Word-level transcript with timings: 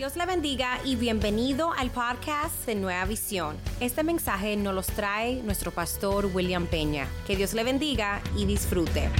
Dios 0.00 0.16
le 0.16 0.24
bendiga 0.24 0.80
y 0.82 0.96
bienvenido 0.96 1.74
al 1.74 1.90
podcast 1.90 2.64
de 2.64 2.74
Nueva 2.74 3.04
Visión. 3.04 3.58
Este 3.80 4.02
mensaje 4.02 4.56
nos 4.56 4.74
los 4.74 4.86
trae 4.86 5.42
nuestro 5.42 5.72
pastor 5.72 6.24
William 6.32 6.66
Peña. 6.66 7.06
Que 7.26 7.36
Dios 7.36 7.52
le 7.52 7.62
bendiga 7.64 8.22
y 8.34 8.46
disfrute. 8.46 9.10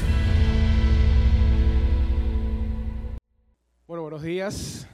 Bueno, 3.86 4.04
buenos 4.04 4.22
días. 4.22 4.88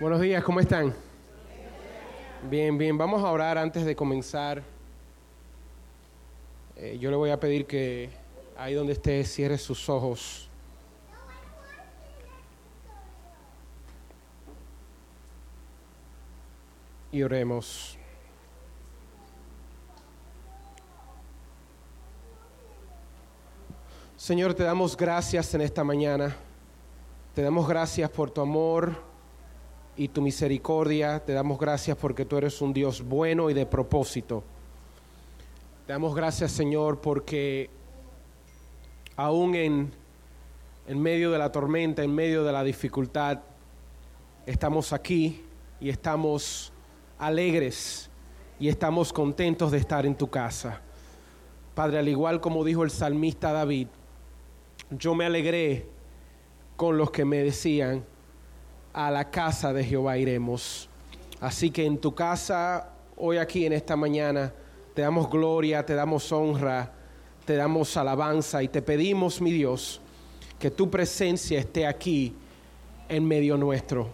Buenos 0.00 0.22
días, 0.22 0.42
¿cómo 0.42 0.60
están? 0.60 0.94
Bien, 2.48 2.78
bien, 2.78 2.96
vamos 2.96 3.22
a 3.22 3.30
orar 3.30 3.58
antes 3.58 3.84
de 3.84 3.94
comenzar. 3.94 4.62
Eh, 6.74 6.96
yo 6.98 7.10
le 7.10 7.18
voy 7.18 7.28
a 7.28 7.38
pedir 7.38 7.66
que 7.66 8.08
ahí 8.56 8.72
donde 8.72 8.94
esté 8.94 9.22
cierre 9.24 9.58
sus 9.58 9.90
ojos. 9.90 10.47
Y 17.10 17.22
oremos. 17.22 17.98
Señor, 24.16 24.52
te 24.54 24.64
damos 24.64 24.96
gracias 24.96 25.54
en 25.54 25.60
esta 25.60 25.84
mañana. 25.84 26.36
Te 27.34 27.42
damos 27.42 27.68
gracias 27.68 28.10
por 28.10 28.30
tu 28.30 28.40
amor 28.40 29.00
y 29.96 30.08
tu 30.08 30.20
misericordia. 30.20 31.24
Te 31.24 31.32
damos 31.32 31.58
gracias 31.58 31.96
porque 31.96 32.24
tú 32.24 32.36
eres 32.36 32.60
un 32.60 32.72
Dios 32.72 33.02
bueno 33.02 33.48
y 33.48 33.54
de 33.54 33.64
propósito. 33.64 34.42
Te 35.86 35.92
damos 35.92 36.14
gracias, 36.14 36.52
Señor, 36.52 37.00
porque 37.00 37.70
aún 39.16 39.54
en, 39.54 39.92
en 40.86 41.00
medio 41.00 41.30
de 41.30 41.38
la 41.38 41.50
tormenta, 41.50 42.02
en 42.02 42.14
medio 42.14 42.44
de 42.44 42.52
la 42.52 42.64
dificultad, 42.64 43.38
estamos 44.44 44.92
aquí 44.92 45.44
y 45.80 45.88
estamos 45.88 46.72
alegres 47.18 48.10
y 48.60 48.68
estamos 48.68 49.12
contentos 49.12 49.70
de 49.70 49.78
estar 49.78 50.06
en 50.06 50.14
tu 50.14 50.28
casa. 50.28 50.80
Padre, 51.74 51.98
al 51.98 52.08
igual 52.08 52.40
como 52.40 52.64
dijo 52.64 52.84
el 52.84 52.90
salmista 52.90 53.52
David, 53.52 53.88
yo 54.90 55.14
me 55.14 55.26
alegré 55.26 55.86
con 56.76 56.96
los 56.96 57.10
que 57.10 57.24
me 57.24 57.38
decían, 57.38 58.04
a 58.92 59.10
la 59.10 59.30
casa 59.30 59.72
de 59.72 59.84
Jehová 59.84 60.18
iremos. 60.18 60.88
Así 61.40 61.70
que 61.70 61.84
en 61.84 61.98
tu 61.98 62.14
casa, 62.14 62.94
hoy 63.16 63.36
aquí 63.36 63.64
en 63.66 63.72
esta 63.72 63.96
mañana, 63.96 64.52
te 64.94 65.02
damos 65.02 65.30
gloria, 65.30 65.86
te 65.86 65.94
damos 65.94 66.32
honra, 66.32 66.92
te 67.44 67.54
damos 67.54 67.96
alabanza 67.96 68.62
y 68.62 68.68
te 68.68 68.82
pedimos, 68.82 69.40
mi 69.40 69.52
Dios, 69.52 70.00
que 70.58 70.70
tu 70.70 70.90
presencia 70.90 71.60
esté 71.60 71.86
aquí 71.86 72.34
en 73.08 73.24
medio 73.24 73.56
nuestro. 73.56 74.08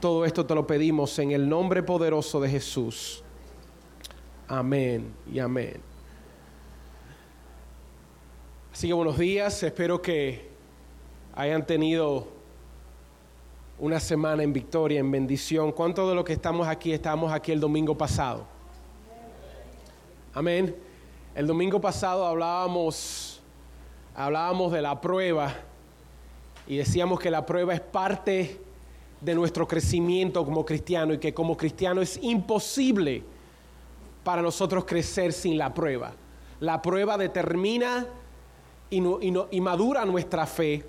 Todo 0.00 0.24
esto 0.24 0.46
te 0.46 0.54
lo 0.54 0.66
pedimos 0.66 1.18
en 1.18 1.32
el 1.32 1.46
nombre 1.46 1.82
poderoso 1.82 2.40
de 2.40 2.48
Jesús. 2.48 3.22
Amén 4.48 5.12
y 5.30 5.38
amén. 5.38 5.78
Así 8.72 8.86
que 8.86 8.94
buenos 8.94 9.18
días, 9.18 9.62
espero 9.62 10.00
que 10.00 10.48
hayan 11.34 11.66
tenido 11.66 12.28
una 13.78 14.00
semana 14.00 14.42
en 14.42 14.54
victoria, 14.54 15.00
en 15.00 15.10
bendición. 15.10 15.70
¿Cuántos 15.70 16.08
de 16.08 16.14
los 16.14 16.24
que 16.24 16.32
estamos 16.32 16.66
aquí 16.66 16.94
estamos 16.94 17.30
aquí 17.30 17.52
el 17.52 17.60
domingo 17.60 17.94
pasado? 17.94 18.46
Amén. 20.32 20.74
El 21.34 21.46
domingo 21.46 21.78
pasado 21.78 22.24
hablábamos 22.24 23.42
hablábamos 24.14 24.72
de 24.72 24.80
la 24.80 24.98
prueba 24.98 25.54
y 26.66 26.78
decíamos 26.78 27.20
que 27.20 27.30
la 27.30 27.44
prueba 27.44 27.74
es 27.74 27.80
parte 27.80 28.69
de 29.20 29.34
nuestro 29.34 29.68
crecimiento 29.68 30.44
como 30.44 30.64
cristiano 30.64 31.12
y 31.14 31.18
que 31.18 31.34
como 31.34 31.56
cristiano 31.56 32.00
es 32.00 32.18
imposible 32.22 33.22
para 34.24 34.42
nosotros 34.42 34.84
crecer 34.84 35.32
sin 35.32 35.58
la 35.58 35.74
prueba. 35.74 36.12
La 36.60 36.80
prueba 36.82 37.16
determina 37.18 38.06
y, 38.90 38.98
y, 38.98 39.60
madura 39.60 40.04
nuestra 40.04 40.46
fe. 40.46 40.84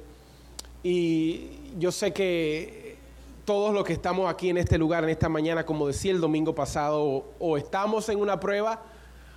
Y 0.84 1.50
yo 1.78 1.92
sé 1.92 2.12
que 2.14 2.98
todos 3.46 3.74
los 3.74 3.84
que 3.84 3.94
estamos 3.94 4.30
aquí 4.30 4.50
en 4.50 4.58
este 4.58 4.78
lugar, 4.78 5.04
en 5.04 5.12
esta 5.12 5.30
mañana, 5.30 5.66
como 5.66 5.88
decía 5.88 6.12
el 6.12 6.22
domingo 6.22 6.56
pasado, 6.56 7.26
o 7.40 7.58
estamos 7.58 8.10
en 8.10 8.20
una 8.20 8.40
prueba, 8.40 8.82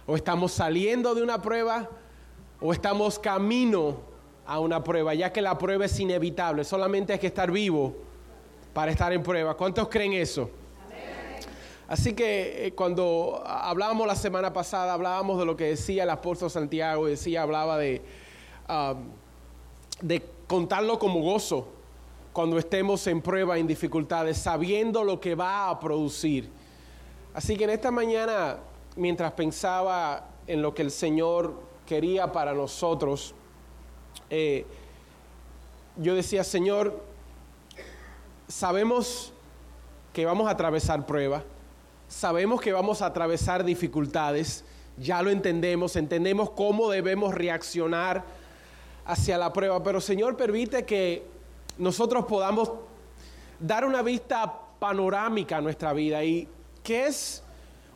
o 0.06 0.16
estamos 0.16 0.52
saliendo 0.52 1.14
de 1.14 1.22
una 1.22 1.40
prueba, 1.40 1.88
o 2.60 2.72
estamos 2.72 3.18
camino 3.18 3.96
a 4.46 4.60
una 4.60 4.82
prueba, 4.82 5.14
ya 5.14 5.32
que 5.32 5.40
la 5.40 5.56
prueba 5.58 5.84
es 5.84 5.98
inevitable, 5.98 6.64
solamente 6.64 7.12
hay 7.12 7.18
que 7.18 7.26
estar 7.26 7.50
vivo 7.50 7.94
para 8.74 8.90
estar 8.90 9.12
en 9.12 9.22
prueba. 9.22 9.56
¿Cuántos 9.56 9.88
creen 9.88 10.12
eso? 10.12 10.50
Así 11.86 12.14
que 12.14 12.66
eh, 12.66 12.72
cuando 12.72 13.42
hablábamos 13.46 14.06
la 14.06 14.16
semana 14.16 14.52
pasada, 14.52 14.94
hablábamos 14.94 15.38
de 15.38 15.44
lo 15.44 15.56
que 15.56 15.64
decía 15.64 16.02
el 16.02 16.10
apóstol 16.10 16.50
Santiago, 16.50 17.06
decía, 17.06 17.42
hablaba 17.42 17.78
de, 17.78 18.02
um, 18.68 19.04
de 20.00 20.22
contarlo 20.46 20.98
como 20.98 21.20
gozo 21.20 21.68
cuando 22.32 22.58
estemos 22.58 23.06
en 23.06 23.20
prueba, 23.22 23.58
en 23.58 23.66
dificultades, 23.66 24.38
sabiendo 24.38 25.04
lo 25.04 25.20
que 25.20 25.34
va 25.34 25.70
a 25.70 25.78
producir. 25.78 26.50
Así 27.34 27.56
que 27.56 27.64
en 27.64 27.70
esta 27.70 27.90
mañana, 27.90 28.56
mientras 28.96 29.32
pensaba 29.32 30.30
en 30.46 30.62
lo 30.62 30.74
que 30.74 30.82
el 30.82 30.90
Señor 30.90 31.54
quería 31.86 32.32
para 32.32 32.54
nosotros, 32.54 33.34
eh, 34.30 34.66
yo 35.96 36.14
decía, 36.14 36.42
Señor, 36.42 37.13
sabemos 38.48 39.32
que 40.12 40.26
vamos 40.26 40.48
a 40.48 40.50
atravesar 40.50 41.06
pruebas, 41.06 41.42
sabemos 42.08 42.60
que 42.60 42.72
vamos 42.72 43.02
a 43.02 43.06
atravesar 43.06 43.64
dificultades, 43.64 44.64
ya 44.96 45.22
lo 45.22 45.30
entendemos, 45.30 45.96
entendemos 45.96 46.50
cómo 46.50 46.88
debemos 46.88 47.34
reaccionar 47.34 48.24
hacia 49.04 49.38
la 49.38 49.52
prueba, 49.52 49.82
pero 49.82 50.00
Señor 50.00 50.36
permite 50.36 50.84
que 50.84 51.26
nosotros 51.78 52.24
podamos 52.26 52.70
dar 53.58 53.84
una 53.84 54.02
vista 54.02 54.60
panorámica 54.78 55.56
a 55.56 55.60
nuestra 55.60 55.92
vida. 55.92 56.22
¿Y 56.24 56.48
qué 56.82 57.06
es 57.06 57.42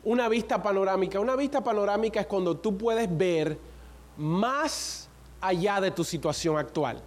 una 0.03 0.27
vista 0.27 0.61
panorámica? 0.61 1.19
Una 1.19 1.35
vista 1.35 1.63
panorámica 1.63 2.19
es 2.19 2.27
cuando 2.27 2.57
tú 2.57 2.77
puedes 2.77 3.15
ver 3.15 3.57
más 4.17 5.07
allá 5.41 5.79
de 5.79 5.91
tu 5.91 6.03
situación 6.03 6.57
actual. 6.57 7.01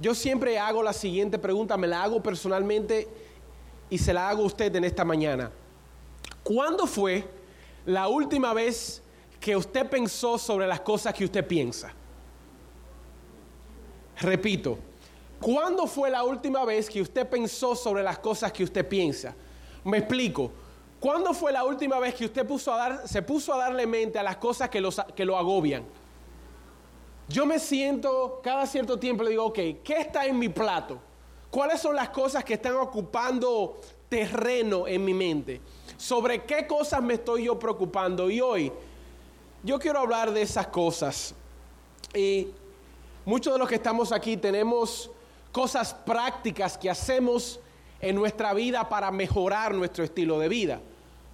Yo 0.00 0.14
siempre 0.14 0.58
hago 0.58 0.82
la 0.82 0.92
siguiente 0.92 1.38
pregunta, 1.38 1.76
me 1.76 1.88
la 1.88 2.02
hago 2.02 2.22
personalmente 2.22 3.08
y 3.90 3.98
se 3.98 4.12
la 4.12 4.28
hago 4.28 4.42
a 4.42 4.46
usted 4.46 4.74
en 4.76 4.84
esta 4.84 5.04
mañana. 5.04 5.50
¿Cuándo 6.44 6.86
fue 6.86 7.24
la 7.84 8.06
última 8.08 8.54
vez 8.54 9.02
que 9.40 9.56
usted 9.56 9.88
pensó 9.88 10.38
sobre 10.38 10.66
las 10.66 10.80
cosas 10.80 11.12
que 11.14 11.24
usted 11.24 11.46
piensa? 11.46 11.92
Repito, 14.20 14.78
¿cuándo 15.40 15.86
fue 15.86 16.10
la 16.10 16.22
última 16.22 16.64
vez 16.64 16.88
que 16.88 17.02
usted 17.02 17.28
pensó 17.28 17.74
sobre 17.74 18.02
las 18.02 18.18
cosas 18.18 18.52
que 18.52 18.64
usted 18.64 18.86
piensa? 18.86 19.34
Me 19.84 19.98
explico. 19.98 20.52
¿Cuándo 21.00 21.32
fue 21.32 21.52
la 21.52 21.64
última 21.64 21.98
vez 22.00 22.14
que 22.14 22.24
usted 22.24 22.46
se 23.04 23.22
puso 23.22 23.54
a 23.54 23.58
darle 23.58 23.86
mente 23.86 24.18
a 24.18 24.22
las 24.22 24.36
cosas 24.36 24.68
que, 24.68 24.86
que 25.14 25.24
lo 25.24 25.36
agobian? 25.36 25.84
Yo 27.28 27.44
me 27.44 27.58
siento 27.58 28.40
cada 28.42 28.66
cierto 28.66 28.98
tiempo 28.98 29.22
le 29.22 29.30
digo, 29.30 29.44
ok, 29.46 29.58
¿qué 29.84 29.98
está 29.98 30.24
en 30.24 30.38
mi 30.38 30.48
plato? 30.48 30.98
¿Cuáles 31.50 31.80
son 31.80 31.94
las 31.94 32.08
cosas 32.08 32.42
que 32.42 32.54
están 32.54 32.76
ocupando 32.76 33.78
terreno 34.08 34.86
en 34.86 35.04
mi 35.04 35.12
mente? 35.12 35.60
¿Sobre 35.98 36.44
qué 36.44 36.66
cosas 36.66 37.02
me 37.02 37.14
estoy 37.14 37.44
yo 37.44 37.58
preocupando? 37.58 38.30
Y 38.30 38.40
hoy 38.40 38.72
yo 39.62 39.78
quiero 39.78 39.98
hablar 39.98 40.32
de 40.32 40.40
esas 40.40 40.68
cosas. 40.68 41.34
Y 42.14 42.48
muchos 43.26 43.52
de 43.52 43.58
los 43.58 43.68
que 43.68 43.74
estamos 43.74 44.10
aquí 44.10 44.38
tenemos 44.38 45.10
cosas 45.52 45.92
prácticas 45.92 46.78
que 46.78 46.88
hacemos 46.88 47.60
en 48.00 48.14
nuestra 48.14 48.54
vida 48.54 48.88
para 48.88 49.10
mejorar 49.10 49.74
nuestro 49.74 50.02
estilo 50.04 50.38
de 50.38 50.48
vida. 50.48 50.80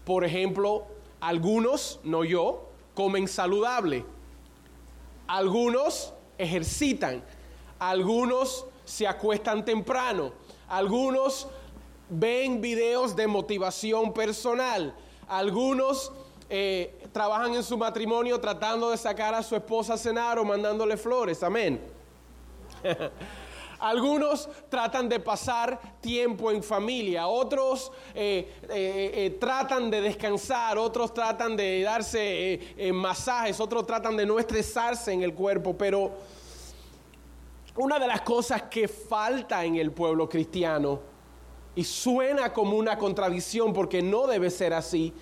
Por 0.04 0.24
ejemplo, 0.24 0.86
algunos, 1.20 2.00
no 2.02 2.24
yo, 2.24 2.68
comen 2.94 3.28
saludable. 3.28 4.04
Algunos 5.26 6.12
ejercitan, 6.38 7.22
algunos 7.78 8.66
se 8.84 9.06
acuestan 9.06 9.64
temprano, 9.64 10.32
algunos 10.68 11.48
ven 12.08 12.60
videos 12.60 13.16
de 13.16 13.26
motivación 13.26 14.12
personal, 14.12 14.94
algunos 15.26 16.12
eh, 16.50 17.08
trabajan 17.12 17.54
en 17.54 17.62
su 17.62 17.78
matrimonio 17.78 18.38
tratando 18.38 18.90
de 18.90 18.96
sacar 18.96 19.34
a 19.34 19.42
su 19.42 19.56
esposa 19.56 19.94
a 19.94 19.98
cenar 19.98 20.38
o 20.38 20.44
mandándole 20.44 20.96
flores, 20.96 21.42
amén. 21.42 21.80
Algunos 23.84 24.48
tratan 24.70 25.10
de 25.10 25.20
pasar 25.20 25.78
tiempo 26.00 26.50
en 26.50 26.62
familia, 26.62 27.26
otros 27.26 27.92
eh, 28.14 28.56
eh, 28.62 29.12
eh, 29.14 29.36
tratan 29.38 29.90
de 29.90 30.00
descansar, 30.00 30.78
otros 30.78 31.12
tratan 31.12 31.54
de 31.54 31.82
darse 31.82 32.76
masajes, 32.94 33.60
otros 33.60 33.86
tratan 33.86 34.16
de 34.16 34.24
no 34.24 34.38
estresarse 34.38 35.12
en 35.12 35.22
el 35.22 35.34
cuerpo, 35.34 35.76
pero 35.76 36.12
una 37.76 37.98
de 37.98 38.06
las 38.06 38.22
cosas 38.22 38.62
que 38.62 38.88
falta 38.88 39.62
en 39.62 39.76
el 39.76 39.92
pueblo 39.92 40.30
cristiano 40.30 41.00
y 41.74 41.84
suena 41.84 42.54
como 42.54 42.78
una 42.78 42.96
contradicción 42.96 43.74
porque 43.74 44.00
no 44.00 44.26
debe 44.26 44.48
ser 44.48 44.72
así, 44.72 45.12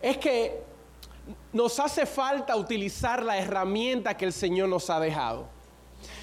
es 0.00 0.18
que 0.18 0.62
nos 1.52 1.80
hace 1.80 2.06
falta 2.06 2.54
utilizar 2.54 3.24
la 3.24 3.36
herramienta 3.36 4.16
que 4.16 4.24
el 4.24 4.32
Señor 4.32 4.68
nos 4.68 4.88
ha 4.88 5.00
dejado. 5.00 5.55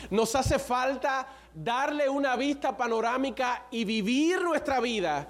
Nos 0.09 0.35
hace 0.35 0.59
falta 0.59 1.27
darle 1.53 2.09
una 2.09 2.35
vista 2.35 2.75
panorámica 2.75 3.65
y 3.71 3.85
vivir 3.85 4.41
nuestra 4.41 4.79
vida 4.79 5.27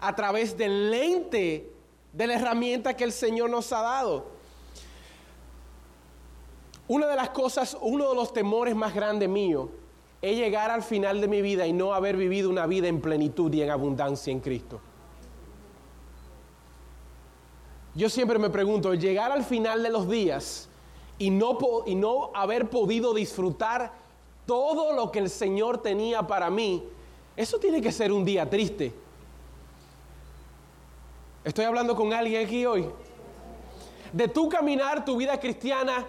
a 0.00 0.14
través 0.14 0.56
del 0.56 0.90
lente 0.90 1.72
de 2.12 2.26
la 2.26 2.34
herramienta 2.34 2.96
que 2.96 3.04
el 3.04 3.12
Señor 3.12 3.50
nos 3.50 3.72
ha 3.72 3.82
dado. 3.82 4.34
Una 6.86 7.06
de 7.06 7.16
las 7.16 7.30
cosas, 7.30 7.76
uno 7.80 8.10
de 8.10 8.14
los 8.14 8.32
temores 8.32 8.74
más 8.74 8.94
grandes 8.94 9.28
míos 9.28 9.70
es 10.20 10.36
llegar 10.36 10.70
al 10.70 10.82
final 10.82 11.20
de 11.20 11.28
mi 11.28 11.42
vida 11.42 11.66
y 11.66 11.72
no 11.72 11.94
haber 11.94 12.16
vivido 12.16 12.50
una 12.50 12.66
vida 12.66 12.88
en 12.88 13.00
plenitud 13.00 13.52
y 13.52 13.62
en 13.62 13.70
abundancia 13.70 14.30
en 14.30 14.40
Cristo. 14.40 14.80
Yo 17.94 18.10
siempre 18.10 18.38
me 18.38 18.50
pregunto, 18.50 18.92
llegar 18.94 19.30
al 19.32 19.44
final 19.44 19.82
de 19.82 19.90
los 19.90 20.08
días 20.08 20.68
y 21.26 21.94
no, 21.94 22.30
haber 22.34 22.68
podido 22.68 23.14
disfrutar 23.14 23.92
todo 24.46 24.92
lo 24.92 25.10
que 25.10 25.20
el 25.20 25.30
Señor 25.30 25.78
tenía 25.78 26.26
para 26.26 26.50
mí, 26.50 26.84
eso 27.36 27.58
tiene 27.58 27.80
que 27.80 27.90
ser 27.90 28.12
un 28.12 28.24
día 28.24 28.48
triste. 28.48 28.92
Estoy 31.42 31.64
hablando 31.64 31.94
con 31.94 32.12
alguien 32.12 32.44
aquí 32.44 32.64
hoy. 32.64 32.86
De 34.12 34.28
tú 34.28 34.48
caminar 34.48 35.04
tu 35.04 35.16
vida 35.16 35.38
cristiana 35.40 36.06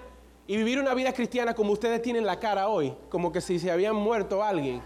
y 0.48 0.58
vivir 0.58 0.80
una 0.80 0.94
vida 0.94 1.12
cristiana 1.12 1.56
como 1.56 1.74
ustedes 1.74 2.02
tienen 2.02 2.26
la 2.26 2.40
cara 2.40 2.68
hoy, 2.68 2.94
como 3.10 3.32
que 3.32 3.42
si 3.42 3.58
se 3.58 3.72
habían 3.72 3.96
muerto 3.96 4.44
alguien, 4.44 4.82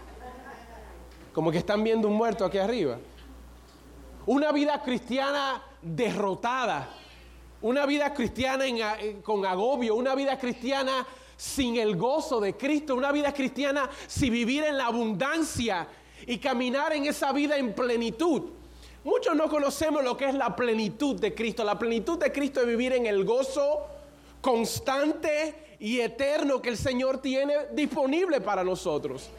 como 1.34 1.50
que 1.50 1.58
están 1.58 1.84
viendo 1.84 2.08
un 2.08 2.14
muerto 2.14 2.44
aquí 2.44 2.58
arriba. 2.58 2.98
Una 4.26 4.52
vida 4.52 4.82
cristiana 4.82 5.62
derrotada, 5.82 6.88
una 7.62 7.86
vida 7.86 8.12
cristiana 8.14 8.66
eh, 8.66 9.20
con 9.22 9.44
agobio, 9.44 9.94
una 9.94 10.14
vida 10.14 10.38
cristiana 10.38 11.06
sin 11.36 11.76
el 11.76 11.96
gozo 11.96 12.40
de 12.40 12.56
Cristo, 12.56 12.94
una 12.94 13.12
vida 13.12 13.32
cristiana 13.32 13.88
sin 14.06 14.32
vivir 14.32 14.64
en 14.64 14.76
la 14.76 14.86
abundancia 14.86 15.88
y 16.26 16.38
caminar 16.38 16.92
en 16.92 17.06
esa 17.06 17.32
vida 17.32 17.56
en 17.56 17.74
plenitud. 17.74 18.42
Muchos 19.04 19.34
no 19.34 19.48
conocemos 19.48 20.04
lo 20.04 20.16
que 20.16 20.26
es 20.26 20.34
la 20.34 20.54
plenitud 20.54 21.18
de 21.18 21.34
Cristo. 21.34 21.64
La 21.64 21.78
plenitud 21.78 22.18
de 22.18 22.30
Cristo 22.30 22.60
es 22.60 22.66
vivir 22.66 22.92
en 22.92 23.06
el 23.06 23.24
gozo 23.24 23.86
constante 24.42 25.76
y 25.80 26.00
eterno 26.00 26.60
que 26.60 26.68
el 26.68 26.76
Señor 26.76 27.18
tiene 27.18 27.54
disponible 27.72 28.42
para 28.42 28.62
nosotros. 28.62 29.30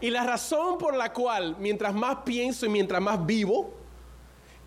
Y 0.00 0.10
la 0.10 0.24
razón 0.24 0.78
por 0.78 0.96
la 0.96 1.12
cual, 1.12 1.56
mientras 1.58 1.94
más 1.94 2.18
pienso 2.24 2.66
y 2.66 2.68
mientras 2.68 3.00
más 3.00 3.24
vivo, 3.24 3.79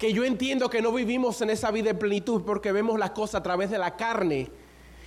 que 0.03 0.11
yo 0.11 0.25
entiendo 0.25 0.69
que 0.69 0.81
no 0.81 0.91
vivimos 0.91 1.41
en 1.41 1.49
esa 1.49 1.71
vida 1.71 1.93
de 1.93 1.97
plenitud 1.97 2.41
porque 2.45 2.73
vemos 2.73 2.99
las 2.99 3.11
cosas 3.11 3.35
a 3.35 3.43
través 3.43 3.69
de 3.69 3.77
la 3.77 3.95
carne 3.95 4.49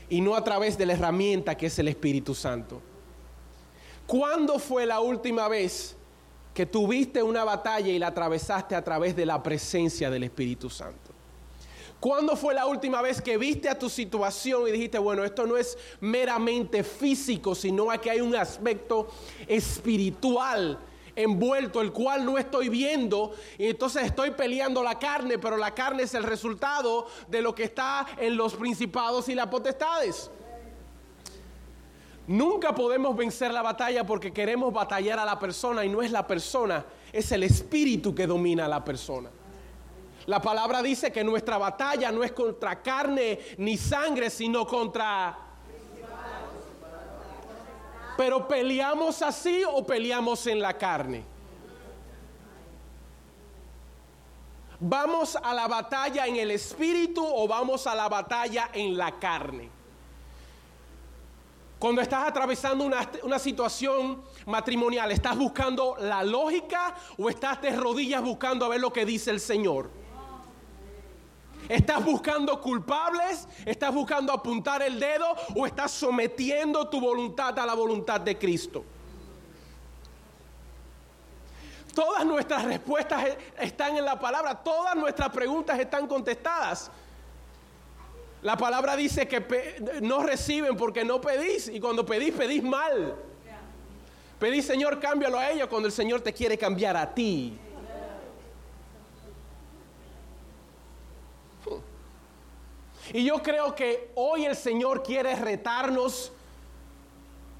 y 0.08 0.22
no 0.22 0.34
a 0.34 0.42
través 0.42 0.78
de 0.78 0.86
la 0.86 0.94
herramienta 0.94 1.54
que 1.54 1.66
es 1.66 1.78
el 1.78 1.88
Espíritu 1.88 2.34
Santo. 2.34 2.80
¿Cuándo 4.06 4.58
fue 4.58 4.86
la 4.86 5.00
última 5.00 5.48
vez 5.48 5.96
que 6.54 6.64
tuviste 6.64 7.22
una 7.22 7.44
batalla 7.44 7.88
y 7.88 7.98
la 7.98 8.06
atravesaste 8.06 8.74
a 8.74 8.82
través 8.82 9.14
de 9.14 9.26
la 9.26 9.42
presencia 9.42 10.08
del 10.08 10.22
Espíritu 10.22 10.70
Santo? 10.70 11.10
¿Cuándo 12.00 12.34
fue 12.34 12.54
la 12.54 12.64
última 12.64 13.02
vez 13.02 13.20
que 13.20 13.36
viste 13.36 13.68
a 13.68 13.78
tu 13.78 13.90
situación 13.90 14.66
y 14.66 14.70
dijiste, 14.70 14.98
bueno, 14.98 15.24
esto 15.24 15.46
no 15.46 15.58
es 15.58 15.76
meramente 16.00 16.82
físico, 16.82 17.54
sino 17.54 17.88
que 18.00 18.12
hay 18.12 18.22
un 18.22 18.34
aspecto 18.34 19.08
espiritual 19.46 20.78
envuelto, 21.16 21.80
el 21.80 21.92
cual 21.92 22.24
no 22.24 22.38
estoy 22.38 22.68
viendo, 22.68 23.34
y 23.58 23.66
entonces 23.66 24.04
estoy 24.04 24.30
peleando 24.32 24.82
la 24.82 24.98
carne, 24.98 25.38
pero 25.38 25.56
la 25.56 25.74
carne 25.74 26.04
es 26.04 26.14
el 26.14 26.22
resultado 26.22 27.06
de 27.26 27.40
lo 27.42 27.54
que 27.54 27.64
está 27.64 28.06
en 28.18 28.36
los 28.36 28.54
principados 28.54 29.28
y 29.28 29.34
las 29.34 29.48
potestades. 29.48 30.30
Nunca 32.28 32.74
podemos 32.74 33.16
vencer 33.16 33.52
la 33.52 33.62
batalla 33.62 34.04
porque 34.04 34.32
queremos 34.32 34.72
batallar 34.72 35.18
a 35.18 35.24
la 35.24 35.38
persona 35.38 35.84
y 35.84 35.88
no 35.88 36.02
es 36.02 36.10
la 36.10 36.26
persona, 36.26 36.84
es 37.12 37.32
el 37.32 37.44
espíritu 37.44 38.14
que 38.14 38.26
domina 38.26 38.66
a 38.66 38.68
la 38.68 38.84
persona. 38.84 39.30
La 40.26 40.42
palabra 40.42 40.82
dice 40.82 41.12
que 41.12 41.22
nuestra 41.22 41.56
batalla 41.56 42.10
no 42.10 42.24
es 42.24 42.32
contra 42.32 42.82
carne 42.82 43.38
ni 43.58 43.76
sangre, 43.76 44.28
sino 44.28 44.66
contra... 44.66 45.45
Pero 48.16 48.48
peleamos 48.48 49.20
así 49.22 49.62
o 49.64 49.84
peleamos 49.84 50.46
en 50.46 50.60
la 50.60 50.76
carne. 50.76 51.24
¿Vamos 54.78 55.36
a 55.36 55.54
la 55.54 55.66
batalla 55.68 56.26
en 56.26 56.36
el 56.36 56.50
espíritu 56.50 57.24
o 57.24 57.48
vamos 57.48 57.86
a 57.86 57.94
la 57.94 58.08
batalla 58.08 58.70
en 58.72 58.96
la 58.96 59.18
carne? 59.18 59.70
Cuando 61.78 62.00
estás 62.00 62.26
atravesando 62.28 62.84
una, 62.84 63.08
una, 63.22 63.38
situación 63.38 64.22
matrimonial, 64.46 65.12
¿estás 65.12 65.36
buscando 65.36 65.96
la 66.00 66.22
lógica 66.22 66.94
o 67.18 67.28
estás 67.28 67.60
de 67.60 67.70
rodillas 67.76 68.22
buscando 68.22 68.64
a 68.64 68.68
ver 68.68 68.80
lo 68.80 68.92
que 68.92 69.04
dice 69.04 69.30
el 69.30 69.40
Señor? 69.40 69.90
¿Estás 71.68 72.04
buscando 72.04 72.60
culpables? 72.60 73.48
¿Estás 73.64 73.92
buscando 73.92 74.32
apuntar 74.32 74.82
el 74.82 75.00
dedo? 75.00 75.26
¿O 75.54 75.66
estás 75.66 75.90
sometiendo 75.90 76.88
tu 76.88 77.00
voluntad 77.00 77.58
a 77.58 77.66
la 77.66 77.74
voluntad 77.74 78.20
de 78.20 78.38
Cristo? 78.38 78.84
Todas 81.94 82.26
nuestras 82.26 82.64
respuestas 82.64 83.36
están 83.58 83.96
en 83.96 84.04
la 84.04 84.20
palabra, 84.20 84.54
todas 84.54 84.94
nuestras 84.94 85.30
preguntas 85.30 85.78
están 85.78 86.06
contestadas. 86.06 86.90
La 88.42 88.56
palabra 88.56 88.94
dice 88.96 89.26
que 89.26 90.00
no 90.02 90.22
reciben 90.22 90.76
porque 90.76 91.04
no 91.04 91.20
pedís 91.20 91.68
y 91.68 91.80
cuando 91.80 92.04
pedís, 92.04 92.34
pedís 92.34 92.62
mal. 92.62 93.16
Pedís, 94.38 94.66
Señor, 94.66 95.00
cámbialo 95.00 95.38
a 95.38 95.50
ellos 95.50 95.68
cuando 95.68 95.86
el 95.88 95.92
Señor 95.92 96.20
te 96.20 96.34
quiere 96.34 96.58
cambiar 96.58 96.96
a 96.96 97.14
ti. 97.14 97.58
Y 103.16 103.24
yo 103.24 103.42
creo 103.42 103.74
que 103.74 104.10
hoy 104.14 104.44
el 104.44 104.54
Señor 104.54 105.02
quiere 105.02 105.34
retarnos 105.36 106.30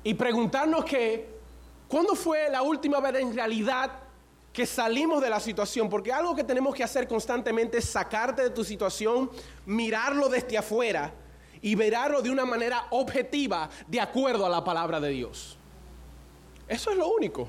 y 0.05 0.13
preguntarnos 0.13 0.85
que, 0.85 1.31
¿cuándo 1.89 2.15
fue 2.15 2.51
la 2.51 2.61
última 2.61 3.01
vez 3.01 3.15
en 3.23 3.35
realidad 3.35 3.91
que 4.53 4.67
salimos 4.67 5.23
de 5.23 5.31
la 5.31 5.41
situación? 5.41 5.89
Porque 5.89 6.13
algo 6.13 6.37
que 6.37 6.45
tenemos 6.45 6.75
que 6.75 6.85
hacer 6.85 7.09
constantemente 7.09 7.79
es 7.79 7.87
sacarte 7.87 8.43
de 8.43 8.51
tu 8.51 8.65
situación, 8.65 9.31
mirarlo 9.65 10.29
desde 10.29 10.59
afuera 10.59 11.15
y 11.63 11.75
verlo 11.75 12.21
de 12.21 12.29
una 12.29 12.45
manera 12.45 12.89
objetiva 12.91 13.71
de 13.87 13.99
acuerdo 13.99 14.45
a 14.45 14.51
la 14.51 14.63
palabra 14.63 15.01
de 15.01 15.09
Dios. 15.09 15.57
Eso 16.69 16.91
es 16.91 16.99
lo 16.99 17.09
único. 17.09 17.49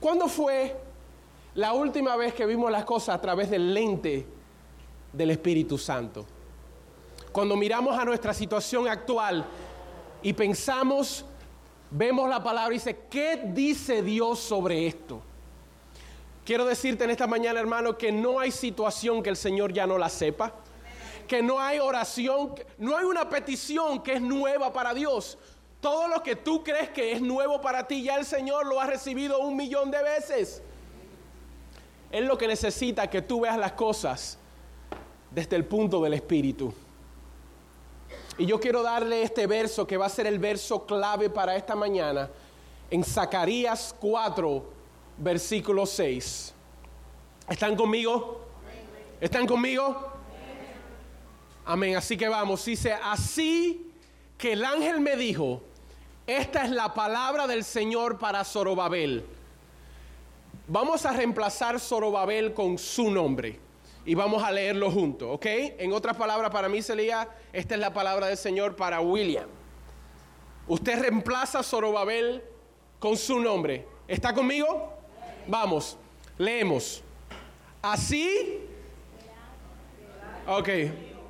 ¿Cuándo 0.00 0.26
fue 0.26 0.76
la 1.54 1.72
última 1.72 2.16
vez 2.16 2.34
que 2.34 2.46
vimos 2.46 2.68
las 2.72 2.84
cosas 2.84 3.14
a 3.14 3.20
través 3.20 3.48
del 3.48 3.72
lente 3.72 4.26
del 5.12 5.30
Espíritu 5.30 5.78
Santo? 5.78 6.26
Cuando 7.32 7.56
miramos 7.56 7.98
a 7.98 8.04
nuestra 8.04 8.34
situación 8.34 8.86
actual 8.86 9.44
y 10.22 10.34
pensamos, 10.34 11.24
vemos 11.90 12.28
la 12.28 12.42
palabra 12.42 12.74
y 12.74 12.78
dice, 12.78 13.06
¿qué 13.10 13.40
dice 13.42 14.02
Dios 14.02 14.38
sobre 14.38 14.86
esto? 14.86 15.22
Quiero 16.44 16.66
decirte 16.66 17.04
en 17.04 17.10
esta 17.10 17.26
mañana, 17.26 17.58
hermano, 17.58 17.96
que 17.96 18.12
no 18.12 18.38
hay 18.38 18.50
situación 18.50 19.22
que 19.22 19.30
el 19.30 19.36
Señor 19.36 19.72
ya 19.72 19.86
no 19.86 19.96
la 19.96 20.10
sepa. 20.10 20.52
Que 21.26 21.42
no 21.42 21.58
hay 21.58 21.78
oración, 21.78 22.54
no 22.76 22.96
hay 22.96 23.04
una 23.04 23.30
petición 23.30 24.02
que 24.02 24.14
es 24.14 24.20
nueva 24.20 24.72
para 24.72 24.92
Dios. 24.92 25.38
Todo 25.80 26.08
lo 26.08 26.22
que 26.22 26.36
tú 26.36 26.62
crees 26.62 26.90
que 26.90 27.12
es 27.12 27.22
nuevo 27.22 27.60
para 27.60 27.86
ti, 27.86 28.02
ya 28.02 28.16
el 28.16 28.26
Señor 28.26 28.66
lo 28.66 28.80
ha 28.80 28.86
recibido 28.86 29.38
un 29.38 29.56
millón 29.56 29.90
de 29.90 30.02
veces. 30.02 30.62
Es 32.10 32.24
lo 32.24 32.36
que 32.36 32.46
necesita 32.46 33.08
que 33.08 33.22
tú 33.22 33.40
veas 33.40 33.56
las 33.56 33.72
cosas 33.72 34.36
desde 35.30 35.56
el 35.56 35.64
punto 35.64 36.02
del 36.02 36.12
Espíritu. 36.14 36.74
Y 38.38 38.46
yo 38.46 38.58
quiero 38.58 38.82
darle 38.82 39.22
este 39.22 39.46
verso 39.46 39.86
que 39.86 39.96
va 39.96 40.06
a 40.06 40.08
ser 40.08 40.26
el 40.26 40.38
verso 40.38 40.86
clave 40.86 41.28
para 41.28 41.54
esta 41.54 41.76
mañana 41.76 42.30
en 42.90 43.04
Zacarías 43.04 43.94
4, 44.00 44.64
versículo 45.18 45.84
6. 45.84 46.54
¿Están 47.48 47.76
conmigo? 47.76 48.40
¿Están 49.20 49.46
conmigo? 49.46 50.10
Amén. 51.64 51.96
Así 51.96 52.16
que 52.16 52.28
vamos. 52.28 52.64
Dice, 52.64 52.92
así 52.92 53.92
que 54.38 54.54
el 54.54 54.64
ángel 54.64 55.00
me 55.00 55.14
dijo, 55.16 55.62
esta 56.26 56.64
es 56.64 56.70
la 56.70 56.94
palabra 56.94 57.46
del 57.46 57.64
Señor 57.64 58.18
para 58.18 58.44
Zorobabel. 58.44 59.24
Vamos 60.68 61.04
a 61.04 61.12
reemplazar 61.12 61.78
Zorobabel 61.78 62.54
con 62.54 62.78
su 62.78 63.10
nombre 63.10 63.61
y 64.04 64.14
vamos 64.14 64.42
a 64.42 64.50
leerlo 64.50 64.90
juntos, 64.90 65.28
¿ok? 65.32 65.46
En 65.46 65.92
otras 65.92 66.16
palabras, 66.16 66.50
para 66.50 66.68
mí 66.68 66.82
sería, 66.82 67.28
esta 67.52 67.74
es 67.74 67.80
la 67.80 67.92
palabra 67.92 68.26
del 68.26 68.36
Señor 68.36 68.76
para 68.76 69.00
William. 69.00 69.48
Usted 70.66 71.00
reemplaza 71.00 71.60
a 71.60 71.62
Zorobabel 71.62 72.42
con 72.98 73.16
su 73.16 73.38
nombre. 73.38 73.86
¿Está 74.08 74.32
conmigo? 74.34 74.92
Vamos. 75.46 75.96
Leemos. 76.38 77.02
Así. 77.80 78.60
Ok, 80.46 80.68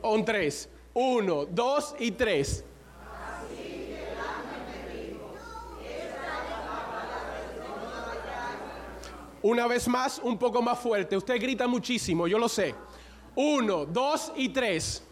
on 0.03 0.25
tres. 0.25 0.69
Uno, 0.95 1.47
dos 1.47 1.95
y 1.99 2.11
tres. 2.11 2.65
Una 9.43 9.67
vez 9.67 9.89
más, 9.89 10.21
un 10.23 10.39
poco 10.39 10.63
más 10.63 10.79
fuerte. 10.79 11.17
Usted 11.17 11.41
grita 11.41 11.67
muchísimo, 11.67 12.29
yo 12.29 12.39
lo 12.39 12.49
sé. 12.49 12.75
Uno, 13.35 13.85
dos 13.85 14.33
y 14.37 14.51
tres. 14.51 15.03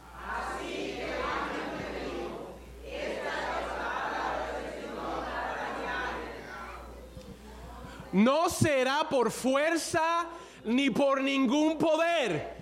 No 8.13 8.49
será 8.49 9.09
por 9.09 9.31
fuerza 9.31 10.27
ni 10.65 10.91
por 10.91 11.23
ningún 11.23 11.79
poder, 11.79 12.57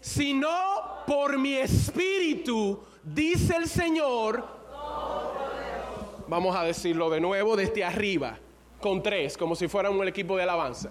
sino 0.00 0.48
por 1.06 1.38
mi 1.38 1.54
espíritu, 1.54 2.82
dice 3.02 3.56
el 3.56 3.68
Señor. 3.68 4.46
Vamos 6.26 6.56
a 6.56 6.64
decirlo 6.64 7.10
de 7.10 7.20
nuevo 7.20 7.54
desde 7.54 7.84
arriba, 7.84 8.38
con 8.80 9.02
tres, 9.02 9.36
como 9.36 9.54
si 9.54 9.68
fuéramos 9.68 10.00
un 10.00 10.08
equipo 10.08 10.36
de 10.36 10.42
alabanza. 10.42 10.90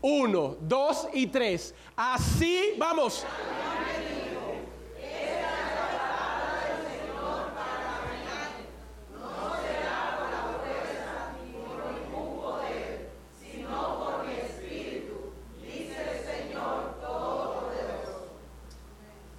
Uno, 0.00 0.56
dos 0.60 1.08
y 1.12 1.26
tres. 1.26 1.74
Así, 1.96 2.74
vamos. 2.78 3.24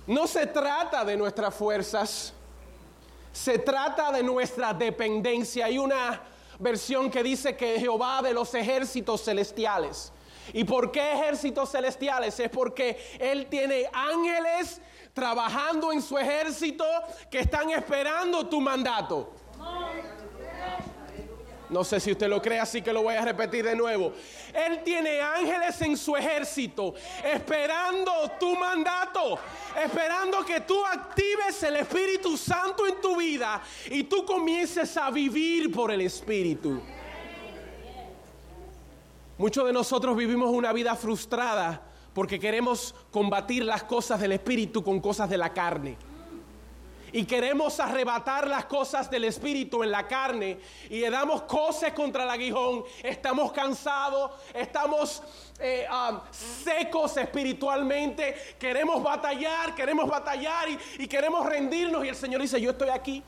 No 0.09 0.25
se 0.25 0.47
trata 0.47 1.05
de 1.05 1.15
nuestras 1.15 1.53
fuerzas, 1.53 2.33
se 3.31 3.59
trata 3.59 4.11
de 4.11 4.23
nuestra 4.23 4.73
dependencia. 4.73 5.67
Hay 5.67 5.77
una 5.77 6.23
versión 6.57 7.11
que 7.11 7.21
dice 7.21 7.55
que 7.55 7.79
Jehová 7.79 8.19
de 8.23 8.33
los 8.33 8.51
ejércitos 8.55 9.23
celestiales. 9.23 10.11
¿Y 10.53 10.63
por 10.63 10.91
qué 10.91 11.13
ejércitos 11.13 11.71
celestiales? 11.71 12.39
Es 12.39 12.49
porque 12.49 12.97
Él 13.19 13.47
tiene 13.47 13.89
ángeles 13.91 14.81
trabajando 15.13 15.91
en 15.91 16.01
su 16.01 16.17
ejército 16.17 16.85
que 17.29 17.39
están 17.39 17.69
esperando 17.71 18.47
tu 18.47 18.61
mandato. 18.61 19.33
No 21.69 21.83
sé 21.83 21.99
si 21.99 22.11
usted 22.11 22.27
lo 22.27 22.41
cree, 22.41 22.59
así 22.59 22.81
que 22.81 22.91
lo 22.91 23.03
voy 23.03 23.13
a 23.13 23.23
repetir 23.23 23.63
de 23.63 23.75
nuevo. 23.75 24.11
Él 24.53 24.81
tiene 24.83 25.21
ángeles 25.21 25.79
en 25.81 25.95
su 25.97 26.15
ejército, 26.15 26.95
esperando 27.23 28.11
tu 28.39 28.55
mandato, 28.55 29.37
esperando 29.83 30.43
que 30.43 30.61
tú 30.61 30.83
actives 30.83 31.61
el 31.61 31.75
Espíritu 31.75 32.35
Santo 32.35 32.87
en 32.87 32.99
tu 32.99 33.15
vida 33.15 33.61
y 33.91 34.03
tú 34.03 34.25
comiences 34.25 34.97
a 34.97 35.11
vivir 35.11 35.71
por 35.71 35.91
el 35.91 36.01
Espíritu. 36.01 36.81
Muchos 39.39 39.65
de 39.65 39.71
nosotros 39.71 40.17
vivimos 40.17 40.49
una 40.49 40.73
vida 40.73 40.97
frustrada 40.97 41.81
porque 42.13 42.37
queremos 42.37 42.93
combatir 43.09 43.63
las 43.63 43.83
cosas 43.83 44.19
del 44.19 44.33
Espíritu 44.33 44.83
con 44.83 44.99
cosas 44.99 45.29
de 45.29 45.37
la 45.37 45.53
carne. 45.53 45.97
Y 47.13 47.23
queremos 47.23 47.79
arrebatar 47.79 48.49
las 48.49 48.65
cosas 48.65 49.09
del 49.09 49.23
espíritu 49.23 49.81
en 49.81 49.91
la 49.91 50.05
carne 50.05 50.59
y 50.89 50.99
le 50.99 51.09
damos 51.09 51.43
cosas 51.43 51.93
contra 51.93 52.25
el 52.25 52.29
aguijón, 52.29 52.83
estamos 53.01 53.51
cansados, 53.53 54.31
estamos 54.53 55.23
eh, 55.57 55.87
um, 55.89 56.19
secos 56.31 57.15
espiritualmente, 57.15 58.35
queremos 58.59 59.01
batallar, 59.01 59.73
queremos 59.73 60.07
batallar 60.07 60.69
y, 60.69 60.77
y 60.99 61.07
queremos 61.07 61.45
rendirnos. 61.45 62.03
Y 62.03 62.09
el 62.09 62.15
Señor 62.15 62.41
dice, 62.41 62.59
yo 62.59 62.71
estoy 62.71 62.89
aquí, 62.89 63.23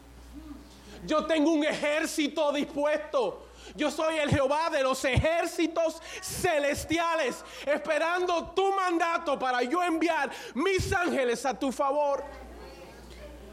yo 1.05 1.25
tengo 1.25 1.51
un 1.51 1.63
ejército 1.63 2.51
dispuesto. 2.51 3.47
Yo 3.75 3.89
soy 3.89 4.17
el 4.17 4.29
Jehová 4.29 4.69
de 4.69 4.83
los 4.83 5.03
ejércitos 5.05 6.01
celestiales, 6.21 7.43
esperando 7.65 8.51
tu 8.55 8.73
mandato 8.73 9.37
para 9.39 9.63
yo 9.63 9.81
enviar 9.83 10.29
mis 10.53 10.91
ángeles 10.93 11.45
a 11.45 11.57
tu 11.57 11.71
favor. 11.71 12.23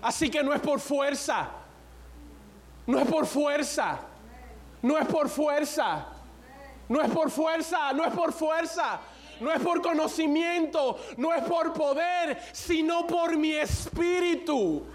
Así 0.03 0.31
que 0.31 0.43
no 0.43 0.53
es 0.53 0.61
por 0.61 0.81
fuerza. 0.81 1.49
No 2.87 2.99
es 2.99 3.09
por 3.09 3.27
fuerza. 3.27 3.99
No 4.83 4.97
es 4.99 5.07
por 5.07 5.29
fuerza. 5.29 6.07
No 6.89 7.03
es 7.03 7.11
por 7.11 7.31
fuerza. 7.31 7.93
No 7.93 8.05
es 8.05 8.15
por 8.15 8.33
fuerza. 8.33 9.01
No 9.41 9.53
es 9.53 9.61
por 9.61 9.83
conocimiento. 9.83 10.99
No 11.17 11.35
es 11.35 11.43
por 11.45 11.73
poder. 11.73 12.41
Sino 12.53 13.07
por 13.07 13.37
mi 13.37 13.53
espíritu. 13.53 14.87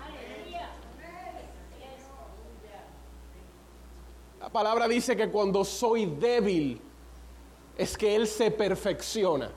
La 4.43 4.49
palabra 4.49 4.89
dice 4.89 5.15
que 5.15 5.29
cuando 5.29 5.63
soy 5.63 6.05
débil 6.05 6.77
es 7.77 7.97
que 7.97 8.13
Él 8.13 8.27
se 8.27 8.51
perfecciona. 8.51 9.49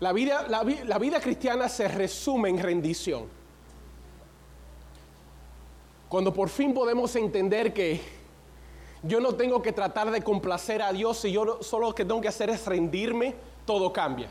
La 0.00 0.12
vida, 0.12 0.46
la, 0.46 0.98
vida 0.98 1.20
cristiana 1.22 1.70
se 1.70 1.88
resume 1.88 2.50
en 2.50 2.58
rendición. 2.58 3.28
Cuando 6.10 6.34
por 6.34 6.50
fin 6.50 6.74
podemos 6.74 7.16
entender 7.16 7.72
que 7.72 8.02
yo 9.02 9.18
no 9.18 9.34
tengo 9.34 9.62
que 9.62 9.72
tratar 9.72 10.10
de 10.10 10.20
complacer 10.20 10.82
a 10.82 10.92
Dios 10.92 11.24
y 11.24 11.32
yo 11.32 11.62
solo 11.62 11.86
lo 11.86 11.94
que 11.94 12.04
tengo 12.04 12.20
que 12.20 12.28
hacer 12.28 12.50
es 12.50 12.66
rendirme, 12.66 13.34
todo 13.64 13.90
cambia. 13.90 14.28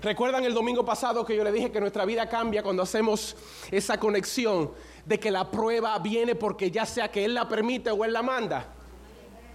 ¿Recuerdan 0.00 0.44
el 0.44 0.54
domingo 0.54 0.84
pasado 0.84 1.26
que 1.26 1.36
yo 1.36 1.44
le 1.44 1.52
dije 1.52 1.70
que 1.70 1.80
nuestra 1.80 2.06
vida 2.06 2.26
cambia 2.28 2.62
cuando 2.62 2.82
hacemos 2.82 3.36
esa 3.70 3.98
conexión 4.00 4.70
de 5.06 5.18
que 5.18 5.30
la 5.30 5.50
prueba 5.50 5.98
viene 6.00 6.34
porque 6.34 6.70
ya 6.70 6.84
sea 6.84 7.10
que 7.10 7.24
Él 7.24 7.32
la 7.34 7.48
permite 7.48 7.90
o 7.90 8.04
Él 8.04 8.12
la 8.12 8.22
manda? 8.22 8.66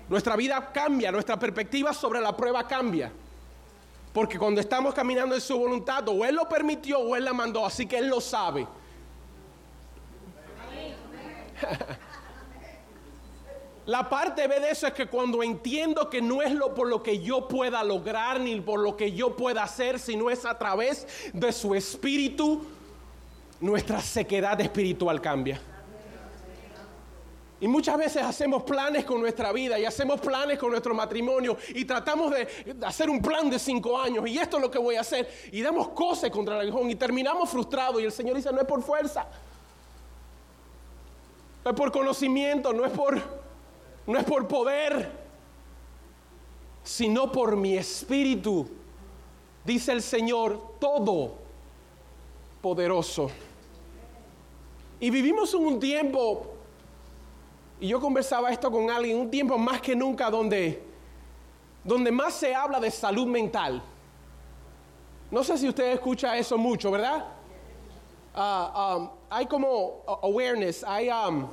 Nuestra 0.10 0.36
vida 0.36 0.72
cambia, 0.74 1.12
nuestra 1.12 1.38
perspectiva 1.38 1.93
sobre 1.93 2.20
la 2.20 2.36
prueba 2.36 2.67
cambia. 2.67 3.12
Porque 4.13 4.39
cuando 4.39 4.60
estamos 4.60 4.93
caminando 4.93 5.36
en 5.36 5.41
su 5.41 5.58
voluntad, 5.58 6.08
o 6.10 6.25
Él 6.25 6.36
lo 6.36 6.50
permitió 6.50 7.00
o 7.00 7.15
Él 7.15 7.25
la 7.25 7.34
mandó, 7.34 7.65
así 7.65 7.86
que 7.86 7.98
Él 7.98 8.08
lo 8.08 8.20
sabe. 8.20 8.67
La 13.86 14.08
parte 14.08 14.48
B 14.48 14.60
de 14.60 14.70
eso 14.70 14.86
es 14.86 14.93
que 14.93 15.08
cuando 15.08 15.41
entiendo 15.41 16.10
que 16.10 16.22
no 16.22 16.41
es 16.41 16.53
lo 16.53 16.75
por 16.75 16.88
lo 16.88 17.01
que 17.01 17.20
yo 17.20 17.48
pueda 17.48 17.84
lograr 17.84 18.39
ni 18.39 18.62
por 18.62 18.79
lo 18.79 18.96
que 18.96 19.12
yo 19.12 19.36
pueda 19.36 19.63
hacer, 19.63 19.98
sino 19.98 20.29
es 20.29 20.46
a 20.46 20.58
través 20.58 21.08
de 21.34 21.51
su 21.51 21.74
espíritu, 21.74 22.63
nuestra 23.62 24.01
sequedad 24.01 24.60
espiritual 24.60 25.22
cambia. 25.22 25.62
Y 27.62 27.68
muchas 27.68 27.96
veces 27.96 28.24
hacemos 28.24 28.63
planes 28.63 29.06
con 29.06 29.22
nuestra 29.22 29.51
vida 29.51 29.77
y 29.77 29.86
hacemos 29.86 30.20
planes 30.20 30.58
con 30.58 30.72
nuestro 30.72 30.96
matrimonio 30.96 31.56
y 31.70 31.86
tratamos 31.86 32.32
de 32.32 32.48
hacer 32.84 33.08
un 33.08 33.22
plan 33.22 33.51
de 33.51 33.60
cinco 33.60 34.00
años 34.01 34.27
y 34.27 34.39
esto 34.39 34.58
es 34.58 34.63
lo 34.63 34.72
que 34.72 34.80
voy 34.80 34.96
a 34.96 35.01
hacer 35.01 35.30
y 35.51 35.62
damos 35.62 35.89
cosas 35.89 36.32
contra 36.32 36.56
el 36.56 36.62
aguijón 36.62 36.89
y 36.89 36.96
terminamos 36.96 37.48
frustrados 37.51 38.01
y 38.01 38.06
el 38.06 38.12
Señor 38.12 38.36
dice 38.36 38.51
no 38.51 38.62
es 38.62 38.65
por 38.65 38.82
fuerza, 38.82 39.27
no 41.63 41.70
es 41.70 41.77
por 41.77 41.91
conocimiento, 41.91 42.74
no 42.74 42.84
es 42.84 42.91
por, 42.91 43.22
no 44.08 44.18
es 44.18 44.24
por 44.24 44.48
poder, 44.48 45.12
sino 46.84 47.32
por 47.32 47.56
mi 47.56 47.77
espíritu, 47.77 48.68
dice 49.63 49.91
el 49.91 50.01
Señor 50.01 50.77
todo 50.80 51.36
poderoso. 52.60 53.30
Y 55.01 55.10
vivimos 55.10 55.51
en 55.55 55.65
un 55.65 55.79
tiempo 55.79 56.46
y 57.79 57.88
yo 57.88 58.00
conversaba 58.00 58.51
esto 58.51 58.72
con 58.72 58.91
alguien 58.91 59.17
un 59.17 59.31
tiempo 59.31 59.58
más 59.58 59.81
que 59.81 59.96
nunca 59.96 60.29
donde, 60.29 60.84
donde 61.84 62.12
más 62.12 62.36
se 62.36 62.53
habla 62.53 62.79
de 62.79 62.91
salud 62.91 63.25
mental. 63.25 63.81
No 65.31 65.43
sé 65.43 65.58
si 65.58 65.67
usted 65.67 65.93
escucha 65.93 66.38
eso 66.38 66.55
mucho, 66.55 66.91
¿verdad? 66.91 67.25
Ah, 68.36 68.98
um, 69.00 69.10
hay 69.27 69.48
como 69.48 70.03
awareness, 70.22 70.84
hay... 70.84 71.10
Um, 71.10 71.48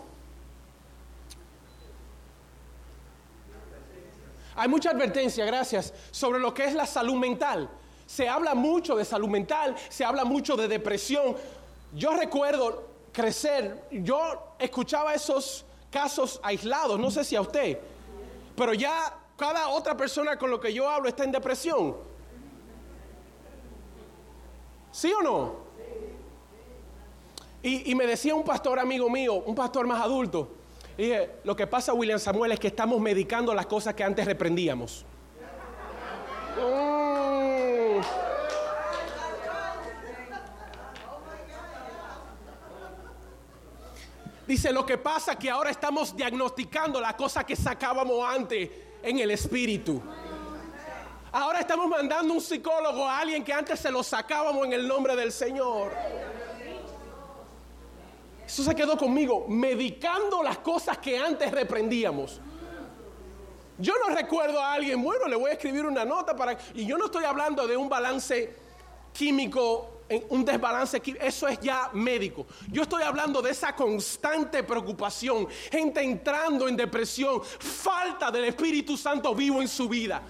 hay 4.56 4.68
mucha 4.68 4.90
advertencia, 4.90 5.46
gracias, 5.46 5.94
sobre 6.10 6.38
lo 6.38 6.52
que 6.52 6.64
es 6.64 6.74
la 6.74 6.84
salud 6.84 7.14
mental. 7.14 7.70
Se 8.04 8.28
habla 8.28 8.54
mucho 8.54 8.94
de 8.94 9.06
salud 9.06 9.28
mental, 9.28 9.74
se 9.88 10.04
habla 10.04 10.26
mucho 10.26 10.54
de 10.54 10.68
depresión. 10.68 11.34
Yo 11.94 12.14
recuerdo 12.14 12.87
crecer, 13.18 13.82
yo 13.90 14.54
escuchaba 14.60 15.12
esos 15.12 15.64
casos 15.90 16.38
aislados, 16.40 17.00
no 17.00 17.10
sé 17.10 17.24
si 17.24 17.34
a 17.34 17.40
usted, 17.40 17.76
pero 18.54 18.74
ya 18.74 19.12
cada 19.36 19.66
otra 19.70 19.96
persona 19.96 20.38
con 20.38 20.52
lo 20.52 20.60
que 20.60 20.72
yo 20.72 20.88
hablo 20.88 21.08
está 21.08 21.24
en 21.24 21.32
depresión. 21.32 21.96
¿Sí 24.92 25.12
o 25.12 25.20
no? 25.20 25.68
Y, 27.60 27.92
me 27.96 28.06
decía 28.06 28.36
un 28.36 28.44
pastor 28.44 28.78
amigo 28.78 29.10
mío, 29.10 29.34
un 29.34 29.54
pastor 29.56 29.84
más 29.84 30.00
adulto, 30.00 30.48
dije, 30.96 31.40
lo 31.42 31.56
que 31.56 31.66
pasa, 31.66 31.92
William 31.92 32.20
Samuel, 32.20 32.52
es 32.52 32.60
que 32.60 32.68
estamos 32.68 33.00
medicando 33.00 33.52
las 33.52 33.66
cosas 33.66 33.94
que 33.94 34.04
antes 34.04 34.24
reprendíamos. 34.26 35.04
Mm. 36.56 37.07
Dice, 44.48 44.72
lo 44.72 44.86
que 44.86 44.96
pasa 44.96 45.38
que 45.38 45.50
ahora 45.50 45.68
estamos 45.68 46.16
diagnosticando 46.16 47.02
las 47.02 47.12
cosas 47.16 47.44
que 47.44 47.54
sacábamos 47.54 48.24
antes 48.26 48.70
en 49.02 49.18
el 49.18 49.30
espíritu. 49.30 50.00
Ahora 51.30 51.60
estamos 51.60 51.86
mandando 51.86 52.32
un 52.32 52.40
psicólogo 52.40 53.06
a 53.06 53.18
alguien 53.18 53.44
que 53.44 53.52
antes 53.52 53.78
se 53.78 53.90
lo 53.90 54.02
sacábamos 54.02 54.64
en 54.64 54.72
el 54.72 54.88
nombre 54.88 55.14
del 55.14 55.32
Señor. 55.32 55.92
Eso 58.46 58.62
se 58.64 58.74
quedó 58.74 58.96
conmigo, 58.96 59.44
medicando 59.48 60.42
las 60.42 60.56
cosas 60.60 60.96
que 60.96 61.18
antes 61.18 61.52
reprendíamos. 61.52 62.40
Yo 63.76 63.92
no 63.98 64.14
recuerdo 64.14 64.62
a 64.62 64.72
alguien, 64.72 65.02
bueno, 65.02 65.28
le 65.28 65.36
voy 65.36 65.50
a 65.50 65.52
escribir 65.52 65.84
una 65.84 66.06
nota 66.06 66.34
para... 66.34 66.56
Y 66.72 66.86
yo 66.86 66.96
no 66.96 67.04
estoy 67.04 67.24
hablando 67.24 67.66
de 67.66 67.76
un 67.76 67.90
balance 67.90 68.56
químico, 69.12 69.97
un 70.30 70.44
desbalance 70.44 71.02
eso 71.20 71.48
es 71.48 71.60
ya 71.60 71.90
médico. 71.92 72.46
Yo 72.68 72.82
estoy 72.82 73.02
hablando 73.02 73.42
de 73.42 73.50
esa 73.50 73.74
constante 73.74 74.62
preocupación, 74.62 75.48
gente 75.70 76.00
entrando 76.02 76.68
en 76.68 76.76
depresión, 76.76 77.42
falta 77.42 78.30
del 78.30 78.44
Espíritu 78.44 78.96
Santo 78.96 79.34
vivo 79.34 79.60
en 79.60 79.68
su 79.68 79.88
vida. 79.88 80.22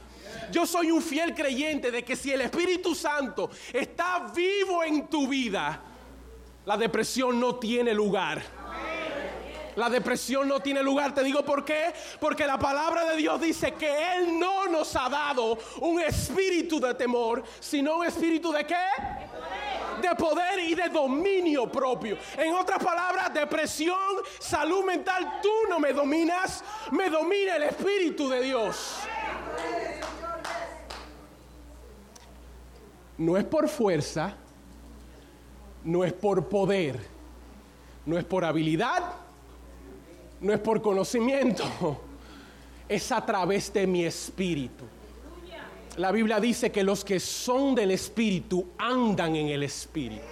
Yo 0.50 0.66
soy 0.66 0.90
un 0.90 1.02
fiel 1.02 1.34
creyente 1.34 1.90
de 1.90 2.04
que 2.04 2.16
si 2.16 2.32
el 2.32 2.40
Espíritu 2.40 2.94
Santo 2.94 3.50
está 3.72 4.30
vivo 4.34 4.82
en 4.82 5.06
tu 5.08 5.28
vida, 5.28 5.80
la 6.64 6.76
depresión 6.76 7.38
no 7.38 7.56
tiene 7.56 7.94
lugar. 7.94 8.42
La 9.76 9.88
depresión 9.88 10.48
no 10.48 10.58
tiene 10.58 10.82
lugar. 10.82 11.14
Te 11.14 11.22
digo 11.22 11.44
por 11.44 11.64
qué. 11.64 11.92
Porque 12.18 12.44
la 12.44 12.58
palabra 12.58 13.04
de 13.04 13.16
Dios 13.16 13.40
dice 13.40 13.74
que 13.74 14.16
Él 14.16 14.38
no 14.38 14.66
nos 14.66 14.94
ha 14.96 15.08
dado 15.08 15.56
un 15.80 16.00
espíritu 16.00 16.80
de 16.80 16.94
temor, 16.94 17.44
sino 17.60 17.98
un 17.98 18.06
espíritu 18.06 18.50
de 18.50 18.66
qué? 18.66 18.74
Y 20.60 20.74
de 20.74 20.88
dominio 20.88 21.70
propio. 21.70 22.16
En 22.36 22.54
otras 22.54 22.82
palabras, 22.82 23.32
depresión, 23.32 23.96
salud 24.38 24.84
mental, 24.84 25.40
tú 25.42 25.50
no 25.68 25.78
me 25.78 25.92
dominas, 25.92 26.62
me 26.90 27.08
domina 27.08 27.56
el 27.56 27.64
espíritu 27.64 28.28
de 28.28 28.42
Dios. 28.42 29.00
No 33.16 33.36
es 33.36 33.44
por 33.44 33.68
fuerza, 33.68 34.34
no 35.84 36.04
es 36.04 36.12
por 36.12 36.48
poder, 36.48 37.00
no 38.06 38.18
es 38.18 38.24
por 38.24 38.44
habilidad, 38.44 39.12
no 40.40 40.52
es 40.52 40.60
por 40.60 40.80
conocimiento, 40.80 41.64
es 42.88 43.10
a 43.10 43.24
través 43.24 43.72
de 43.72 43.86
mi 43.86 44.04
espíritu. 44.04 44.84
La 45.98 46.12
Biblia 46.12 46.38
dice 46.38 46.70
que 46.70 46.84
los 46.84 47.04
que 47.04 47.18
son 47.18 47.74
del 47.74 47.90
espíritu 47.90 48.68
andan 48.78 49.34
en 49.34 49.48
el 49.48 49.64
espíritu. 49.64 50.22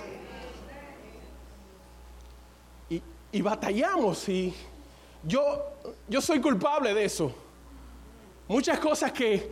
Y, 3.33 3.43
batallamos 3.43 4.29
y 4.31 4.55
yo, 5.23 5.43
yo 6.09 6.23
soy 6.23 6.41
culpable 6.41 6.95
de 6.95 7.05
eso. 7.05 7.35
Muchas 8.49 8.79
cosas 8.79 9.13
que 9.13 9.51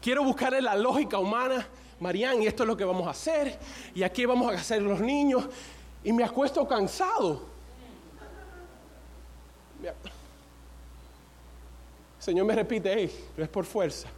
quiero 0.00 0.24
buscar 0.24 0.54
en 0.54 0.64
la 0.64 0.74
lógica 0.74 1.18
humana 1.18 1.66
Marían, 2.00 2.42
y 2.42 2.46
esto 2.46 2.62
es 2.62 2.66
lo 2.68 2.76
que 2.76 2.84
vamos 2.84 3.06
a 3.06 3.10
hacer, 3.10 3.58
y 3.94 4.02
aquí 4.02 4.24
vamos 4.24 4.52
a 4.52 4.56
hacer 4.56 4.80
los 4.80 5.00
niños, 5.00 5.48
y 6.04 6.12
me 6.12 6.22
acuesto 6.22 6.66
cansado. 6.66 7.42
Señor 12.20 12.46
me 12.46 12.54
repite, 12.54 13.10
no 13.36 13.42
es 13.42 13.50
por 13.50 13.64
fuerza, 13.64 14.08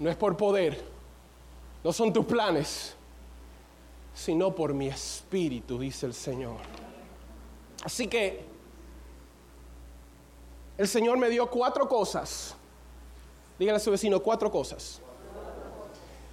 no 0.00 0.10
es 0.10 0.16
por 0.16 0.36
poder, 0.36 0.82
no 1.84 1.92
son 1.92 2.12
tus 2.12 2.26
planes, 2.26 2.96
sino 4.12 4.52
por 4.52 4.74
mi 4.74 4.88
espíritu, 4.88 5.78
dice 5.78 6.06
el 6.06 6.14
Señor. 6.14 6.56
Así 7.84 8.08
que 8.08 8.44
el 10.76 10.88
Señor 10.88 11.16
me 11.18 11.30
dio 11.30 11.48
cuatro 11.48 11.88
cosas. 11.88 12.56
Dígale 13.58 13.76
a 13.76 13.80
su 13.80 13.92
vecino 13.92 14.20
cuatro 14.20 14.50
cosas 14.50 15.00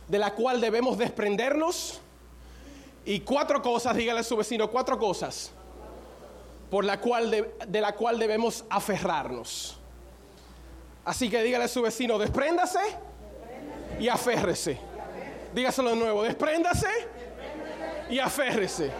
de 0.07 0.17
la 0.17 0.33
cual 0.33 0.59
debemos 0.61 0.97
desprendernos. 0.97 1.99
Y 3.05 3.21
cuatro 3.21 3.61
cosas, 3.61 3.95
dígale 3.95 4.19
a 4.19 4.23
su 4.23 4.35
vecino, 4.35 4.69
cuatro 4.69 4.97
cosas 4.97 5.51
por 6.69 6.83
la 6.83 6.99
cual 6.99 7.31
de, 7.31 7.81
la 7.81 7.95
cual 7.95 8.19
debemos 8.19 8.65
aferrarnos. 8.69 9.77
Así 11.05 11.29
que 11.29 11.41
dígale 11.41 11.65
a 11.65 11.69
su 11.69 11.81
vecino, 11.81 12.17
despréndase 12.17 12.79
y 13.99 14.07
aférrese. 14.07 14.79
Dígaselo 15.53 15.91
de 15.91 15.95
nuevo, 15.95 16.23
despréndase 16.23 16.89
y 18.09 18.19
aférrese. 18.19 18.91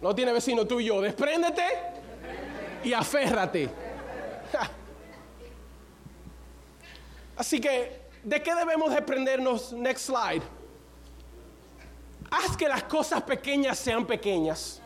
No 0.00 0.14
tiene 0.14 0.32
vecino 0.32 0.66
tú 0.66 0.80
y 0.80 0.86
yo, 0.86 1.00
despréndete 1.00 1.64
y 2.84 2.92
aférrate. 2.92 3.68
Así 7.36 7.60
que 7.60 8.08
¿De 8.28 8.42
qué 8.42 8.54
debemos 8.54 8.90
desprendernos? 8.90 9.72
Next 9.72 10.06
slide. 10.06 10.42
Haz 12.30 12.56
que 12.56 12.68
las 12.68 12.82
cosas 12.84 13.22
pequeñas 13.22 13.78
sean 13.78 14.06
pequeñas. 14.06 14.82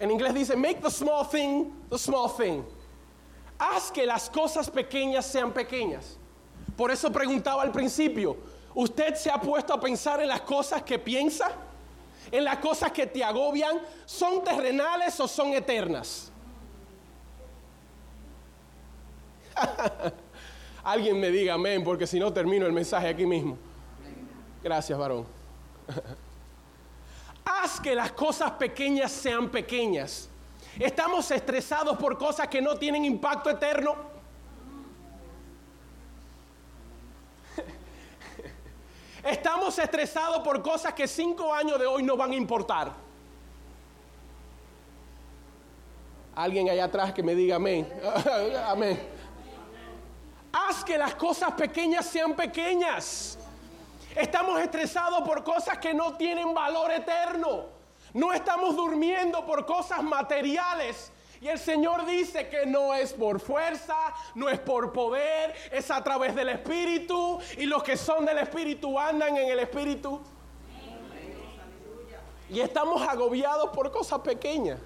En 0.00 0.10
inglés 0.10 0.34
dice, 0.34 0.56
make 0.56 0.80
the 0.80 0.90
small 0.90 1.24
thing 1.24 1.70
the 1.90 1.98
small 1.98 2.28
thing. 2.28 2.64
Haz 3.58 3.92
que 3.92 4.06
las 4.06 4.28
cosas 4.30 4.70
pequeñas 4.70 5.26
sean 5.26 5.52
pequeñas. 5.52 6.16
Por 6.76 6.90
eso 6.90 7.10
preguntaba 7.10 7.62
al 7.62 7.72
principio, 7.72 8.36
¿usted 8.74 9.14
se 9.14 9.30
ha 9.30 9.40
puesto 9.40 9.74
a 9.74 9.80
pensar 9.80 10.20
en 10.20 10.28
las 10.28 10.42
cosas 10.42 10.82
que 10.82 10.98
piensa? 10.98 11.50
¿En 12.30 12.44
las 12.44 12.58
cosas 12.58 12.92
que 12.92 13.06
te 13.06 13.24
agobian? 13.24 13.80
¿Son 14.06 14.44
terrenales 14.44 15.18
o 15.20 15.26
son 15.26 15.48
eternas? 15.54 16.30
Alguien 20.84 21.18
me 21.20 21.30
diga 21.30 21.54
amén, 21.54 21.84
porque 21.84 22.06
si 22.06 22.18
no 22.18 22.32
termino 22.32 22.66
el 22.66 22.72
mensaje 22.72 23.08
aquí 23.08 23.26
mismo. 23.26 23.58
Gracias, 24.62 24.98
varón. 24.98 25.26
Haz 27.44 27.80
que 27.80 27.94
las 27.94 28.12
cosas 28.12 28.52
pequeñas 28.52 29.10
sean 29.10 29.50
pequeñas. 29.50 30.28
Estamos 30.78 31.30
estresados 31.30 31.98
por 31.98 32.16
cosas 32.16 32.48
que 32.48 32.62
no 32.62 32.76
tienen 32.76 33.04
impacto 33.04 33.50
eterno. 33.50 33.96
Estamos 39.22 39.78
estresados 39.78 40.42
por 40.42 40.62
cosas 40.62 40.94
que 40.94 41.06
cinco 41.06 41.52
años 41.52 41.78
de 41.78 41.86
hoy 41.86 42.02
no 42.02 42.16
van 42.16 42.32
a 42.32 42.36
importar. 42.36 42.92
Alguien 46.34 46.70
allá 46.70 46.84
atrás 46.84 47.12
que 47.12 47.22
me 47.22 47.34
diga 47.34 47.56
amén. 47.56 47.86
amén. 48.66 48.98
Haz 50.52 50.82
que 50.84 50.96
las 50.96 51.14
cosas 51.14 51.52
pequeñas 51.52 52.06
sean 52.06 52.34
pequeñas. 52.34 53.38
Estamos 54.16 54.60
estresados 54.60 55.22
por 55.22 55.44
cosas 55.44 55.78
que 55.78 55.94
no 55.94 56.14
tienen 56.16 56.52
valor 56.54 56.90
eterno. 56.90 57.66
No 58.14 58.32
estamos 58.32 58.74
durmiendo 58.74 59.44
por 59.46 59.66
cosas 59.66 60.02
materiales. 60.02 61.12
Y 61.40 61.48
el 61.48 61.58
Señor 61.58 62.04
dice 62.04 62.48
que 62.48 62.66
no 62.66 62.92
es 62.94 63.14
por 63.14 63.40
fuerza, 63.40 63.96
no 64.34 64.50
es 64.50 64.58
por 64.58 64.92
poder, 64.92 65.54
es 65.72 65.90
a 65.90 66.04
través 66.04 66.34
del 66.34 66.50
Espíritu. 66.50 67.40
Y 67.56 67.64
los 67.64 67.82
que 67.82 67.96
son 67.96 68.26
del 68.26 68.38
Espíritu 68.38 68.98
andan 68.98 69.36
en 69.38 69.48
el 69.50 69.58
Espíritu. 69.60 70.20
Y 72.50 72.60
estamos 72.60 73.00
agobiados 73.00 73.70
por 73.70 73.90
cosas 73.90 74.20
pequeñas. 74.20 74.78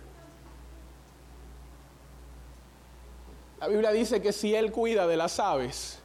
La 3.58 3.66
Biblia 3.66 3.90
dice 3.90 4.22
que 4.22 4.32
si 4.32 4.54
Él 4.54 4.70
cuida 4.70 5.08
de 5.08 5.16
las 5.16 5.40
aves, 5.40 6.00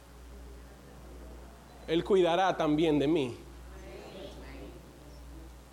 Él 1.86 2.02
cuidará 2.02 2.56
también 2.56 2.98
de 2.98 3.06
mí. 3.06 3.38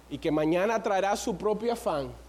Y 0.10 0.20
que 0.20 0.30
mañana 0.30 0.84
traerá 0.84 1.16
su 1.16 1.36
propio 1.36 1.74
afán. 1.74 2.27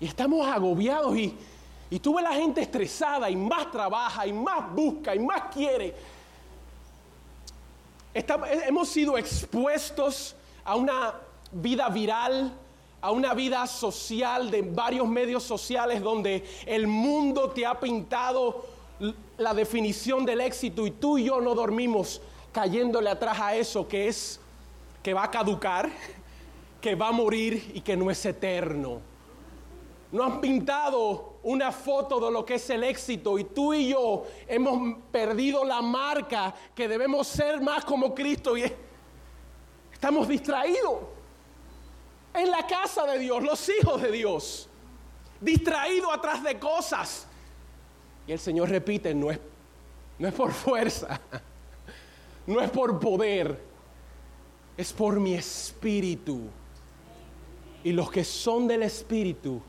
Y 0.00 0.06
estamos 0.06 0.46
agobiados 0.46 1.16
y, 1.16 1.36
y 1.90 2.00
la 2.22 2.32
gente 2.32 2.62
estresada 2.62 3.30
y 3.30 3.36
más 3.36 3.70
trabaja 3.70 4.26
y 4.26 4.32
más 4.32 4.72
busca 4.74 5.14
y 5.14 5.18
más 5.18 5.42
quiere. 5.52 5.94
hemos 8.14 8.88
sido 8.88 9.18
expuestos 9.18 10.34
a 10.64 10.74
una 10.74 11.14
vida 11.52 11.88
viral 11.88 12.52
a 13.02 13.10
una 13.12 13.34
vida 13.34 13.66
social 13.66 14.50
de 14.50 14.62
varios 14.62 15.08
medios 15.08 15.42
sociales 15.42 16.02
donde 16.02 16.44
el 16.66 16.86
mundo 16.86 17.50
te 17.50 17.64
ha 17.64 17.78
pintado 17.78 18.66
la 19.38 19.54
definición 19.54 20.26
del 20.26 20.42
éxito 20.42 20.86
y 20.86 20.90
tú 20.90 21.16
y 21.16 21.24
yo 21.24 21.40
no 21.40 21.54
dormimos 21.54 22.20
cayéndole 22.52 23.08
atrás 23.08 23.40
a 23.40 23.54
eso 23.54 23.88
que 23.88 24.08
es 24.08 24.38
que 25.02 25.14
va 25.14 25.24
a 25.24 25.30
caducar, 25.30 25.88
que 26.80 26.94
va 26.94 27.08
a 27.08 27.12
morir 27.12 27.72
y 27.74 27.80
que 27.80 27.96
no 27.96 28.10
es 28.10 28.24
eterno. 28.26 29.00
No 30.12 30.24
han 30.24 30.40
pintado 30.40 31.38
una 31.42 31.70
foto 31.70 32.20
de 32.20 32.30
lo 32.30 32.44
que 32.44 32.54
es 32.54 32.70
el 32.70 32.82
éxito 32.84 33.38
y 33.38 33.44
tú 33.44 33.72
y 33.72 33.88
yo 33.88 34.24
hemos 34.48 34.96
perdido 35.10 35.64
la 35.64 35.80
marca 35.80 36.54
que 36.74 36.88
debemos 36.88 37.28
ser 37.28 37.60
más 37.60 37.84
como 37.84 38.14
Cristo 38.14 38.56
y 38.56 38.70
estamos 39.92 40.26
distraídos 40.26 40.98
en 42.34 42.50
la 42.50 42.66
casa 42.66 43.06
de 43.06 43.18
Dios, 43.18 43.42
los 43.42 43.68
hijos 43.68 44.02
de 44.02 44.10
Dios, 44.10 44.68
distraídos 45.40 46.12
atrás 46.12 46.42
de 46.42 46.58
cosas. 46.58 47.26
Y 48.26 48.32
el 48.32 48.38
Señor 48.38 48.68
repite, 48.68 49.14
no 49.14 49.30
es, 49.30 49.40
no 50.18 50.28
es 50.28 50.34
por 50.34 50.52
fuerza, 50.52 51.20
no 52.46 52.60
es 52.60 52.70
por 52.70 53.00
poder, 53.00 53.60
es 54.76 54.92
por 54.92 55.18
mi 55.18 55.34
espíritu. 55.34 56.48
Y 57.82 57.92
los 57.92 58.10
que 58.10 58.24
son 58.24 58.68
del 58.68 58.82
espíritu 58.82 59.62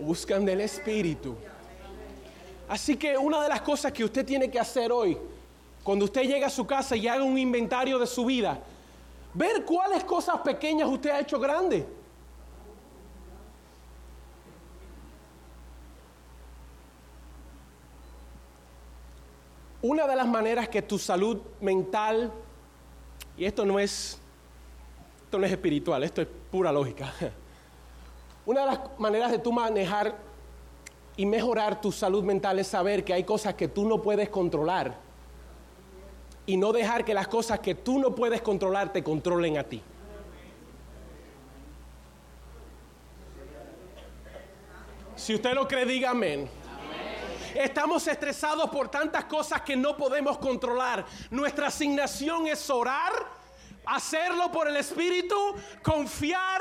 buscan 0.00 0.44
del 0.44 0.60
Espíritu. 0.60 1.36
Así 2.68 2.96
que 2.96 3.16
una 3.16 3.42
de 3.42 3.48
las 3.48 3.60
cosas 3.60 3.92
que 3.92 4.04
usted 4.04 4.24
tiene 4.24 4.50
que 4.50 4.58
hacer 4.58 4.90
hoy, 4.90 5.16
cuando 5.82 6.04
usted 6.04 6.22
llega 6.22 6.48
a 6.48 6.50
su 6.50 6.66
casa 6.66 6.96
y 6.96 7.06
haga 7.06 7.22
un 7.22 7.38
inventario 7.38 7.98
de 7.98 8.06
su 8.06 8.24
vida, 8.24 8.58
ver 9.34 9.64
cuáles 9.64 10.02
cosas 10.02 10.40
pequeñas 10.40 10.88
usted 10.88 11.10
ha 11.10 11.20
hecho 11.20 11.38
grandes. 11.38 11.84
Una 19.82 20.08
de 20.08 20.16
las 20.16 20.26
maneras 20.26 20.68
que 20.68 20.82
tu 20.82 20.98
salud 20.98 21.38
mental, 21.60 22.32
y 23.36 23.44
esto 23.44 23.64
no 23.64 23.78
es, 23.78 24.18
esto 25.24 25.38
no 25.38 25.46
es 25.46 25.52
espiritual, 25.52 26.02
esto 26.02 26.22
es 26.22 26.28
pura 26.50 26.72
lógica. 26.72 27.12
Una 28.46 28.60
de 28.60 28.66
las 28.66 28.80
maneras 28.98 29.32
de 29.32 29.40
tú 29.40 29.50
manejar 29.50 30.14
y 31.16 31.26
mejorar 31.26 31.80
tu 31.80 31.90
salud 31.90 32.22
mental 32.22 32.60
es 32.60 32.68
saber 32.68 33.04
que 33.04 33.12
hay 33.12 33.24
cosas 33.24 33.54
que 33.54 33.66
tú 33.66 33.86
no 33.88 34.00
puedes 34.00 34.28
controlar 34.28 34.94
y 36.46 36.56
no 36.56 36.72
dejar 36.72 37.04
que 37.04 37.12
las 37.12 37.26
cosas 37.26 37.58
que 37.58 37.74
tú 37.74 37.98
no 37.98 38.14
puedes 38.14 38.40
controlar 38.42 38.92
te 38.92 39.02
controlen 39.02 39.58
a 39.58 39.64
ti. 39.64 39.82
Si 45.16 45.34
usted 45.34 45.52
lo 45.54 45.66
cree, 45.66 45.84
diga 45.84 46.10
amén. 46.10 46.48
Estamos 47.52 48.06
estresados 48.06 48.70
por 48.70 48.88
tantas 48.90 49.24
cosas 49.24 49.62
que 49.62 49.74
no 49.74 49.96
podemos 49.96 50.38
controlar. 50.38 51.04
Nuestra 51.30 51.66
asignación 51.66 52.46
es 52.46 52.70
orar, 52.70 53.12
hacerlo 53.86 54.52
por 54.52 54.68
el 54.68 54.76
Espíritu, 54.76 55.34
confiar 55.82 56.60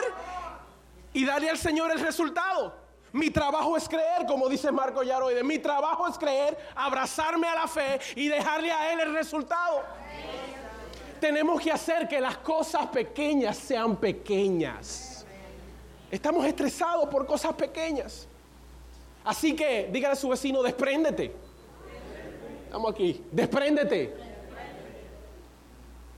y 1.16 1.26
darle 1.26 1.50
al 1.50 1.58
Señor 1.58 1.92
el 1.92 2.00
resultado. 2.02 2.76
Mi 3.14 3.30
trabajo 3.30 3.78
es 3.78 3.88
creer, 3.88 4.26
como 4.28 4.50
dice 4.50 4.70
Marco 4.70 5.02
Yaroide. 5.02 5.44
Mi 5.46 5.60
trabajo 5.60 6.06
es 6.10 6.18
creer, 6.18 6.58
abrazarme 6.76 7.48
a 7.48 7.56
la 7.56 7.68
fe 7.70 8.02
y 8.18 8.28
dejarle 8.28 8.70
a 8.70 8.92
Él 8.92 9.00
el 9.00 9.14
resultado. 9.14 9.82
Tenemos 11.22 11.62
que 11.62 11.72
hacer 11.72 12.10
que 12.10 12.20
las 12.20 12.38
cosas 12.40 12.88
pequeñas 12.88 13.56
sean 13.56 13.96
pequeñas. 13.96 15.26
Estamos 16.12 16.46
estresados 16.46 17.08
por 17.08 17.26
cosas 17.26 17.54
pequeñas. 17.54 18.28
Así 19.24 19.56
que 19.56 19.88
dígale 19.90 20.14
a 20.14 20.18
su 20.18 20.28
vecino, 20.28 20.62
despréndete. 20.62 21.34
Estamos 22.66 22.92
aquí, 22.92 23.24
despréndete. 23.32 24.14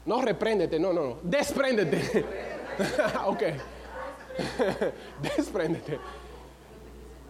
No 0.07 0.23
repréndete, 0.23 0.79
no, 0.79 0.91
no, 0.91 1.03
no. 1.03 1.19
Despréndete. 1.21 2.25
ok. 3.27 3.43
Despréndete. 5.21 5.99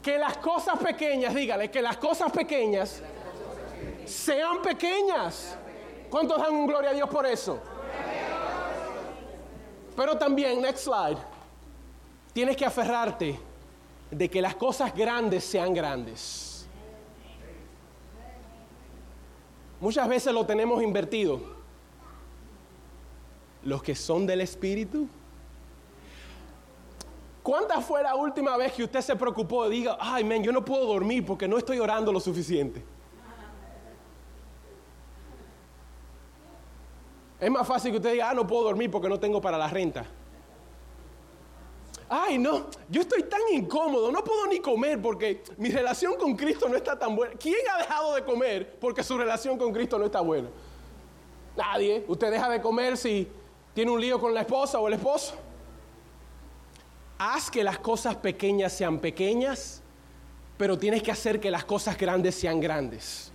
Que 0.01 0.17
las 0.17 0.37
cosas 0.37 0.79
pequeñas, 0.79 1.33
dígale, 1.33 1.69
que 1.69 1.81
las 1.81 1.97
cosas 1.97 2.31
pequeñas 2.31 3.01
sean 4.05 4.61
pequeñas. 4.61 5.57
¿Cuántos 6.09 6.37
dan 6.37 6.53
un 6.53 6.67
gloria 6.67 6.91
a 6.91 6.93
Dios 6.93 7.09
por 7.09 7.25
eso? 7.25 7.59
Pero 9.95 10.17
también, 10.17 10.61
next 10.61 10.85
slide, 10.85 11.17
tienes 12.31 12.55
que 12.55 12.65
aferrarte 12.65 13.39
de 14.11 14.29
que 14.29 14.41
las 14.41 14.55
cosas 14.55 14.95
grandes 14.95 15.43
sean 15.43 15.73
grandes. 15.73 16.67
Muchas 19.79 20.07
veces 20.07 20.33
lo 20.33 20.45
tenemos 20.45 20.81
invertido. 20.81 21.41
Los 23.63 23.83
que 23.83 23.95
son 23.95 24.25
del 24.25 24.41
Espíritu 24.41 25.09
¿Cuánta 27.47 27.79
fue 27.79 28.03
la 28.03 28.13
última 28.13 28.57
vez 28.57 28.73
que 28.73 28.83
usted 28.83 28.99
se 28.99 29.15
preocupó 29.15 29.67
y 29.67 29.69
diga, 29.69 29.95
ay, 30.01 30.21
men, 30.25 30.43
yo 30.43 30.51
no 30.51 30.65
puedo 30.65 30.85
dormir 30.85 31.25
porque 31.25 31.47
no 31.47 31.57
estoy 31.57 31.79
orando 31.79 32.11
lo 32.11 32.19
suficiente? 32.19 32.83
Es 37.39 37.49
más 37.49 37.65
fácil 37.65 37.91
que 37.91 37.99
usted 37.99 38.11
diga, 38.11 38.31
ah, 38.31 38.33
no 38.33 38.45
puedo 38.45 38.63
dormir 38.63 38.91
porque 38.91 39.07
no 39.07 39.17
tengo 39.17 39.39
para 39.39 39.57
la 39.57 39.69
renta. 39.69 40.05
Ay, 42.09 42.37
no, 42.37 42.65
yo 42.89 42.99
estoy 42.99 43.23
tan 43.23 43.39
incómodo, 43.53 44.11
no 44.11 44.25
puedo 44.25 44.45
ni 44.47 44.59
comer 44.59 45.01
porque 45.01 45.41
mi 45.55 45.69
relación 45.69 46.17
con 46.17 46.35
Cristo 46.35 46.67
no 46.67 46.75
está 46.75 46.99
tan 46.99 47.15
buena. 47.15 47.35
¿Quién 47.35 47.55
ha 47.73 47.77
dejado 47.77 48.15
de 48.15 48.25
comer 48.25 48.77
porque 48.77 49.05
su 49.05 49.17
relación 49.17 49.57
con 49.57 49.71
Cristo 49.71 49.97
no 49.97 50.03
está 50.03 50.19
buena? 50.19 50.49
Nadie. 51.55 52.03
Usted 52.09 52.29
deja 52.29 52.49
de 52.49 52.59
comer 52.59 52.97
si 52.97 53.25
tiene 53.73 53.89
un 53.89 54.01
lío 54.01 54.19
con 54.19 54.33
la 54.33 54.41
esposa 54.41 54.79
o 54.79 54.89
el 54.89 54.95
esposo 54.95 55.46
haz 57.17 57.49
que 57.49 57.63
las 57.63 57.79
cosas 57.79 58.15
pequeñas 58.15 58.73
sean 58.73 58.99
pequeñas, 58.99 59.81
pero 60.57 60.77
tienes 60.77 61.03
que 61.03 61.11
hacer 61.11 61.39
que 61.39 61.51
las 61.51 61.65
cosas 61.65 61.97
grandes 61.97 62.35
sean 62.35 62.59
grandes. 62.59 63.31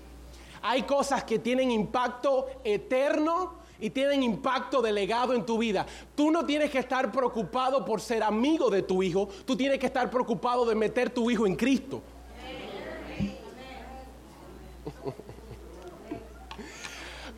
Hay 0.63 0.83
cosas 0.83 1.25
que 1.25 1.39
tienen 1.39 1.71
impacto 1.71 2.47
eterno 2.63 3.55
y 3.81 3.91
tienen 3.91 4.23
impacto 4.23 4.81
delegado 4.81 5.35
en 5.35 5.45
tu 5.45 5.59
vida. 5.59 5.85
Tú 6.15 6.31
no 6.31 6.47
tienes 6.47 6.71
que 6.71 6.79
estar 6.79 7.11
preocupado 7.11 7.85
por 7.85 8.01
ser 8.01 8.23
amigo 8.23 8.71
de 8.71 8.83
tu 8.83 9.03
hijo, 9.03 9.29
tú 9.45 9.57
tienes 9.57 9.79
que 9.79 9.87
estar 9.87 10.09
preocupado 10.09 10.65
de 10.65 10.77
meter 10.77 11.11
tu 11.11 11.31
hijo 11.31 11.47
en 11.47 11.57
Cristo. 11.57 12.01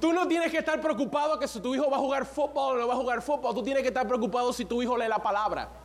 Tú 0.00 0.12
no 0.12 0.28
tienes 0.28 0.50
que 0.50 0.58
estar 0.58 0.78
preocupado 0.82 1.38
que 1.38 1.48
si 1.48 1.60
tu 1.60 1.74
hijo 1.74 1.88
va 1.90 1.96
a 1.96 2.00
jugar 2.00 2.26
fútbol 2.26 2.76
o 2.76 2.80
no 2.80 2.88
va 2.88 2.92
a 2.92 2.96
jugar 2.96 3.22
fútbol, 3.22 3.54
tú 3.54 3.62
tienes 3.62 3.82
que 3.82 3.88
estar 3.88 4.06
preocupado 4.06 4.52
si 4.52 4.66
tu 4.66 4.82
hijo 4.82 4.98
lee 4.98 5.08
la 5.08 5.18
palabra. 5.18 5.83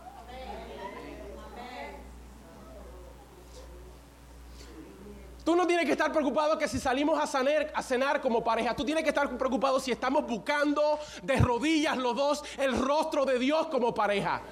Tú 5.49 5.55
no 5.55 5.65
tienes 5.65 5.87
que 5.87 5.93
estar 5.93 6.13
preocupado 6.13 6.59
que 6.59 6.67
si 6.67 6.79
salimos 6.79 7.19
a 7.19 7.81
cenar, 7.81 8.21
como 8.21 8.43
pareja, 8.43 8.75
tú 8.75 8.85
tienes 8.85 9.03
que 9.03 9.09
estar 9.09 9.35
preocupado 9.35 9.79
si 9.79 9.91
estamos 9.91 10.27
buscando 10.27 10.99
de 11.23 11.37
rodillas 11.37 11.97
los 11.97 12.15
dos 12.15 12.43
el 12.55 12.77
rostro 12.77 13.25
de 13.25 13.39
Dios 13.39 13.65
como 13.65 13.91
pareja. 13.91 14.43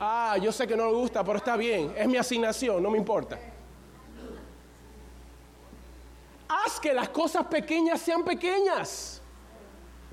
Ah, 0.00 0.38
yo 0.40 0.52
sé 0.52 0.66
que 0.66 0.74
no 0.74 0.86
le 0.86 0.94
gusta, 0.94 1.22
pero 1.22 1.36
está 1.36 1.54
bien, 1.54 1.92
es 1.94 2.08
mi 2.08 2.16
asignación, 2.16 2.82
no 2.82 2.88
me 2.88 2.96
importa. 2.96 3.38
Haz 6.48 6.80
que 6.80 6.94
las 6.94 7.10
cosas 7.10 7.44
pequeñas 7.48 8.00
sean 8.00 8.24
pequeñas, 8.24 9.20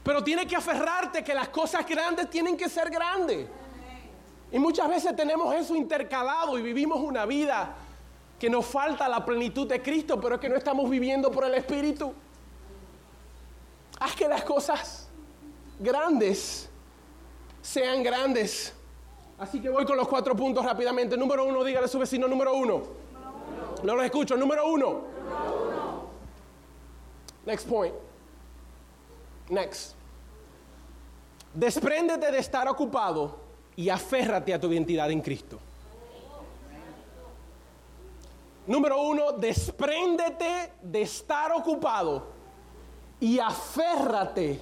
pero 0.04 0.22
tienes 0.22 0.48
que 0.48 0.58
aferrarte 0.58 1.24
que 1.24 1.34
las 1.34 1.48
cosas 1.48 1.88
grandes 1.88 2.30
tienen 2.30 2.58
que 2.58 2.68
ser 2.68 2.90
grandes. 2.90 3.48
Y 4.52 4.60
muchas 4.60 4.90
veces 4.90 5.16
tenemos 5.16 5.56
eso 5.56 5.78
intercalado 5.78 6.60
y 6.60 6.62
vivimos 6.62 7.00
una 7.00 7.26
vida 7.26 7.74
que 8.40 8.50
nos 8.50 8.66
falta 8.66 9.08
la 9.08 9.26
plenitud 9.26 9.68
de 9.68 9.82
Cristo, 9.82 10.20
pero 10.20 10.36
es 10.36 10.42
que 10.42 10.50
no 10.50 10.56
estamos 10.56 10.90
viviendo 10.90 11.32
por 11.32 11.46
el 11.46 11.56
Espíritu. 11.56 12.14
Haz 14.00 14.16
que 14.16 14.28
las 14.28 14.44
cosas 14.44 15.10
grandes 15.80 16.70
sean 17.62 18.04
grandes. 18.04 18.74
Así 19.40 19.60
que 19.60 19.70
voy 19.70 19.86
con 19.86 19.98
los 19.98 20.08
cuatro 20.08 20.36
puntos 20.36 20.64
rápidamente. 20.64 21.18
Número 21.18 21.46
uno, 21.46 21.64
dígale 21.64 21.86
a 21.86 21.90
su 21.90 22.00
vecino 22.00 22.28
número 22.28 22.56
uno. 22.56 22.84
No 23.84 23.96
lo 23.96 24.04
escucho. 24.04 24.36
Número 24.38 24.68
uno. 24.68 24.88
uno. 24.90 26.08
Next 27.46 27.68
point. 27.68 27.94
Next. 29.50 29.96
Despréndete 31.54 32.32
de 32.32 32.40
estar 32.40 32.68
ocupado 32.68 33.40
y 33.76 33.90
aférrate 33.90 34.54
a 34.54 34.60
tu 34.60 34.72
identidad 34.72 35.10
en 35.12 35.22
Cristo. 35.22 35.60
Número 38.68 39.02
uno, 39.02 39.32
despréndete 39.32 40.74
de 40.82 41.02
estar 41.02 41.54
ocupado 41.54 42.28
y 43.18 43.40
aférrate. 43.40 44.60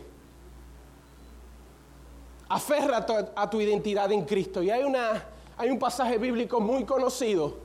Aférrate 2.48 3.32
a 3.36 3.50
tu 3.50 3.60
identidad 3.60 4.12
en 4.12 4.24
Cristo. 4.24 4.62
Y 4.62 4.70
hay, 4.70 4.84
una, 4.84 5.26
hay 5.58 5.72
un 5.72 5.80
pasaje 5.80 6.20
bíblico 6.20 6.60
muy 6.60 6.86
conocido 6.86 7.56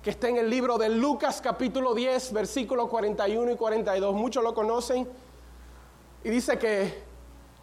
que 0.00 0.10
está 0.10 0.28
en 0.28 0.36
el 0.36 0.48
libro 0.48 0.78
de 0.78 0.90
Lucas 0.90 1.40
capítulo 1.42 1.92
10, 1.92 2.32
versículos 2.32 2.88
41 2.88 3.50
y 3.50 3.56
42. 3.56 4.14
Muchos 4.14 4.44
lo 4.44 4.54
conocen. 4.54 5.08
Y 6.22 6.30
dice 6.30 6.56
que 6.56 7.02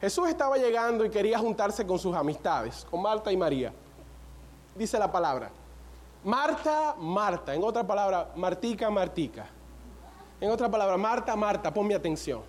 Jesús 0.02 0.28
estaba 0.28 0.58
llegando 0.58 1.06
y 1.06 1.10
quería 1.10 1.40
juntarse 1.40 1.88
con 1.88 1.98
sus 1.98 2.14
amistades, 2.14 2.86
con 2.92 3.02
Marta 3.02 3.32
y 3.32 3.38
María. 3.38 3.72
Dice 4.76 5.00
la 5.00 5.10
palabra. 5.10 5.61
Marta, 6.24 6.96
Marta. 7.00 7.54
En 7.54 7.64
otra 7.64 7.86
palabra, 7.86 8.32
Martica, 8.36 8.90
Martica. 8.90 9.48
En 10.40 10.50
otra 10.52 10.70
palabra, 10.70 10.98
Marta, 10.98 11.36
Marta, 11.36 11.74
ponme 11.74 11.96
atención. 11.96 12.42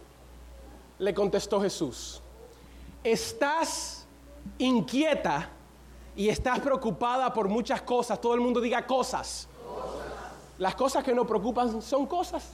Le 0.98 1.14
contestó 1.14 1.60
Jesús. 1.60 2.22
Estás 3.02 4.06
inquieta 4.58 5.48
y 6.14 6.28
estás 6.28 6.60
preocupada 6.60 7.32
por 7.32 7.48
muchas 7.48 7.82
cosas. 7.82 8.20
Todo 8.20 8.34
el 8.34 8.40
mundo 8.40 8.60
diga 8.60 8.86
cosas. 8.86 9.48
Las 10.58 10.74
cosas 10.74 11.02
que 11.02 11.14
nos 11.14 11.26
preocupan 11.26 11.80
son 11.80 12.06
cosas. 12.06 12.50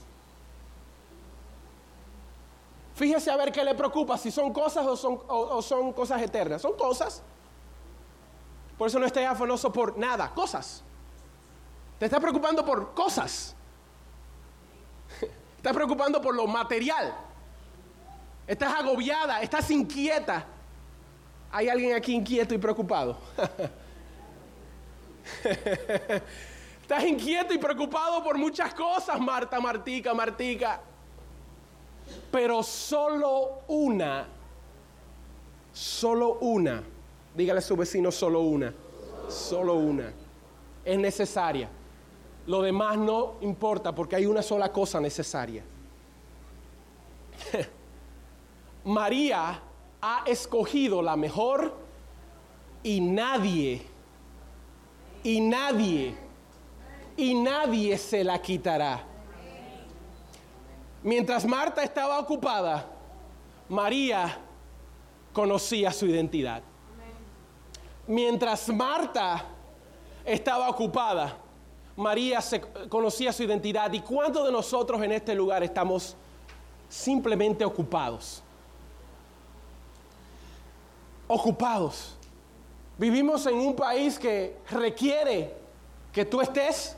Fíjese 2.95 3.31
a 3.31 3.37
ver 3.37 3.51
qué 3.51 3.63
le 3.63 3.75
preocupa, 3.75 4.17
si 4.17 4.29
son 4.29 4.51
cosas 4.51 4.85
o 4.85 4.97
son, 4.97 5.19
o 5.27 5.61
son 5.61 5.93
cosas 5.93 6.21
eternas. 6.21 6.61
Son 6.61 6.73
cosas. 6.73 7.21
Por 8.77 8.87
eso 8.87 8.99
no 8.99 9.05
estés 9.05 9.27
afanoso 9.27 9.71
por 9.71 9.97
nada, 9.97 10.33
cosas. 10.33 10.83
Te 11.99 12.05
estás 12.05 12.21
preocupando 12.21 12.65
por 12.65 12.93
cosas. 12.93 13.53
Estás 15.57 15.73
preocupando 15.73 16.21
por 16.21 16.33
lo 16.33 16.47
material. 16.47 17.13
Estás 18.47 18.73
agobiada, 18.73 19.41
estás 19.41 19.69
inquieta. 19.69 20.45
¿Hay 21.51 21.67
alguien 21.67 21.93
aquí 21.93 22.15
inquieto 22.15 22.53
y 22.53 22.57
preocupado? 22.57 23.17
estás 26.81 27.03
inquieto 27.03 27.53
y 27.53 27.57
preocupado 27.57 28.23
por 28.23 28.37
muchas 28.37 28.73
cosas, 28.73 29.19
Marta, 29.19 29.59
Martica, 29.59 30.13
Martica. 30.13 30.79
Pero 32.31 32.63
solo 32.63 33.63
una, 33.67 34.25
solo 35.73 36.39
una, 36.39 36.81
dígale 37.35 37.59
a 37.59 37.61
su 37.61 37.75
vecino 37.75 38.11
solo 38.11 38.39
una, 38.39 38.73
solo 39.27 39.73
una, 39.73 40.13
es 40.85 40.97
necesaria. 40.97 41.69
Lo 42.49 42.63
demás 42.63 42.97
no 42.97 43.35
importa 43.41 43.93
porque 43.93 44.15
hay 44.15 44.25
una 44.25 44.41
sola 44.41 44.71
cosa 44.71 44.99
necesaria. 44.99 45.63
María 48.85 49.61
ha 50.01 50.23
escogido 50.25 51.03
la 51.03 51.15
mejor 51.15 51.75
y 52.81 53.01
nadie, 53.01 53.83
y 55.21 55.39
nadie, 55.41 56.15
y 57.17 57.35
nadie 57.35 57.95
se 57.99 58.23
la 58.23 58.41
quitará. 58.41 59.03
Mientras 61.03 61.45
Marta 61.45 61.83
estaba 61.83 62.17
ocupada, 62.17 62.83
María 63.69 64.39
conocía 65.33 65.91
su 65.91 66.07
identidad. 66.07 66.63
Mientras 68.07 68.69
Marta 68.69 69.45
estaba 70.25 70.67
ocupada, 70.67 71.37
María 71.99 72.39
se 72.39 72.61
conocía 72.87 73.33
su 73.33 73.43
identidad. 73.43 73.91
¿Y 73.91 73.99
cuántos 73.99 74.45
de 74.45 74.51
nosotros 74.53 75.01
en 75.01 75.11
este 75.11 75.35
lugar 75.35 75.63
estamos 75.63 76.15
simplemente 76.87 77.65
ocupados? 77.65 78.41
Ocupados. 81.27 82.15
Vivimos 82.97 83.45
en 83.47 83.55
un 83.55 83.75
país 83.75 84.17
que 84.17 84.57
requiere 84.71 85.53
que 86.13 86.23
tú 86.23 86.39
estés. 86.39 86.95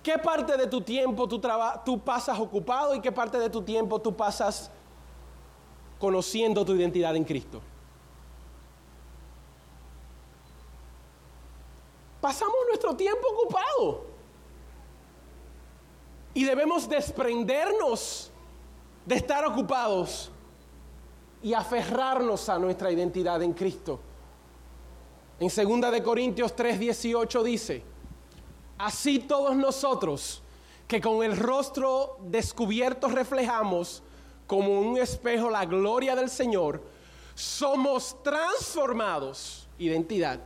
¿Qué 0.00 0.16
parte 0.16 0.56
de 0.56 0.68
tu 0.68 0.80
tiempo 0.80 1.28
tú, 1.28 1.40
tú 1.84 1.98
pasas 1.98 2.38
ocupado 2.38 2.94
y 2.94 3.00
qué 3.00 3.10
parte 3.10 3.38
de 3.40 3.50
tu 3.50 3.62
tiempo 3.62 4.00
tú 4.00 4.14
pasas 4.14 4.70
conociendo 5.98 6.64
tu 6.64 6.76
identidad 6.76 7.16
en 7.16 7.24
Cristo? 7.24 7.60
Pasamos 12.28 12.58
nuestro 12.68 12.94
tiempo 12.94 13.26
ocupado. 13.26 14.04
Y 16.34 16.44
debemos 16.44 16.86
desprendernos 16.86 18.30
de 19.06 19.14
estar 19.14 19.46
ocupados 19.46 20.30
y 21.42 21.54
aferrarnos 21.54 22.50
a 22.50 22.58
nuestra 22.58 22.92
identidad 22.92 23.42
en 23.42 23.54
Cristo. 23.54 23.98
En 25.40 25.48
2 25.48 25.90
de 25.90 26.02
Corintios 26.02 26.54
3:18 26.54 27.42
dice, 27.42 27.82
así 28.76 29.20
todos 29.20 29.56
nosotros 29.56 30.42
que 30.86 31.00
con 31.00 31.24
el 31.24 31.34
rostro 31.34 32.18
descubierto 32.20 33.08
reflejamos 33.08 34.02
como 34.46 34.78
un 34.78 34.98
espejo 34.98 35.48
la 35.48 35.64
gloria 35.64 36.14
del 36.14 36.28
Señor, 36.28 36.82
somos 37.34 38.22
transformados, 38.22 39.66
identidad, 39.78 40.40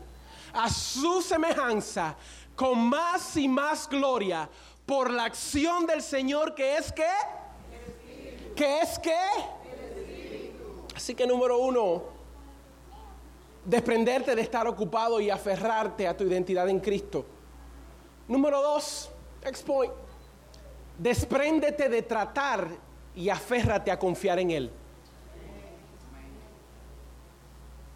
a 0.53 0.69
su 0.71 1.23
semejanza 1.23 2.17
con 2.55 2.79
más 2.79 3.37
y 3.37 3.49
más 3.49 3.89
gloria 3.89 4.49
por 4.87 5.11
la 5.11 5.25
acción 5.25 5.87
del 5.87 6.03
Señor 6.03 6.55
que 6.55 6.77
es 6.77 6.93
que, 6.93 7.09
que 8.55 8.81
es 8.81 8.99
que. 8.99 9.17
Así 10.95 11.15
que 11.15 11.27
número 11.27 11.59
uno, 11.59 12.03
desprenderte 13.65 14.35
de 14.35 14.43
estar 14.43 14.67
ocupado 14.67 15.21
y 15.21 15.31
aferrarte 15.31 16.07
a 16.07 16.17
tu 16.17 16.25
identidad 16.25 16.69
en 16.69 16.81
Cristo. 16.81 17.25
Número 18.29 18.61
dos, 18.61 19.11
next 19.45 19.67
point, 19.67 19.93
despréndete 20.99 21.89
de 21.89 22.03
tratar 22.03 22.69
y 23.15 23.29
aférrate 23.29 23.91
a 23.91 23.99
confiar 23.99 24.39
en 24.39 24.51
Él. 24.51 24.71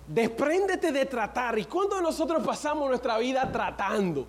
Despréndete 0.07 0.92
de 0.92 1.07
tratar. 1.07 1.59
¿Y 1.59 1.64
cuánto 1.64 2.01
nosotros 2.01 2.45
pasamos 2.47 2.88
nuestra 2.88 3.19
vida 3.19 3.51
tratando? 3.51 4.27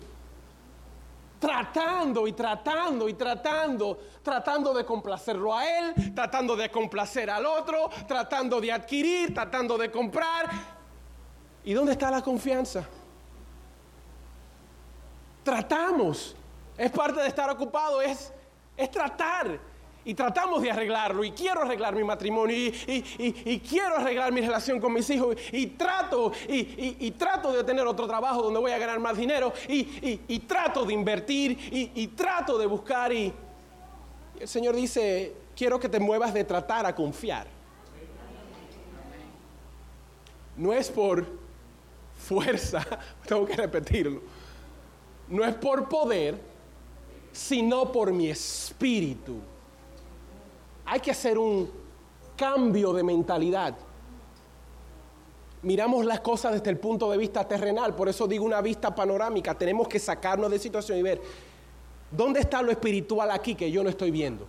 Tratando 1.38 2.26
y 2.26 2.32
tratando 2.32 3.08
y 3.08 3.14
tratando, 3.14 3.98
tratando 4.22 4.74
de 4.74 4.84
complacerlo 4.84 5.54
a 5.54 5.64
él, 5.64 6.12
tratando 6.12 6.56
de 6.56 6.68
complacer 6.68 7.30
al 7.30 7.46
otro, 7.46 7.88
tratando 8.08 8.60
de 8.60 8.72
adquirir, 8.72 9.32
tratando 9.32 9.78
de 9.78 9.88
comprar. 9.88 10.50
¿Y 11.64 11.72
dónde 11.72 11.92
está 11.92 12.10
la 12.10 12.22
confianza? 12.22 12.84
Tratamos. 15.44 16.34
Es 16.76 16.90
parte 16.90 17.20
de 17.20 17.28
estar 17.28 17.48
ocupado, 17.50 18.00
es, 18.02 18.32
es 18.76 18.90
tratar 18.90 19.60
y 20.08 20.14
tratamos 20.14 20.62
de 20.62 20.70
arreglarlo 20.70 21.22
y 21.22 21.32
quiero 21.32 21.60
arreglar 21.60 21.94
mi 21.94 22.02
matrimonio 22.02 22.56
y, 22.56 23.60
quiero 23.60 23.96
arreglar 23.96 24.32
mi 24.32 24.40
relación 24.40 24.80
con 24.80 24.90
mis 24.94 25.08
hijos 25.10 25.36
y 25.52 25.66
trato 25.66 26.32
y, 26.48 27.10
trato 27.10 27.52
de 27.52 27.62
tener 27.62 27.86
otro 27.86 28.06
trabajo 28.06 28.42
donde 28.42 28.58
voy 28.58 28.72
a 28.72 28.78
ganar 28.78 28.98
más 29.00 29.18
dinero 29.18 29.52
y, 29.68 30.38
trato 30.48 30.86
de 30.86 30.94
invertir 30.94 31.58
y, 31.94 32.06
trato 32.06 32.56
de 32.56 32.64
buscar 32.64 33.12
y 33.12 33.34
el 34.40 34.48
Señor 34.48 34.74
dice, 34.76 35.34
quiero 35.54 35.78
que 35.78 35.90
te 35.90 36.00
muevas 36.00 36.32
de 36.32 36.42
tratar 36.42 36.86
a 36.86 36.94
confiar. 36.94 37.46
No 40.56 40.72
es 40.72 40.88
por 40.88 41.26
fuerza, 42.16 42.82
tengo 43.26 43.44
que 43.44 43.56
repetirlo, 43.56 44.22
no 45.28 45.44
es 45.44 45.54
por 45.56 45.86
poder, 45.86 46.40
sino 47.30 47.92
por 47.92 48.10
mi 48.10 48.30
espíritu 48.30 49.42
hay 50.90 51.00
que 51.00 51.10
hacer 51.10 51.38
un 51.38 51.70
cambio 52.34 52.92
de 52.94 53.02
mentalidad. 53.02 53.76
Miramos 55.62 56.06
las 56.06 56.20
cosas 56.20 56.52
desde 56.52 56.70
el 56.70 56.78
punto 56.78 57.10
de 57.10 57.18
vista 57.18 57.46
terrenal, 57.46 57.94
por 57.94 58.08
eso 58.08 58.26
digo 58.26 58.44
una 58.44 58.62
vista 58.62 58.94
panorámica. 58.94 59.54
Tenemos 59.54 59.86
que 59.86 59.98
sacarnos 59.98 60.50
de 60.50 60.58
situación 60.58 60.98
y 60.98 61.02
ver 61.02 61.20
dónde 62.10 62.40
está 62.40 62.62
lo 62.62 62.70
espiritual 62.70 63.30
aquí 63.30 63.54
que 63.54 63.70
yo 63.70 63.82
no 63.82 63.90
estoy 63.90 64.10
viendo. 64.10 64.46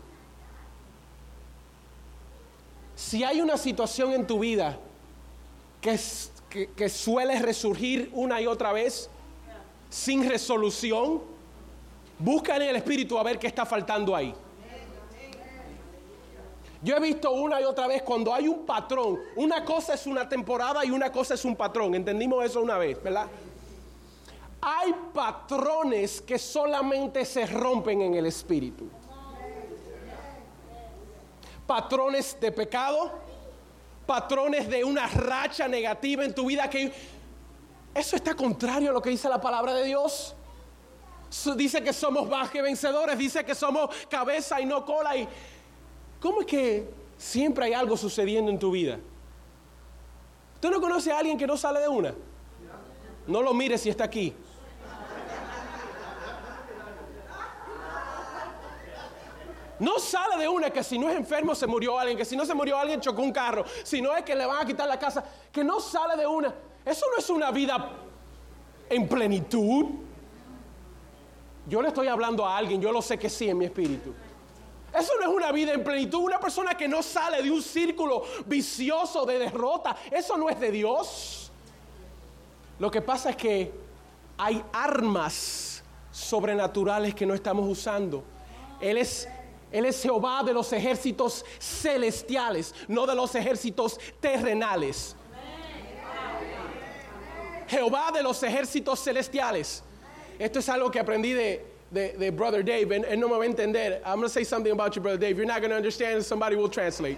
Si 2.95 3.23
hay 3.23 3.41
una 3.41 3.57
situación 3.57 4.13
en 4.13 4.25
tu 4.25 4.39
vida 4.39 4.77
que, 5.81 5.99
que 6.75 6.89
suele 6.89 7.39
resurgir 7.39 8.11
una 8.13 8.39
y 8.39 8.47
otra 8.47 8.71
vez 8.71 9.09
sin 9.89 10.29
resolución, 10.29 11.21
busca 12.17 12.55
en 12.55 12.61
el 12.61 12.75
espíritu 12.77 13.17
a 13.17 13.23
ver 13.23 13.39
qué 13.39 13.47
está 13.47 13.65
faltando 13.65 14.15
ahí. 14.15 14.33
Yo 16.81 16.95
he 16.95 16.99
visto 16.99 17.31
una 17.31 17.59
y 17.59 17.65
otra 17.65 17.87
vez 17.87 18.03
cuando 18.03 18.33
hay 18.33 18.47
un 18.47 18.65
patrón, 18.65 19.19
una 19.35 19.65
cosa 19.65 19.95
es 19.95 20.07
una 20.07 20.29
temporada 20.29 20.85
y 20.85 20.91
una 20.91 21.11
cosa 21.11 21.33
es 21.33 21.43
un 21.43 21.55
patrón. 21.55 21.93
Entendimos 21.93 22.43
eso 22.45 22.61
una 22.61 22.77
vez, 22.77 23.01
¿verdad? 23.03 23.27
Hay 24.61 24.93
patrones 25.13 26.21
que 26.21 26.39
solamente 26.39 27.25
se 27.25 27.45
rompen 27.45 28.01
en 28.01 28.15
el 28.15 28.25
espíritu. 28.25 28.89
Patrones 31.67 32.37
de 32.39 32.51
pecado, 32.51 33.11
patrones 34.05 34.67
de 34.69 34.83
una 34.83 35.07
racha 35.07 35.67
negativa 35.67 36.23
en 36.25 36.33
tu 36.33 36.45
vida 36.45 36.69
que 36.69 36.91
eso 37.93 38.15
está 38.15 38.33
contrario 38.33 38.91
a 38.91 38.93
lo 38.93 39.01
que 39.01 39.09
dice 39.09 39.27
la 39.29 39.41
palabra 39.41 39.73
de 39.73 39.83
Dios. 39.83 40.35
Dice 41.55 41.83
que 41.83 41.93
somos 41.93 42.27
más 42.27 42.49
que 42.49 42.61
vencedores, 42.61 43.17
dice 43.17 43.43
que 43.43 43.53
somos 43.53 43.95
cabeza 44.09 44.59
y 44.59 44.65
no 44.65 44.83
cola 44.83 45.15
y 45.15 45.27
¿Cómo 46.19 46.41
es 46.41 46.47
que 46.47 46.99
siempre 47.19 47.65
hay 47.65 47.73
algo 47.73 47.97
sucediendo 47.97 48.49
en 48.49 48.57
tu 48.57 48.71
vida. 48.71 48.97
¿Tú 50.59 50.71
no 50.71 50.81
conoces 50.81 51.13
a 51.13 51.19
alguien 51.19 51.37
que 51.37 51.45
no 51.45 51.57
sale 51.57 51.81
de 51.81 51.87
una? 51.87 52.15
No 53.27 53.41
lo 53.43 53.53
mires 53.53 53.81
si 53.81 53.89
está 53.89 54.05
aquí. 54.05 54.33
No 59.79 59.97
sale 59.99 60.41
de 60.41 60.47
una 60.47 60.69
que 60.69 60.83
si 60.83 60.99
no 60.99 61.09
es 61.09 61.15
enfermo 61.15 61.55
se 61.55 61.65
murió 61.67 61.97
alguien, 61.97 62.17
que 62.17 62.25
si 62.25 62.35
no 62.35 62.45
se 62.45 62.53
murió 62.53 62.77
alguien 62.77 62.99
chocó 62.99 63.21
un 63.21 63.31
carro, 63.31 63.63
si 63.83 64.01
no 64.01 64.13
es 64.15 64.23
que 64.23 64.35
le 64.35 64.45
van 64.45 64.61
a 64.61 64.65
quitar 64.65 64.87
la 64.87 64.99
casa, 64.99 65.23
que 65.51 65.63
no 65.63 65.79
sale 65.79 66.17
de 66.17 66.27
una. 66.27 66.53
Eso 66.83 67.05
no 67.11 67.17
es 67.17 67.29
una 67.29 67.51
vida 67.51 67.89
en 68.89 69.07
plenitud. 69.07 69.85
Yo 71.65 71.81
le 71.81 71.89
estoy 71.89 72.07
hablando 72.07 72.45
a 72.45 72.57
alguien, 72.57 72.81
yo 72.81 72.91
lo 72.91 73.01
sé 73.01 73.17
que 73.17 73.29
sí 73.29 73.47
en 73.47 73.57
mi 73.57 73.65
espíritu. 73.65 74.13
Eso 74.99 75.13
no 75.19 75.29
es 75.29 75.35
una 75.35 75.51
vida 75.51 75.73
en 75.73 75.83
plenitud, 75.83 76.19
una 76.19 76.39
persona 76.39 76.75
que 76.75 76.87
no 76.87 77.01
sale 77.01 77.41
de 77.41 77.49
un 77.49 77.61
círculo 77.61 78.23
vicioso 78.45 79.25
de 79.25 79.39
derrota, 79.39 79.95
eso 80.11 80.37
no 80.37 80.49
es 80.49 80.59
de 80.59 80.71
Dios. 80.71 81.51
Lo 82.79 82.91
que 82.91 83.01
pasa 83.01 83.29
es 83.29 83.35
que 83.35 83.71
hay 84.37 84.63
armas 84.73 85.83
sobrenaturales 86.11 87.15
que 87.15 87.25
no 87.25 87.33
estamos 87.33 87.67
usando. 87.67 88.23
Él 88.81 88.97
es 88.97 89.27
él 89.71 89.85
es 89.85 90.01
Jehová 90.01 90.41
de 90.43 90.51
los 90.51 90.73
ejércitos 90.73 91.45
celestiales, 91.59 92.73
no 92.87 93.05
de 93.05 93.13
los 93.13 93.35
ejércitos 93.35 93.99
terrenales. 94.19 95.15
Jehová 97.67 98.11
de 98.11 98.23
los 98.23 98.41
ejércitos 98.41 98.99
celestiales. 99.03 99.83
Esto 100.39 100.59
es 100.59 100.69
algo 100.69 100.89
que 100.89 100.99
aprendí 100.99 101.33
de, 101.33 101.78
de, 101.91 102.31
Brother 102.31 102.63
Dave. 102.63 102.91
Él 102.91 103.19
no 103.19 103.27
me 103.27 103.37
va 103.37 103.43
a 103.43 103.47
entender. 103.47 104.01
I'm 104.05 104.17
going 104.17 104.27
to 104.27 104.29
say 104.29 104.43
something 104.43 104.71
about 104.71 104.95
you, 104.95 105.01
Brother 105.01 105.17
Dave. 105.17 105.37
You're 105.37 105.45
not 105.45 105.59
going 105.59 105.71
to 105.71 105.77
understand, 105.77 106.23
somebody 106.23 106.55
will 106.55 106.69
translate. 106.69 107.17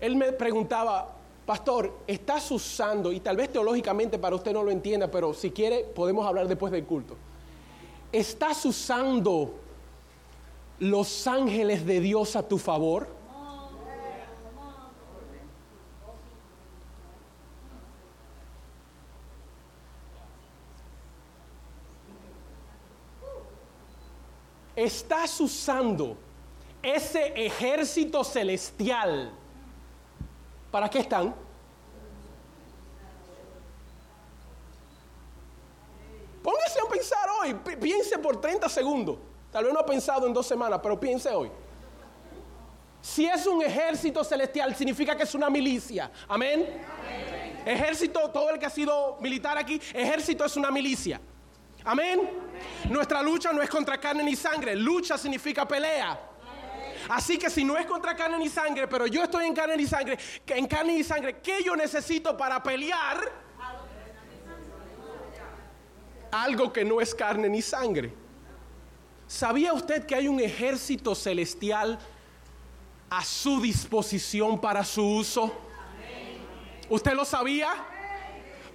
Él 0.00 0.14
me 0.14 0.32
preguntaba, 0.32 1.06
Pastor, 1.44 1.92
¿estás 2.06 2.50
usando, 2.50 3.10
y 3.10 3.20
tal 3.20 3.36
vez 3.36 3.50
teológicamente 3.50 4.18
para 4.18 4.36
usted 4.36 4.52
no 4.52 4.62
lo 4.62 4.70
entienda, 4.70 5.10
pero 5.10 5.32
si 5.32 5.50
quiere 5.50 5.82
podemos 5.82 6.26
hablar 6.26 6.46
después 6.46 6.70
del 6.70 6.84
culto. 6.84 7.16
¿Estás 8.12 8.64
usando 8.64 9.54
los 10.78 11.26
ángeles 11.26 11.84
de 11.84 12.00
Dios 12.00 12.36
a 12.36 12.46
tu 12.46 12.58
favor? 12.58 13.17
Estás 24.78 25.40
usando 25.40 26.16
ese 26.80 27.32
ejército 27.34 28.22
celestial. 28.22 29.32
¿Para 30.70 30.88
qué 30.88 31.00
están? 31.00 31.34
Póngase 36.44 36.78
a 36.78 36.88
pensar 36.88 37.28
hoy, 37.40 37.54
piense 37.80 38.18
por 38.18 38.40
30 38.40 38.68
segundos. 38.68 39.18
Tal 39.50 39.64
vez 39.64 39.74
no 39.74 39.80
ha 39.80 39.84
pensado 39.84 40.28
en 40.28 40.32
dos 40.32 40.46
semanas, 40.46 40.78
pero 40.80 41.00
piense 41.00 41.28
hoy. 41.30 41.50
Si 43.00 43.26
es 43.26 43.48
un 43.48 43.60
ejército 43.64 44.22
celestial, 44.22 44.76
significa 44.76 45.16
que 45.16 45.24
es 45.24 45.34
una 45.34 45.50
milicia. 45.50 46.08
Amén. 46.28 46.84
Ejército, 47.66 48.30
todo 48.30 48.50
el 48.50 48.60
que 48.60 48.66
ha 48.66 48.70
sido 48.70 49.16
militar 49.20 49.58
aquí, 49.58 49.80
ejército 49.92 50.44
es 50.44 50.56
una 50.56 50.70
milicia. 50.70 51.20
Amén. 51.88 52.28
Nuestra 52.90 53.22
lucha 53.22 53.50
no 53.50 53.62
es 53.62 53.70
contra 53.70 53.98
carne 53.98 54.22
ni 54.22 54.36
sangre. 54.36 54.76
Lucha 54.76 55.16
significa 55.16 55.66
pelea. 55.66 56.20
Así 57.08 57.38
que 57.38 57.48
si 57.48 57.64
no 57.64 57.78
es 57.78 57.86
contra 57.86 58.14
carne 58.14 58.36
ni 58.36 58.50
sangre, 58.50 58.86
pero 58.86 59.06
yo 59.06 59.22
estoy 59.22 59.46
en 59.46 59.54
carne 59.54 59.74
ni 59.74 59.86
sangre, 59.86 60.18
en 60.48 60.66
carne 60.66 60.98
y 60.98 61.02
sangre, 61.02 61.38
¿qué 61.38 61.62
yo 61.64 61.74
necesito 61.74 62.36
para 62.36 62.62
pelear? 62.62 63.32
Algo 66.30 66.70
que 66.70 66.84
no 66.84 67.00
es 67.00 67.14
carne 67.14 67.48
ni 67.48 67.62
sangre. 67.62 68.12
¿Sabía 69.26 69.72
usted 69.72 70.04
que 70.04 70.14
hay 70.14 70.28
un 70.28 70.40
ejército 70.40 71.14
celestial 71.14 71.98
a 73.08 73.24
su 73.24 73.62
disposición 73.62 74.60
para 74.60 74.84
su 74.84 75.02
uso? 75.02 75.50
¿Usted 76.90 77.14
lo 77.14 77.24
sabía? 77.24 77.70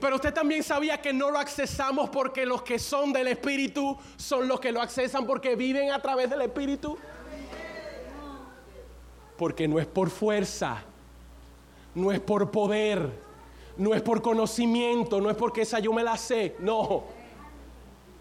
Pero 0.04 0.18
usted 0.18 0.34
también 0.34 0.62
sabía 0.64 1.02
que 1.02 1.14
no 1.14 1.32
lo 1.32 1.40
accesamos 1.40 2.10
porque 2.10 2.46
los 2.46 2.62
que 2.62 2.78
son 2.78 3.14
del 3.14 3.30
Espíritu 3.30 3.98
son 4.18 4.50
los 4.50 4.60
que 4.60 4.74
lo 4.74 4.82
accesan 4.82 5.26
porque 5.26 5.56
viven 5.56 5.92
a 5.92 6.02
través 6.02 6.30
del 6.30 6.42
Espíritu. 6.42 6.98
Porque 9.38 9.66
no 9.66 9.80
es 9.80 9.86
por 9.86 10.10
fuerza, 10.10 10.84
no 11.96 12.12
es 12.12 12.20
por 12.20 12.52
poder, 12.52 13.12
no 13.78 13.94
es 13.96 14.02
por 14.02 14.22
conocimiento, 14.22 15.22
no 15.22 15.30
es 15.30 15.38
porque 15.38 15.62
esa 15.62 15.80
yo 15.80 15.94
me 15.94 16.04
la 16.04 16.18
sé, 16.18 16.58
no 16.60 17.06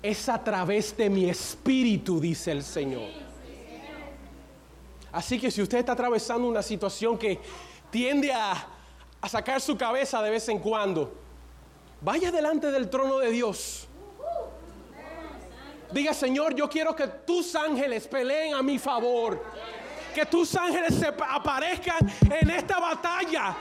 es 0.04 0.28
a 0.28 0.44
través 0.44 0.96
de 0.96 1.10
mi 1.10 1.28
espíritu, 1.28 2.20
dice 2.20 2.52
el 2.52 2.62
Señor. 2.62 3.08
Así 5.10 5.36
que 5.36 5.50
si 5.50 5.60
usted 5.60 5.78
está 5.78 5.94
atravesando 5.94 6.46
una 6.46 6.62
situación 6.62 7.18
que 7.18 7.40
tiende 7.90 8.32
a, 8.32 8.68
sacar 9.28 9.60
su 9.60 9.76
cabeza 9.76 10.22
de 10.22 10.30
vez 10.30 10.48
en 10.48 10.60
cuando, 10.60 11.21
vaya 12.02 12.30
delante 12.30 12.70
del 12.70 12.90
trono 12.90 13.18
de 13.18 13.30
Dios. 13.30 13.88
Diga, 15.92 16.14
Señor, 16.14 16.54
yo 16.54 16.68
quiero 16.68 16.96
que 16.96 17.06
tus 17.06 17.54
ángeles 17.54 18.08
peleen 18.08 18.54
a 18.54 18.62
mi 18.62 18.78
favor. 18.78 19.42
Que 20.14 20.26
tus 20.26 20.54
ángeles 20.56 20.94
se 20.94 21.06
aparezcan 21.06 22.10
en 22.30 22.50
esta 22.50 22.78
batalla 22.78 23.56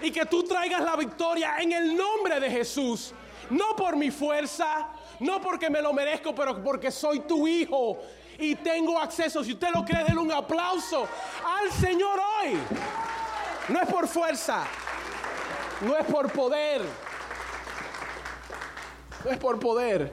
y 0.00 0.10
que 0.10 0.24
tú 0.24 0.42
traigas 0.42 0.82
la 0.82 0.96
victoria 0.96 1.56
en 1.58 1.72
el 1.72 1.96
nombre 1.96 2.40
de 2.40 2.50
Jesús. 2.50 3.12
No 3.50 3.74
por 3.76 3.96
mi 3.96 4.10
fuerza, 4.10 4.88
no 5.18 5.40
porque 5.40 5.68
me 5.68 5.82
lo 5.82 5.92
merezco, 5.92 6.34
pero 6.34 6.62
porque 6.62 6.90
soy 6.90 7.20
tu 7.20 7.46
hijo 7.46 7.98
y 8.38 8.54
tengo 8.54 8.98
acceso. 8.98 9.42
Si 9.42 9.52
usted 9.52 9.68
lo 9.74 9.84
cree, 9.84 10.04
denle 10.04 10.20
un 10.20 10.32
aplauso 10.32 11.06
al 11.44 11.70
Señor 11.72 12.18
hoy. 12.18 12.58
No 13.68 13.80
es 13.80 13.88
por 13.88 14.06
fuerza, 14.08 14.64
no 15.82 15.96
es 15.96 16.04
por 16.06 16.30
poder, 16.32 16.82
no 19.24 19.30
es 19.30 19.38
por 19.38 19.58
poder, 19.58 20.12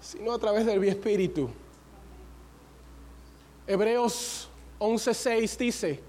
sino 0.00 0.32
a 0.32 0.38
través 0.38 0.66
del 0.66 0.82
espíritu. 0.84 1.50
Hebreos 3.66 4.48
11:6 4.78 5.56
dice, 5.56 6.00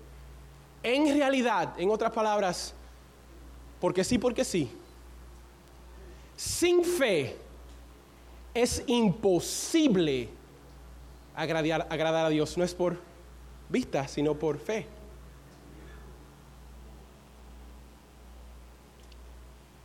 en 0.84 1.18
realidad, 1.18 1.80
en 1.80 1.90
otras 1.90 2.12
palabras, 2.12 2.74
porque 3.80 4.04
sí, 4.04 4.18
porque 4.18 4.44
sí 4.44 4.72
sin 6.36 6.84
fe 6.84 7.38
es 8.54 8.84
imposible 8.88 10.30
agradar, 11.36 11.88
agradar 11.90 12.26
a 12.26 12.30
Dios. 12.30 12.58
No 12.58 12.64
es 12.64 12.74
por 12.74 12.98
vista, 13.70 14.08
sino 14.08 14.36
por 14.36 14.58
fe. 14.58 14.88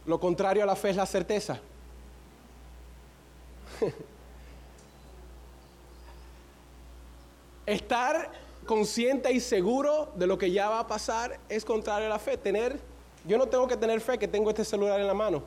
Lo 0.06 0.18
contrario 0.18 0.62
a 0.62 0.66
la 0.66 0.76
fe 0.76 0.90
es 0.90 0.96
la 0.96 1.06
certeza. 1.06 1.60
Estar 7.66 8.30
consciente 8.66 9.32
y 9.32 9.40
seguro 9.40 10.12
de 10.14 10.26
lo 10.26 10.38
que 10.38 10.50
ya 10.50 10.68
va 10.68 10.80
a 10.80 10.86
pasar 10.86 11.38
es 11.48 11.64
contrario 11.64 12.06
a 12.06 12.10
la 12.10 12.18
fe. 12.18 12.36
Tener, 12.36 12.78
yo 13.26 13.38
no 13.38 13.46
tengo 13.46 13.68
que 13.68 13.76
tener 13.76 14.00
fe 14.00 14.18
que 14.18 14.28
tengo 14.28 14.50
este 14.50 14.64
celular 14.64 14.98
en 15.00 15.06
la 15.06 15.14
mano. 15.14 15.42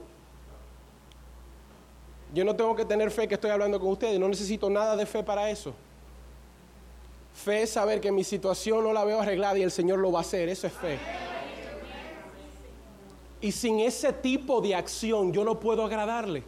Yo 2.33 2.43
no 2.43 2.55
tengo 2.55 2.75
que 2.75 2.85
tener 2.85 3.11
fe 3.11 3.27
que 3.27 3.35
estoy 3.35 3.51
hablando 3.51 3.79
con 3.79 3.89
ustedes, 3.89 4.19
no 4.19 4.27
necesito 4.27 4.69
nada 4.69 4.95
de 4.95 5.05
fe 5.05 5.21
para 5.23 5.49
eso. 5.49 5.73
Fe 7.33 7.63
es 7.63 7.71
saber 7.71 8.01
que 8.01 8.11
mi 8.11 8.23
situación 8.23 8.83
no 8.83 8.93
la 8.93 9.03
veo 9.03 9.21
arreglada 9.21 9.57
y 9.57 9.63
el 9.63 9.71
Señor 9.71 9.99
lo 9.99 10.11
va 10.11 10.19
a 10.19 10.21
hacer, 10.21 10.49
eso 10.49 10.67
es 10.67 10.73
fe. 10.73 10.97
Y 13.43 13.51
sin 13.51 13.81
ese 13.81 14.13
tipo 14.13 14.61
de 14.61 14.73
acción 14.73 15.33
yo 15.33 15.43
no 15.43 15.59
puedo 15.59 15.83
agradarle. 15.83 16.45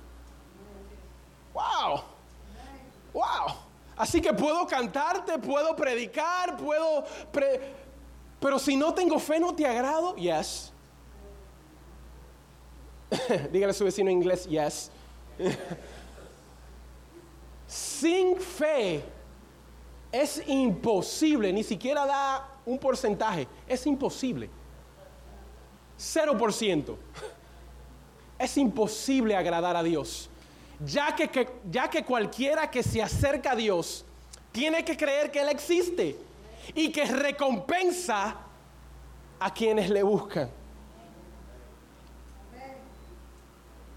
¡Wow! 1.54 2.00
¡Wow! 3.14 3.56
Así 3.98 4.22
que 4.22 4.32
puedo 4.32 4.66
cantarte, 4.66 5.38
puedo 5.38 5.76
predicar, 5.76 6.56
puedo... 6.56 7.04
Pero 8.40 8.60
si 8.60 8.78
no 8.78 8.94
tengo 8.94 9.20
fe, 9.20 9.42
¿no 9.42 9.54
te 9.54 9.68
agrado? 9.68 10.16
Yes. 10.16 10.72
Dígale 13.52 13.72
a 13.72 13.74
su 13.74 13.84
vecino 13.84 14.10
inglés, 14.10 14.46
yes. 14.46 14.90
Sin 17.68 18.38
fe 18.38 19.04
es 20.14 20.42
imposible, 20.48 21.52
ni 21.52 21.66
siquiera 21.66 22.06
da 22.06 22.48
un 22.66 22.80
porcentaje, 22.80 23.50
es 23.68 23.86
imposible. 23.86 24.50
Cero 25.98 26.38
por 26.38 26.54
ciento. 26.54 26.98
Es 28.38 28.58
imposible 28.58 29.36
agradar 29.36 29.76
a 29.76 29.84
Dios. 29.84 30.30
Ya 30.86 31.16
que, 31.16 31.50
ya 31.72 31.90
que 31.90 32.04
cualquiera 32.04 32.70
que 32.70 32.84
se 32.84 33.02
acerca 33.02 33.52
a 33.52 33.56
Dios 33.56 34.04
tiene 34.52 34.84
que 34.84 34.98
creer 34.98 35.32
que 35.32 35.40
Él 35.42 35.50
existe 35.50 36.18
y 36.74 36.92
que 36.92 37.06
recompensa 37.06 38.36
a 39.40 39.54
quienes 39.54 39.90
le 39.90 40.04
buscan. 40.04 40.50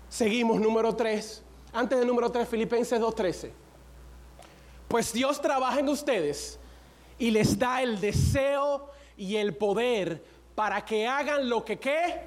Seguimos 0.08 0.60
número 0.60 0.94
3. 0.94 1.42
Antes 1.72 1.98
del 1.98 2.08
número 2.08 2.30
3, 2.30 2.48
Filipenses 2.48 3.00
2.13. 3.00 3.50
Pues 4.88 5.12
Dios 5.12 5.40
trabaja 5.40 5.80
en 5.80 5.88
ustedes 5.88 6.58
y 7.18 7.30
les 7.30 7.58
da 7.58 7.82
el 7.82 8.00
deseo 8.00 8.90
y 9.16 9.36
el 9.36 9.54
poder 9.54 10.24
para 10.58 10.84
que 10.84 11.06
hagan 11.06 11.48
lo 11.48 11.64
que 11.64 11.78
qué, 11.78 12.20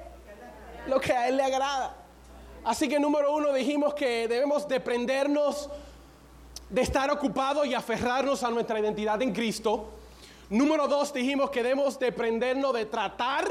lo 0.86 0.98
que 0.98 1.12
a 1.12 1.28
Él 1.28 1.36
le 1.36 1.42
agrada. 1.42 1.94
Así 2.64 2.88
que 2.88 2.98
número 2.98 3.34
uno 3.34 3.52
dijimos 3.52 3.92
que 3.92 4.26
debemos 4.26 4.66
deprendernos 4.66 5.68
de 6.70 6.80
estar 6.80 7.10
ocupados 7.10 7.66
y 7.66 7.74
aferrarnos 7.74 8.42
a 8.42 8.50
nuestra 8.50 8.80
identidad 8.80 9.20
en 9.20 9.34
Cristo. 9.34 9.90
Número 10.48 10.88
dos 10.88 11.12
dijimos 11.12 11.50
que 11.50 11.62
debemos 11.62 11.98
deprendernos 11.98 12.72
de 12.72 12.86
tratar 12.86 13.44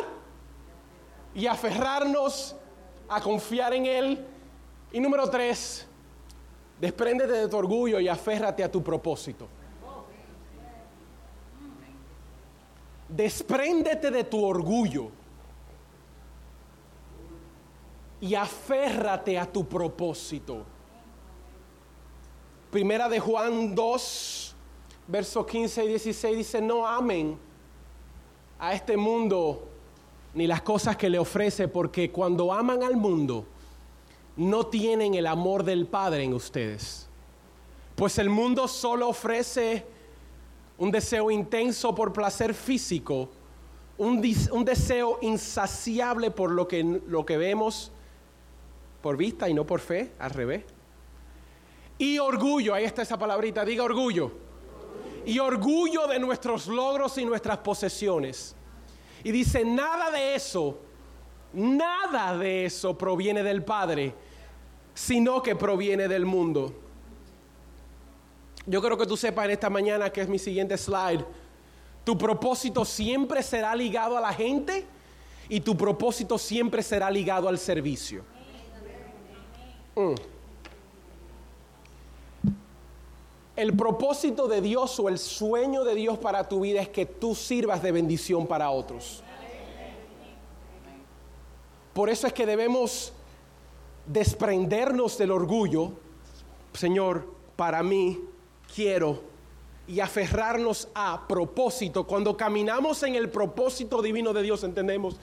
y 1.35 1.45
aferrarnos 1.45 2.55
a 3.07 3.21
confiar 3.21 3.75
en 3.75 3.85
Él. 3.85 4.25
Y 4.91 4.99
número 4.99 5.29
tres, 5.29 5.85
despréndete 6.79 7.33
de 7.33 7.47
tu 7.47 7.55
orgullo 7.55 7.99
y 7.99 8.07
aférrate 8.07 8.63
a 8.63 8.71
tu 8.71 8.81
propósito. 8.81 9.47
Despréndete 13.15 14.09
de 14.09 14.23
tu 14.23 14.43
orgullo 14.43 15.09
y 18.21 18.35
aférrate 18.35 19.37
a 19.37 19.51
tu 19.51 19.67
propósito. 19.67 20.63
Primera 22.69 23.09
de 23.09 23.19
Juan 23.19 23.75
2, 23.75 24.55
versos 25.07 25.45
15 25.45 25.83
y 25.83 25.87
16 25.89 26.37
dice, 26.37 26.61
no 26.61 26.87
amen 26.87 27.37
a 28.57 28.73
este 28.73 28.95
mundo 28.95 29.67
ni 30.33 30.47
las 30.47 30.61
cosas 30.61 30.95
que 30.95 31.09
le 31.09 31.19
ofrece, 31.19 31.67
porque 31.67 32.11
cuando 32.11 32.53
aman 32.53 32.83
al 32.83 32.95
mundo, 32.95 33.45
no 34.37 34.67
tienen 34.67 35.15
el 35.15 35.27
amor 35.27 35.63
del 35.63 35.87
Padre 35.87 36.23
en 36.23 36.33
ustedes. 36.33 37.09
Pues 37.95 38.17
el 38.17 38.29
mundo 38.29 38.69
solo 38.69 39.09
ofrece 39.09 39.85
un 40.81 40.89
deseo 40.89 41.29
intenso 41.29 41.93
por 41.93 42.11
placer 42.11 42.55
físico, 42.55 43.29
un, 43.99 44.19
deseo 44.19 45.19
insaciable 45.21 46.31
por 46.31 46.49
lo 46.49 46.67
que, 46.67 46.83
lo 47.05 47.23
que 47.23 47.37
vemos 47.37 47.91
por 48.99 49.15
vista 49.15 49.47
y 49.47 49.53
no 49.53 49.63
por 49.63 49.79
fe, 49.79 50.13
al 50.17 50.31
revés. 50.31 50.63
Y 51.99 52.17
orgullo, 52.17 52.73
ahí 52.73 52.85
está 52.85 53.03
esa 53.03 53.19
palabrita, 53.19 53.63
diga 53.63 53.83
orgullo. 53.83 54.31
Y 55.23 55.37
orgullo 55.37 56.07
de 56.07 56.17
nuestros 56.17 56.65
logros 56.65 57.15
y 57.19 57.25
nuestras 57.25 57.59
posesiones. 57.59 58.55
Y 59.23 59.31
dice, 59.31 59.63
nada 59.63 60.09
de 60.09 60.33
eso, 60.33 60.79
nada 61.53 62.35
de 62.35 62.65
eso 62.65 62.97
proviene 62.97 63.43
del 63.43 63.63
Padre, 63.63 64.15
sino 64.95 65.43
que 65.43 65.55
proviene 65.55 66.07
del 66.07 66.25
mundo. 66.25 66.73
Yo 68.65 68.79
quiero 68.79 68.97
que 68.97 69.05
tú 69.05 69.17
sepas 69.17 69.45
en 69.45 69.51
esta 69.51 69.69
mañana, 69.69 70.11
que 70.11 70.21
es 70.21 70.27
mi 70.27 70.37
siguiente 70.37 70.77
slide, 70.77 71.25
tu 72.03 72.17
propósito 72.17 72.85
siempre 72.85 73.43
será 73.43 73.75
ligado 73.75 74.17
a 74.17 74.21
la 74.21 74.33
gente 74.33 74.85
y 75.49 75.59
tu 75.59 75.75
propósito 75.75 76.37
siempre 76.37 76.83
será 76.83 77.09
ligado 77.09 77.47
al 77.47 77.57
servicio. 77.57 78.23
Mm. 79.95 80.13
El 83.55 83.75
propósito 83.75 84.47
de 84.47 84.61
Dios 84.61 84.99
o 84.99 85.09
el 85.09 85.19
sueño 85.19 85.83
de 85.83 85.93
Dios 85.93 86.17
para 86.17 86.47
tu 86.47 86.61
vida 86.61 86.81
es 86.81 86.89
que 86.89 87.05
tú 87.05 87.35
sirvas 87.35 87.83
de 87.83 87.91
bendición 87.91 88.47
para 88.47 88.71
otros. 88.71 89.23
Por 91.93 92.09
eso 92.09 92.25
es 92.25 92.33
que 92.33 92.45
debemos 92.45 93.11
desprendernos 94.05 95.17
del 95.17 95.31
orgullo, 95.31 95.91
Señor, 96.73 97.27
para 97.57 97.83
mí 97.83 98.19
quiero 98.73 99.21
y 99.87 99.99
aferrarnos 99.99 100.87
a 100.93 101.27
propósito. 101.27 102.05
Cuando 102.05 102.37
caminamos 102.37 103.03
en 103.03 103.15
el 103.15 103.29
propósito 103.29 104.01
divino 104.01 104.31
de 104.33 104.41
Dios, 104.41 104.63
entendemos 104.63 105.17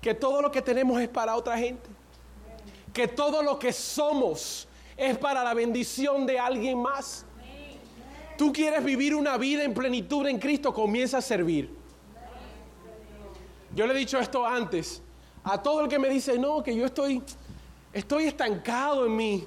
que 0.00 0.14
todo 0.14 0.40
lo 0.42 0.50
que 0.50 0.62
tenemos 0.62 1.00
es 1.00 1.08
para 1.08 1.34
otra 1.36 1.58
gente. 1.58 1.88
Que 2.92 3.08
todo 3.08 3.42
lo 3.42 3.58
que 3.58 3.72
somos 3.72 4.68
es 4.96 5.18
para 5.18 5.42
la 5.42 5.54
bendición 5.54 6.26
de 6.26 6.38
alguien 6.38 6.80
más. 6.80 7.24
Tú 8.36 8.52
quieres 8.52 8.84
vivir 8.84 9.14
una 9.14 9.36
vida 9.36 9.64
en 9.64 9.74
plenitud 9.74 10.26
en 10.26 10.38
Cristo, 10.38 10.72
comienza 10.72 11.18
a 11.18 11.22
servir. 11.22 11.76
Yo 13.74 13.86
le 13.86 13.94
he 13.94 13.96
dicho 13.96 14.18
esto 14.18 14.46
antes. 14.46 15.02
A 15.42 15.60
todo 15.60 15.82
el 15.82 15.88
que 15.88 15.98
me 15.98 16.08
dice, 16.08 16.38
no, 16.38 16.62
que 16.62 16.74
yo 16.74 16.86
estoy, 16.86 17.22
estoy 17.92 18.24
estancado 18.24 19.06
en 19.06 19.16
mí 19.16 19.46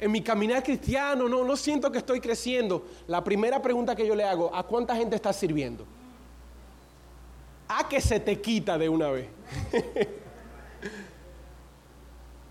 en 0.00 0.10
mi 0.10 0.20
caminar 0.22 0.62
cristiano, 0.62 1.28
no, 1.28 1.44
no 1.44 1.56
siento 1.56 1.90
que 1.90 1.98
estoy 1.98 2.20
creciendo. 2.20 2.86
La 3.06 3.22
primera 3.22 3.62
pregunta 3.62 3.94
que 3.94 4.06
yo 4.06 4.14
le 4.14 4.24
hago, 4.24 4.54
¿a 4.54 4.62
cuánta 4.62 4.96
gente 4.96 5.16
estás 5.16 5.36
sirviendo? 5.36 5.86
A 7.68 7.88
que 7.88 8.00
se 8.00 8.20
te 8.20 8.40
quita 8.40 8.76
de 8.76 8.88
una 8.88 9.10
vez. 9.10 9.28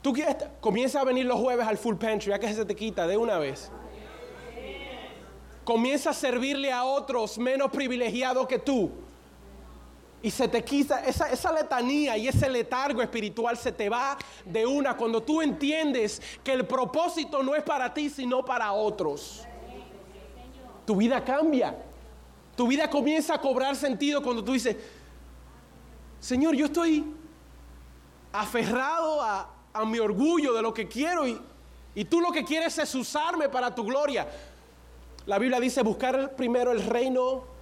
Tú 0.02 0.12
quieres, 0.12 0.36
comienza 0.60 1.00
a 1.02 1.04
venir 1.04 1.26
los 1.26 1.40
jueves 1.40 1.66
al 1.66 1.78
full 1.78 1.96
pantry, 1.96 2.34
a 2.34 2.40
que 2.40 2.54
se 2.54 2.66
te 2.66 2.76
quita 2.76 3.08
de 3.08 3.16
una 3.16 3.38
vez. 3.38 3.72
Comienza 5.64 6.10
a 6.10 6.14
servirle 6.14 6.72
a 6.74 6.84
otros 6.84 7.38
menos 7.38 7.72
privilegiados 7.72 8.48
que 8.48 8.60
tú 8.60 9.03
y 10.24 10.32
se 10.32 10.48
te 10.48 10.64
quita 10.64 11.04
esa, 11.04 11.52
letanía 11.52 12.16
y 12.16 12.30
ese 12.30 12.50
letargo 12.50 13.02
espiritual 13.02 13.58
se 13.58 13.74
te 13.74 13.90
va 13.90 14.18
de 14.46 14.66
una 14.66 14.96
cuando 14.96 15.22
tú 15.22 15.42
entiendes 15.42 16.22
que 16.42 16.54
el 16.54 16.66
propósito 16.66 17.44
no 17.44 17.54
es 17.54 17.62
para 17.62 17.94
ti 17.94 18.10
sino 18.10 18.44
para 18.44 18.72
otros. 18.72 19.46
Tu 20.86 20.96
vida 20.96 21.22
cambia. 21.26 21.78
Tu 22.56 22.66
vida 22.68 22.90
comienza 22.90 23.36
a 23.36 23.42
cobrar 23.42 23.76
sentido 23.76 24.24
cuando 24.24 24.42
tú 24.42 24.54
dices, 24.54 24.78
Señor, 26.22 26.56
yo 26.56 26.68
estoy 26.68 27.04
aferrado 28.32 29.22
a, 29.22 29.50
a 29.74 29.86
mi 29.86 30.00
orgullo 30.00 30.54
de 30.54 30.62
lo 30.62 30.74
que 30.74 30.88
quiero 30.88 31.28
y, 31.28 31.38
y 31.96 32.06
tú 32.06 32.22
lo 32.22 32.32
que 32.32 32.46
quieres 32.46 32.78
es 32.78 32.96
usarme 32.96 33.50
para 33.50 33.76
tu 33.76 33.84
gloria. 33.84 34.26
La 35.26 35.38
Biblia 35.38 35.60
dice 35.60 35.84
buscar 35.84 36.34
primero 36.38 36.72
el 36.72 36.82
reino 36.86 37.53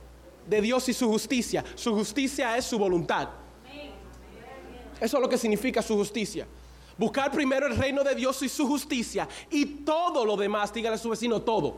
de 0.46 0.62
Dios 0.62 0.88
y 0.90 0.94
su 0.94 1.08
justicia. 1.08 1.64
Su 1.76 1.94
justicia 1.94 2.58
es 2.58 2.66
su 2.66 2.78
voluntad. 2.78 3.30
Eso 5.00 5.18
es 5.18 5.22
lo 5.22 5.28
que 5.28 5.38
significa 5.38 5.82
su 5.82 5.96
justicia. 5.96 6.46
Buscar 6.98 7.32
primero 7.32 7.66
el 7.66 7.76
reino 7.76 8.04
de 8.04 8.14
Dios 8.14 8.42
y 8.44 8.50
su 8.50 8.68
justicia 8.68 9.28
y 9.50 9.66
todo 9.84 10.24
lo 10.24 10.38
demás, 10.38 10.72
dígale 10.72 10.96
a 10.96 11.00
su 11.00 11.10
vecino 11.10 11.42
todo. 11.42 11.78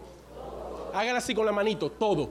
Hágale 0.94 1.18
así 1.18 1.34
con 1.34 1.46
la 1.46 1.52
manito, 1.52 1.90
todo. 1.92 2.30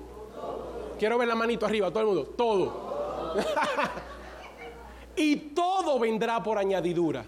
Quiero 0.99 1.17
ver 1.17 1.27
la 1.27 1.35
manito 1.35 1.65
arriba, 1.65 1.91
todo 1.91 2.01
el 2.01 2.07
mundo, 2.07 2.25
todo. 2.37 3.35
y 5.17 5.37
todo 5.37 5.99
vendrá 5.99 6.43
por 6.43 6.59
añadidura. 6.59 7.25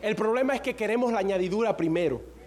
El 0.00 0.14
problema 0.14 0.54
es 0.54 0.60
que 0.60 0.76
queremos 0.76 1.12
la 1.12 1.18
añadidura 1.18 1.76
primero. 1.76 2.37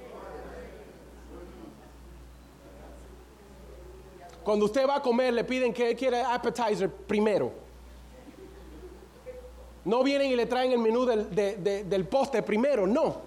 Cuando 4.44 4.66
usted 4.66 4.88
va 4.88 4.98
a 4.98 5.02
comer, 5.02 5.34
le 5.34 5.44
piden 5.44 5.74
que 5.74 5.96
quiere 5.96 6.22
appetizer 6.22 6.90
primero. 6.90 7.52
No 9.86 10.04
vienen 10.04 10.32
y 10.32 10.36
le 10.36 10.46
traen 10.46 10.72
el 10.72 10.80
menú 10.80 11.06
del, 11.06 11.30
de, 11.34 12.08
postre 12.10 12.42
primero, 12.42 12.86
no. 12.86 13.18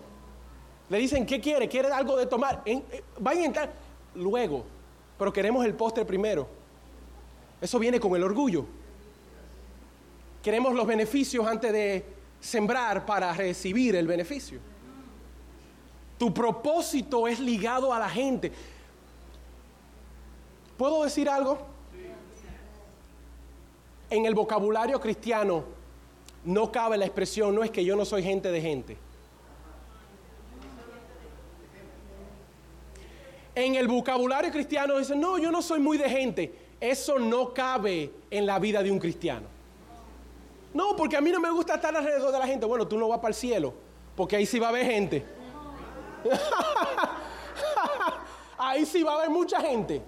Le 0.88 0.98
dicen, 0.98 1.24
¿qué 1.26 1.40
quiere? 1.40 1.68
¿Quiere 1.68 1.88
algo 1.88 2.16
de 2.16 2.26
tomar? 2.26 2.62
Eh, 2.64 2.82
vayan 3.18 3.42
a 3.42 3.46
entrar 3.46 3.72
luego, 4.14 4.64
pero 5.18 5.32
queremos 5.32 5.64
el 5.64 5.74
postre 5.74 6.04
primero. 6.04 6.46
Eso 7.60 7.78
viene 7.78 7.98
con 7.98 8.14
el 8.14 8.22
orgullo. 8.22 8.66
Queremos 10.42 10.74
los 10.74 10.86
beneficios 10.86 11.46
antes 11.46 11.72
de 11.72 12.04
sembrar 12.38 13.06
para 13.06 13.32
recibir 13.32 13.96
el 13.96 14.06
beneficio. 14.06 14.58
Tu 16.18 16.32
propósito 16.32 17.26
es 17.26 17.40
ligado 17.40 17.92
a 17.92 17.98
la 17.98 18.08
gente. 18.08 18.52
¿Puedo 20.76 21.04
decir 21.04 21.28
algo? 21.28 21.58
En 24.10 24.26
el 24.26 24.34
vocabulario 24.34 25.00
cristiano 25.00 25.64
no 26.44 26.70
cabe 26.70 26.98
la 26.98 27.06
expresión, 27.06 27.54
no 27.54 27.62
es 27.62 27.70
que 27.70 27.84
yo 27.84 27.96
no 27.96 28.04
soy 28.04 28.22
gente 28.22 28.50
de 28.50 28.60
gente. 28.60 28.96
En 33.54 33.76
el 33.76 33.86
vocabulario 33.86 34.50
cristiano 34.50 34.98
dicen, 34.98 35.20
no, 35.20 35.38
yo 35.38 35.52
no 35.52 35.62
soy 35.62 35.78
muy 35.78 35.96
de 35.96 36.10
gente. 36.10 36.52
Eso 36.80 37.18
no 37.18 37.54
cabe 37.54 38.10
en 38.30 38.46
la 38.46 38.58
vida 38.58 38.82
de 38.82 38.90
un 38.90 38.98
cristiano. 38.98 39.46
No, 40.74 40.96
porque 40.96 41.16
a 41.16 41.20
mí 41.20 41.30
no 41.30 41.40
me 41.40 41.50
gusta 41.50 41.76
estar 41.76 41.96
alrededor 41.96 42.32
de 42.32 42.38
la 42.38 42.46
gente. 42.48 42.66
Bueno, 42.66 42.86
tú 42.86 42.98
no 42.98 43.08
vas 43.08 43.18
para 43.18 43.28
el 43.28 43.34
cielo, 43.34 43.72
porque 44.16 44.36
ahí 44.36 44.44
sí 44.44 44.58
va 44.58 44.66
a 44.66 44.70
haber 44.70 44.86
gente. 44.86 45.24
ahí 48.58 48.84
sí 48.84 49.04
va 49.04 49.12
a 49.12 49.14
haber 49.18 49.30
mucha 49.30 49.60
gente. 49.60 50.02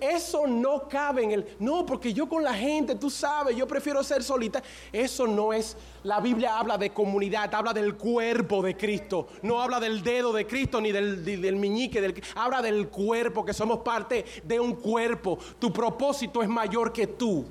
Eso 0.00 0.46
no 0.46 0.88
cabe 0.88 1.22
en 1.22 1.30
el... 1.30 1.56
No, 1.58 1.86
porque 1.86 2.12
yo 2.12 2.28
con 2.28 2.42
la 2.42 2.52
gente, 2.52 2.94
tú 2.96 3.08
sabes, 3.08 3.56
yo 3.56 3.66
prefiero 3.66 4.02
ser 4.02 4.22
solita. 4.22 4.62
Eso 4.92 5.26
no 5.26 5.52
es... 5.52 5.76
La 6.02 6.20
Biblia 6.20 6.58
habla 6.58 6.76
de 6.76 6.90
comunidad, 6.90 7.54
habla 7.54 7.72
del 7.72 7.96
cuerpo 7.96 8.62
de 8.62 8.76
Cristo. 8.76 9.28
No 9.42 9.62
habla 9.62 9.80
del 9.80 10.02
dedo 10.02 10.32
de 10.32 10.46
Cristo 10.46 10.80
ni 10.80 10.92
del, 10.92 11.24
del 11.24 11.56
meñique. 11.56 12.00
Del, 12.00 12.22
habla 12.34 12.60
del 12.60 12.88
cuerpo, 12.88 13.44
que 13.44 13.54
somos 13.54 13.78
parte 13.78 14.24
de 14.42 14.60
un 14.60 14.74
cuerpo. 14.74 15.38
Tu 15.58 15.72
propósito 15.72 16.42
es 16.42 16.48
mayor 16.48 16.92
que 16.92 17.06
tú. 17.06 17.46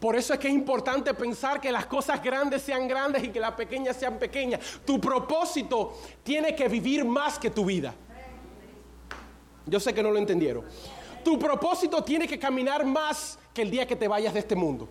Por 0.00 0.16
eso 0.16 0.32
es 0.32 0.38
que 0.40 0.48
es 0.48 0.54
importante 0.54 1.12
pensar 1.12 1.60
que 1.60 1.70
las 1.70 1.84
cosas 1.84 2.22
grandes 2.22 2.62
sean 2.62 2.88
grandes 2.88 3.22
y 3.22 3.28
que 3.28 3.38
las 3.38 3.52
pequeñas 3.52 3.96
sean 3.96 4.18
pequeñas. 4.18 4.60
Tu 4.86 4.98
propósito 4.98 5.94
tiene 6.22 6.54
que 6.54 6.68
vivir 6.68 7.04
más 7.04 7.38
que 7.38 7.50
tu 7.50 7.66
vida. 7.66 7.94
Yo 9.70 9.78
sé 9.78 9.94
que 9.94 10.02
no 10.02 10.10
lo 10.10 10.18
entendieron. 10.18 10.64
Tu 11.22 11.38
propósito 11.38 12.02
tiene 12.02 12.26
que 12.26 12.38
caminar 12.38 12.84
más 12.84 13.38
que 13.54 13.62
el 13.62 13.70
día 13.70 13.86
que 13.86 13.94
te 13.94 14.08
vayas 14.08 14.34
de 14.34 14.40
este 14.40 14.56
mundo. 14.56 14.88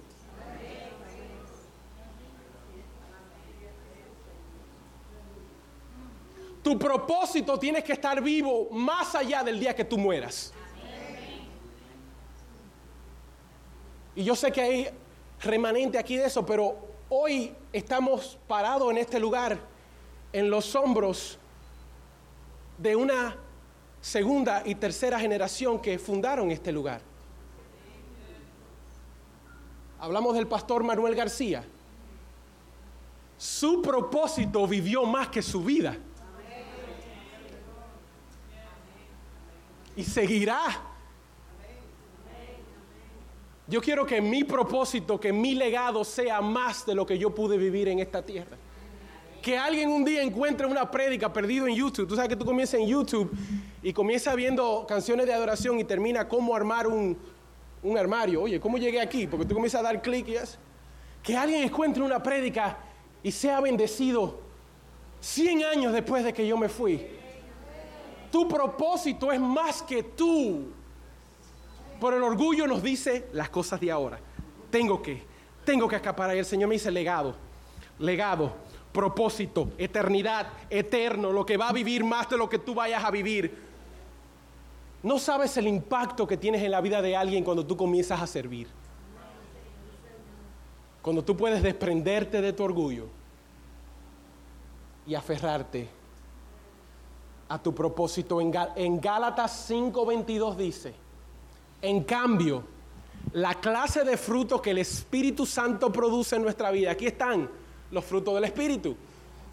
Tu 6.64 6.80
propósito 6.80 7.60
tiene 7.60 7.84
que 7.84 7.94
estar 7.94 8.22
vivo 8.22 8.70
más 8.72 9.16
allá 9.16 9.44
del 9.44 9.60
día 9.60 9.76
que 9.76 9.84
tú 9.84 9.98
mueras. 9.98 10.54
Y 14.16 14.24
yo 14.24 14.36
sé 14.36 14.52
que 14.52 14.62
hay 14.62 14.90
remanente 15.42 15.98
aquí 15.98 16.16
de 16.16 16.26
eso, 16.26 16.46
pero 16.46 16.78
hoy 17.10 17.54
estamos 17.74 18.38
parados 18.48 18.92
en 18.92 18.98
este 18.98 19.20
lugar, 19.20 19.60
en 20.32 20.50
los 20.50 20.74
hombros 20.76 21.38
de 22.78 22.96
una 22.96 23.36
segunda 24.02 24.64
y 24.66 24.76
tercera 24.76 25.20
generación 25.20 25.80
que 25.80 26.00
fundaron 26.00 26.52
este 26.52 26.72
lugar. 26.72 27.02
Hablamos 30.00 30.36
del 30.36 30.48
pastor 30.48 30.84
Manuel 30.84 31.16
García. 31.16 31.64
Su 33.38 33.82
propósito 33.82 34.66
vivió 34.68 35.06
más 35.06 35.30
que 35.30 35.42
su 35.42 35.64
vida. 35.64 35.98
Y 39.96 40.04
seguirá. 40.04 40.62
Yo 43.68 43.82
quiero 43.82 44.06
que 44.06 44.20
mi 44.22 44.44
propósito, 44.44 45.20
que 45.20 45.32
mi 45.32 45.54
legado 45.54 46.04
sea 46.04 46.42
más 46.42 46.86
de 46.86 46.96
lo 46.96 47.06
que 47.06 47.18
yo 47.18 47.36
pude 47.36 47.58
vivir 47.58 47.90
en 47.90 48.00
esta 48.00 48.26
tierra. 48.26 48.58
Que 49.42 49.58
alguien 49.58 49.90
un 49.90 50.04
día 50.04 50.22
encuentre 50.22 50.68
una 50.68 50.90
prédica 50.90 51.32
perdido 51.32 51.68
en 51.68 51.76
YouTube. 51.76 52.08
Tú 52.08 52.16
sabes 52.16 52.30
que 52.30 52.36
tú 52.36 52.46
comienzas 52.46 52.80
en 52.80 52.88
YouTube 52.88 53.32
y 53.82 53.94
comienzas 53.94 54.36
viendo 54.36 54.86
canciones 54.88 55.26
de 55.26 55.34
adoración 55.34 55.80
y 55.80 55.84
termina 55.84 56.28
cómo 56.28 56.56
armar 56.56 56.88
un, 56.88 57.18
armario. 57.98 58.42
Oye, 58.42 58.60
¿cómo 58.60 58.78
llegué 58.78 59.00
aquí? 59.00 59.28
Porque 59.28 59.46
tú 59.46 59.54
comienzas 59.54 59.80
a 59.80 59.84
dar 59.84 60.02
clic 60.02 60.28
y 60.28 60.36
es. 60.36 60.58
Que 61.24 61.38
alguien 61.38 61.64
encuentre 61.64 62.04
una 62.04 62.22
prédica 62.22 62.78
y 63.24 63.32
sea 63.32 63.62
bendecido 63.62 64.40
100 65.22 65.64
años 65.64 65.94
después 65.94 66.24
de 66.24 66.34
que 66.34 66.46
yo 66.46 66.58
me 66.58 66.68
fui. 66.68 67.08
Tu 68.32 68.48
propósito 68.48 69.32
es 69.32 69.40
más 69.40 69.82
que 69.82 70.04
tú. 70.04 70.72
Por 72.00 72.14
el 72.14 72.24
orgullo 72.24 72.68
nos 72.68 72.84
dice 72.84 73.28
las 73.32 73.50
cosas 73.50 73.80
de 73.80 73.92
ahora. 73.92 74.20
Tengo 74.70 75.02
que, 75.02 75.24
tengo 75.64 75.88
que 75.88 75.96
escapar. 75.96 76.36
Y 76.36 76.40
el 76.40 76.46
Señor 76.46 76.68
me 76.70 76.76
dice 76.76 76.92
legado, 76.92 77.36
legado 77.98 78.69
propósito, 78.92 79.72
eternidad, 79.78 80.48
eterno, 80.70 81.32
lo 81.32 81.46
que 81.46 81.58
va 81.58 81.70
a 81.70 81.74
vivir 81.74 82.04
más 82.04 82.30
de 82.30 82.38
lo 82.38 82.50
que 82.50 82.60
tú 82.60 82.74
vayas 82.74 83.04
a 83.04 83.12
vivir. 83.12 83.70
No 85.02 85.18
sabes 85.20 85.56
el 85.58 85.68
impacto 85.68 86.28
que 86.28 86.38
tienes 86.38 86.62
en 86.62 86.72
la 86.72 86.82
vida 86.82 87.02
de 87.02 87.16
alguien 87.16 87.44
cuando 87.44 87.66
tú 87.66 87.78
comienzas 87.78 88.22
a 88.22 88.28
servir. 88.28 88.68
Cuando 91.02 91.24
tú 91.24 91.38
puedes 91.38 91.64
desprenderte 91.64 92.42
de 92.42 92.52
tu 92.52 92.64
orgullo 92.64 93.08
y 95.08 95.16
aferrarte 95.16 95.88
a 97.48 97.58
tu 97.58 97.74
propósito. 97.74 98.40
En, 98.40 99.02
Gálatas 99.02 99.70
5:22 99.70 100.56
dice, 100.56 100.94
en 101.82 102.04
cambio, 102.04 102.64
la 103.34 103.56
clase 103.56 104.04
de 104.04 104.18
fruto 104.18 104.62
que 104.62 104.72
el 104.72 104.78
Espíritu 104.78 105.46
Santo 105.46 105.92
produce 105.92 106.36
en 106.36 106.44
nuestra 106.44 106.72
vida, 106.72 106.92
aquí 106.92 107.08
están, 107.08 107.50
los 107.92 108.06
frutos 108.06 108.36
del 108.36 108.44
Espíritu. 108.44 108.96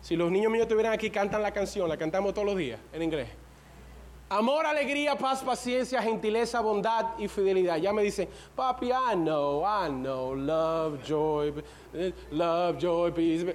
Si 0.03 0.17
los 0.17 0.31
niños 0.31 0.53
míos 0.53 0.63
estuvieran 0.63 0.93
aquí, 0.93 1.11
cantan 1.11 1.43
la 1.43 1.53
canción, 1.53 1.89
la 1.89 1.97
cantamos 1.97 2.33
todos 2.33 2.47
los 2.47 2.57
días 2.57 2.79
en 2.93 3.03
inglés. 3.03 3.29
Amor, 4.29 4.67
alegría, 4.67 5.17
paz, 5.17 5.43
paciencia, 5.43 6.03
gentileza, 6.03 6.61
bondad 6.61 7.17
y 7.19 7.29
fidelidad. 7.29 7.77
Ya 7.77 7.93
me 7.93 8.03
dicen, 8.03 8.29
papi, 8.57 8.87
I 8.89 9.15
know, 9.15 9.65
I 9.65 9.89
know, 9.89 10.35
love, 10.35 11.01
joy, 11.07 11.53
love, 12.33 12.77
joy, 12.79 13.13
peace. 13.13 13.55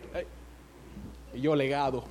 Y 1.33 1.41
yo 1.41 1.55
legado, 1.55 2.05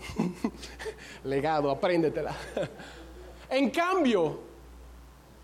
legado, 1.24 1.70
apréndetela. 1.70 2.34
en 3.50 3.70
cambio, 3.70 4.40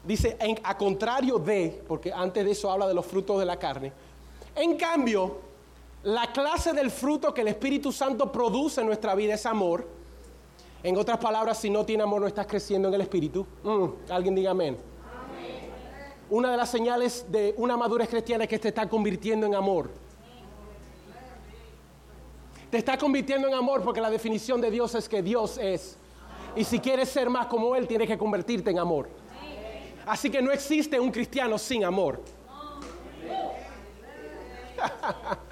dice, 0.05 0.37
a 0.63 0.77
contrario 0.77 1.39
de, 1.39 1.83
porque 1.89 2.13
antes 2.13 2.45
de 2.45 2.51
eso 2.51 2.71
habla 2.71 2.87
de 2.87 2.95
los 2.95 3.07
frutos 3.07 3.39
de 3.39 3.47
la 3.47 3.59
carne, 3.59 3.93
en 4.55 4.77
cambio, 4.77 5.41
la 6.07 6.31
clase 6.33 6.73
del 6.73 6.93
fruto 6.93 7.35
que 7.35 7.41
el 7.41 7.49
Espíritu 7.49 7.91
Santo 7.91 8.31
produce 8.31 8.81
en 8.81 8.87
nuestra 8.87 9.17
vida 9.17 9.35
es 9.35 9.45
amor. 9.45 9.89
En 10.85 10.97
otras 10.97 11.19
palabras, 11.19 11.59
si 11.59 11.69
no 11.69 11.85
tiene 11.85 12.05
amor, 12.05 12.21
no 12.21 12.29
estás 12.29 12.47
creciendo 12.47 12.87
en 12.87 12.95
el 12.95 13.01
Espíritu. 13.01 13.45
Mm, 13.65 13.87
alguien 14.13 14.37
diga 14.37 14.53
amén. 14.53 14.79
Una 16.31 16.53
de 16.53 16.57
las 16.57 16.71
señales 16.71 17.27
de 17.29 17.55
una 17.57 17.77
madurez 17.77 18.09
cristiana 18.09 18.45
es 18.45 18.51
que 18.51 18.61
te 18.61 18.69
está 18.69 18.89
convirtiendo 18.89 19.47
en 19.47 19.57
amor. 19.57 19.91
Te 22.71 22.79
está 22.79 22.97
convirtiendo 22.97 23.49
en 23.49 23.55
amor 23.55 23.83
porque 23.83 24.01
la 24.01 24.11
definición 24.11 24.61
de 24.61 24.71
Dios 24.71 24.95
es 24.95 25.09
que 25.09 25.23
Dios 25.23 25.59
es. 25.59 25.97
Y 26.55 26.63
si 26.63 26.79
quieres 26.79 27.09
ser 27.09 27.29
más 27.29 27.47
como 27.47 27.75
Él, 27.75 27.89
tienes 27.89 28.07
que 28.07 28.17
convertirte 28.17 28.71
en 28.71 28.79
amor. 28.79 29.09
Así 30.07 30.31
que 30.31 30.41
no 30.41 30.53
existe 30.53 31.01
un 31.01 31.11
cristiano 31.11 31.59
sin 31.59 31.85
amor. 31.85 32.21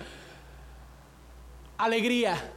alegría? 1.79 2.53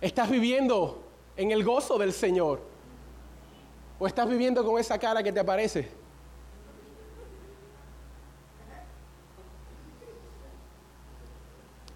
¿Estás 0.00 0.30
viviendo 0.30 1.02
en 1.36 1.50
el 1.50 1.64
gozo 1.64 1.98
del 1.98 2.12
Señor? 2.12 2.60
¿O 3.98 4.06
estás 4.06 4.28
viviendo 4.28 4.64
con 4.64 4.78
esa 4.80 4.98
cara 4.98 5.22
que 5.22 5.32
te 5.32 5.40
aparece? 5.40 5.88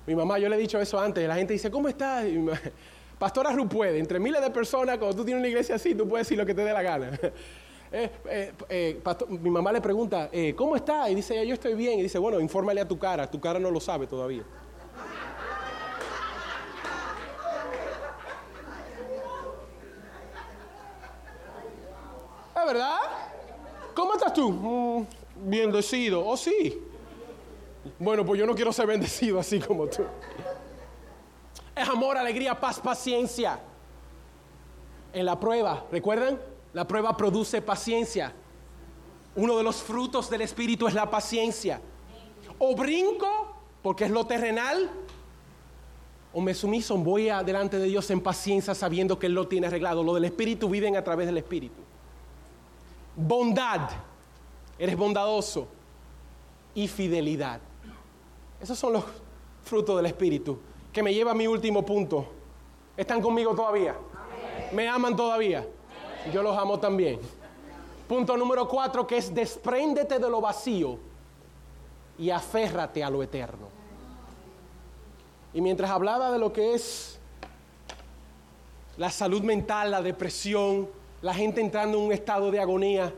Mi 0.07 0.15
mamá, 0.15 0.39
yo 0.39 0.49
le 0.49 0.57
he 0.57 0.59
dicho 0.59 0.81
eso 0.81 0.99
antes, 0.99 1.29
la 1.29 1.35
gente 1.35 1.53
dice, 1.53 1.71
¿cómo 1.71 1.87
estás? 1.87 2.25
Pastora 3.19 3.53
Ru 3.53 3.69
puede, 3.69 3.99
entre 3.99 4.19
miles 4.19 4.41
de 4.41 4.51
personas, 4.51 4.97
cuando 4.97 5.15
tú 5.15 5.25
tienes 5.25 5.41
una 5.41 5.49
iglesia 5.49 5.75
así, 5.75 5.95
tú 5.95 6.09
puedes 6.09 6.27
decir 6.27 6.39
lo 6.39 6.47
que 6.47 6.55
te 6.55 6.65
dé 6.65 6.73
la 6.73 6.83
gana. 6.83 7.19
Eh, 7.91 8.11
eh, 8.29 8.53
eh, 8.69 9.01
mi 9.29 9.49
mamá 9.49 9.73
le 9.73 9.81
pregunta, 9.81 10.31
¿cómo 10.57 10.77
está? 10.77 11.09
Y 11.09 11.15
dice, 11.15 11.47
yo 11.47 11.55
estoy 11.55 11.73
bien. 11.73 11.99
Y 11.99 12.03
dice, 12.03 12.19
bueno, 12.19 12.39
infórmale 12.39 12.83
a 12.83 12.87
tu 12.87 12.99
cara, 12.99 13.31
tu 13.31 13.41
cara 13.41 13.59
no 13.59 13.71
lo 13.71 13.81
sabe 13.81 14.07
todavía. 14.07 14.43
Verdad? 22.65 22.99
¿Cómo 23.95 24.15
estás 24.15 24.33
tú? 24.33 24.51
Mm, 24.53 25.07
bendecido. 25.51 26.25
¿Oh, 26.25 26.37
sí? 26.37 26.81
Bueno, 27.99 28.25
pues 28.25 28.39
yo 28.39 28.47
no 28.47 28.55
quiero 28.55 28.73
ser 28.73 28.87
bendecido 28.87 29.39
así 29.41 29.59
como 29.59 29.87
tú. 29.87 30.05
Es 31.75 31.89
amor, 31.89 32.17
alegría, 32.17 32.59
paz, 32.59 32.81
paciencia. 32.81 33.59
En 35.13 35.25
la 35.25 35.41
prueba, 35.41 35.85
¿recuerdan? 35.91 36.39
La 36.75 36.87
prueba 36.87 37.17
produce 37.17 37.63
paciencia. 37.63 38.33
Uno 39.35 39.57
de 39.57 39.63
los 39.63 39.77
frutos 39.77 40.29
del 40.29 40.43
Espíritu 40.43 40.87
es 40.87 40.95
la 40.95 41.11
paciencia. 41.11 41.81
O 42.59 42.77
brinco, 42.77 43.57
porque 43.83 44.05
es 44.05 44.11
lo 44.11 44.27
terrenal, 44.27 44.91
o 46.33 46.41
me 46.41 46.55
sumiso, 46.55 46.97
voy 46.99 47.31
adelante 47.31 47.79
de 47.79 47.87
Dios 47.87 48.11
en 48.11 48.21
paciencia 48.21 48.75
sabiendo 48.75 49.19
que 49.19 49.27
Él 49.27 49.35
lo 49.35 49.49
tiene 49.49 49.67
arreglado. 49.67 50.05
Lo 50.05 50.15
del 50.15 50.27
Espíritu 50.27 50.69
viven 50.69 50.97
a 50.97 51.03
través 51.03 51.27
del 51.27 51.39
Espíritu 51.39 51.83
bondad, 53.19 53.91
eres 54.79 54.97
bondadoso 54.97 55.67
y 56.75 56.87
fidelidad. 56.87 57.61
Esos 58.61 58.79
son 58.79 58.93
los 58.93 59.05
frutos 59.65 59.97
del 59.97 60.07
Espíritu 60.07 60.59
que 60.93 61.03
me 61.03 61.13
lleva 61.13 61.33
a 61.33 61.35
mi 61.35 61.47
último 61.47 61.85
punto. 61.85 62.27
¿Están 62.97 63.21
conmigo 63.21 63.55
todavía? 63.55 63.97
¿Me 64.73 64.89
aman 64.89 65.17
todavía? 65.17 65.67
Yo 66.33 66.43
los 66.43 66.57
amo 66.57 66.79
también. 66.79 67.21
Punto 68.07 68.37
número 68.37 68.67
cuatro 68.69 69.07
que 69.07 69.19
es 69.19 69.35
despréndete 69.35 70.19
de 70.19 70.31
lo 70.31 70.41
vacío 70.41 70.99
y 72.19 72.31
aférrate 72.31 73.03
a 73.03 73.11
lo 73.11 73.23
eterno. 73.23 73.69
Y 75.53 75.61
mientras 75.61 75.91
hablaba 75.91 76.31
de 76.31 76.39
lo 76.39 76.53
que 76.53 76.75
es 76.75 77.19
la 78.97 79.11
salud 79.11 79.43
mental, 79.43 79.91
la 79.91 80.03
depresión, 80.03 80.89
la 81.21 81.35
gente 81.35 81.61
entrando 81.61 81.99
en 81.99 82.05
un 82.05 82.13
estado 82.13 82.51
de 82.51 82.61
agonía. 82.61 83.13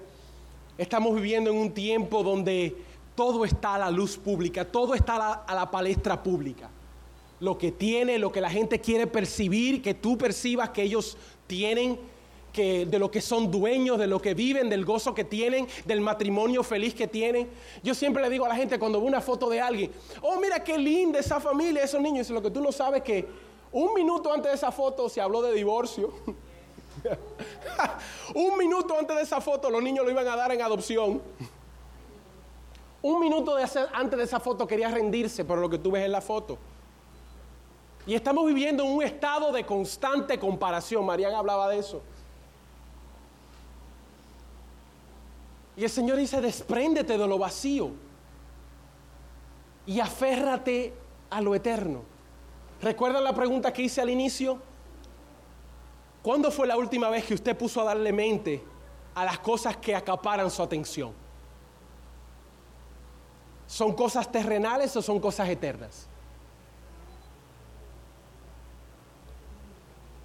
Estamos 0.79 1.15
viviendo 1.15 1.51
en 1.51 1.57
un 1.57 1.73
tiempo 1.73 2.23
donde 2.23 2.77
todo 3.15 3.45
está 3.45 3.75
a 3.75 3.79
la 3.79 3.91
luz 3.91 4.17
pública, 4.17 4.65
todo 4.65 4.95
está 4.95 5.43
a 5.47 5.55
la, 5.55 5.71
palestra 5.71 6.23
pública. 6.23 6.71
Lo 7.41 7.59
que 7.59 7.73
tiene, 7.73 8.19
lo 8.19 8.33
que 8.33 8.41
la 8.41 8.51
gente 8.51 8.81
quiere 8.81 9.07
percibir, 9.07 9.83
que 9.83 9.95
tú 9.95 10.17
percibas 10.17 10.71
que 10.71 10.83
ellos 10.83 11.19
tienen, 11.47 11.99
que 12.53 12.87
de 12.87 12.99
lo 12.99 13.11
que 13.11 13.21
son 13.21 13.51
dueños, 13.51 13.99
de 13.99 14.07
lo 14.07 14.21
que 14.21 14.35
viven, 14.35 14.71
del 14.71 14.85
gozo 14.85 15.15
que 15.15 15.25
tienen, 15.25 15.67
del 15.85 16.01
matrimonio 16.01 16.63
feliz 16.63 16.95
que 16.95 17.07
tienen. 17.07 17.49
Yo 17.83 17.95
siempre 17.95 18.23
le 18.23 18.31
digo 18.31 18.47
a 18.47 18.49
la 18.49 18.57
gente 18.57 18.79
cuando 18.79 18.99
veo 18.99 19.09
una 19.09 19.21
foto 19.21 19.49
de 19.51 19.61
alguien, 19.61 19.91
oh 20.23 20.41
mira 20.41 20.65
qué 20.65 20.79
linda 20.79 21.19
esa 21.21 21.41
familia, 21.41 21.85
esos 21.85 22.01
niños, 22.01 22.29
y 22.31 22.33
lo 22.33 22.43
que 22.43 22.51
tú 22.51 22.61
no 22.61 22.73
sabes 22.73 23.03
que 23.03 23.27
un 23.73 23.95
minuto 23.95 24.33
antes 24.33 24.51
de 24.51 24.57
esa 24.57 24.73
foto 24.73 25.09
se 25.09 25.21
habló 25.21 25.43
de 25.43 25.53
divorcio. 25.53 26.13
un 28.35 28.59
minuto 28.59 28.97
antes 28.99 29.17
de 29.17 29.23
esa 29.23 29.41
foto 29.41 29.71
los 29.71 29.83
niños 29.83 30.05
lo 30.05 30.11
iban 30.11 30.27
a 30.27 30.37
dar 30.37 30.53
en 30.53 30.63
adopción. 30.63 31.21
Un 33.03 33.21
minuto 33.21 33.57
de 33.57 33.63
hacer, 33.63 33.89
antes 33.93 34.19
de 34.19 34.25
esa 34.25 34.41
foto 34.41 34.67
quería 34.67 34.91
rendirse 34.91 35.45
por 35.45 35.59
lo 35.59 35.71
que 35.71 35.79
tú 35.79 35.91
ves 35.93 36.05
en 36.05 36.13
la 36.13 36.21
foto. 36.21 36.59
Y 38.07 38.15
estamos 38.15 38.47
viviendo 38.47 38.85
en 38.85 38.91
un 38.91 39.03
estado 39.03 39.53
de 39.53 39.65
constante 39.65 40.39
comparación. 40.39 41.05
Marian 41.05 41.35
hablaba 41.35 41.69
de 41.69 41.79
eso. 41.79 42.03
Y 45.77 45.85
el 45.85 45.91
Señor 45.91 46.19
dice, 46.19 46.41
despréndete 46.41 47.17
de 47.17 47.27
lo 47.27 47.39
vacío 47.39 47.91
y 49.87 50.01
aférrate 50.01 50.93
a 51.31 51.41
lo 51.41 51.55
eterno. 51.55 52.03
¿Recuerdan 52.83 53.25
la 53.25 53.35
pregunta 53.35 53.73
que 53.73 53.83
hice 53.83 54.01
al 54.01 54.11
inicio? 54.11 54.61
¿Cuándo 56.23 56.51
fue 56.51 56.67
la 56.67 56.77
última 56.77 57.09
vez 57.09 57.25
que 57.25 57.35
usted 57.35 57.57
puso 57.57 57.81
a 57.81 57.85
darle 57.85 58.13
mente 58.13 58.63
a 59.15 59.25
las 59.25 59.39
cosas 59.39 59.77
que 59.79 59.95
acaparan 59.95 60.51
su 60.51 60.63
atención? 60.63 61.13
¿Son 63.67 63.95
cosas 63.95 64.31
terrenales 64.31 64.95
o 64.97 65.03
son 65.03 65.19
cosas 65.21 65.49
eternas? 65.49 66.07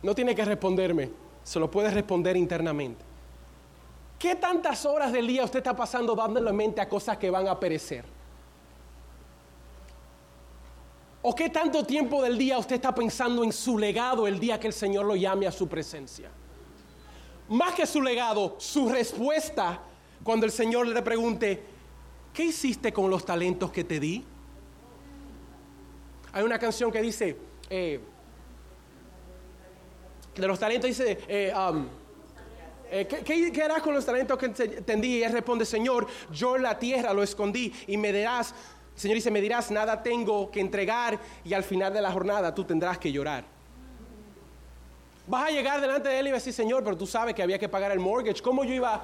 No 0.01 0.13
tiene 0.13 0.35
que 0.35 0.43
responderme, 0.43 1.11
se 1.43 1.59
lo 1.59 1.71
puede 1.71 1.89
responder 1.91 2.35
internamente. 2.35 3.03
¿Qué 4.19 4.35
tantas 4.35 4.85
horas 4.85 5.11
del 5.11 5.27
día 5.27 5.43
usted 5.43 5.59
está 5.59 5.75
pasando 5.75 6.15
dándole 6.15 6.51
mente 6.51 6.81
a 6.81 6.89
cosas 6.89 7.17
que 7.17 7.29
van 7.29 7.47
a 7.47 7.59
perecer? 7.59 8.14
¿O 11.27 11.33
qué 11.33 11.49
tanto 11.49 11.83
tiempo 11.83 12.21
del 12.21 12.37
día 12.37 12.59
usted 12.59 12.75
está 12.75 12.93
pensando 12.93 13.43
en 13.43 13.51
su 13.51 13.79
legado 13.79 14.27
el 14.27 14.39
día 14.39 14.59
que 14.59 14.67
el 14.67 14.73
Señor 14.73 15.05
lo 15.05 15.15
llame 15.15 15.47
a 15.47 15.51
su 15.51 15.67
presencia? 15.67 16.29
Más 17.49 17.73
que 17.73 17.87
su 17.87 17.99
legado, 17.99 18.57
su 18.59 18.87
respuesta 18.89 19.81
cuando 20.23 20.45
el 20.45 20.51
Señor 20.51 20.85
le 20.85 21.01
pregunte, 21.01 21.63
¿qué 22.31 22.43
hiciste 22.43 22.93
con 22.93 23.09
los 23.09 23.25
talentos 23.25 23.71
que 23.71 23.83
te 23.83 23.99
di? 23.99 24.23
Hay 26.31 26.43
una 26.43 26.59
canción 26.59 26.91
que 26.91 27.01
dice, 27.01 27.35
eh, 27.71 27.99
de 30.35 30.47
los 30.47 30.59
talentos 30.59 30.87
dice, 30.87 31.17
eh, 31.27 31.51
um, 31.57 31.87
eh, 32.91 33.07
¿qué, 33.07 33.63
harás 33.63 33.81
con 33.81 33.95
los 33.95 34.05
talentos 34.05 34.37
que 34.37 34.49
te 34.49 34.95
di? 34.97 35.17
Y 35.17 35.23
él 35.23 35.33
responde, 35.33 35.65
Señor, 35.65 36.05
yo 36.31 36.55
en 36.55 36.61
la 36.61 36.77
tierra 36.77 37.13
lo 37.13 37.23
escondí 37.23 37.73
y 37.87 37.97
me 37.97 38.11
dirás, 38.95 39.01
Señor 39.01 39.15
dice, 39.15 39.31
me 39.31 39.41
dirás, 39.41 39.71
nada 39.71 40.01
tengo 40.01 40.49
que 40.49 40.59
entregar 40.59 41.19
y 41.43 41.53
al 41.53 41.63
final 41.63 41.93
de 41.93 42.01
la 42.01 42.11
jornada 42.11 42.53
tú 42.53 42.63
tendrás 42.63 42.97
que 42.97 43.11
llorar. 43.11 43.43
Vas 45.27 45.49
a 45.49 45.51
llegar 45.51 45.81
delante 45.81 46.09
de 46.09 46.19
él 46.19 46.27
y 46.27 46.29
a 46.29 46.33
decir, 46.33 46.53
Señor, 46.53 46.83
pero 46.83 46.95
tú 46.95 47.07
sabes 47.07 47.33
que 47.33 47.41
había 47.41 47.57
que 47.57 47.67
pagar 47.67 47.91
el 47.91 47.99
mortgage. 47.99 48.41
¿Cómo 48.41 48.63
yo 48.63 48.73
iba? 48.73 49.03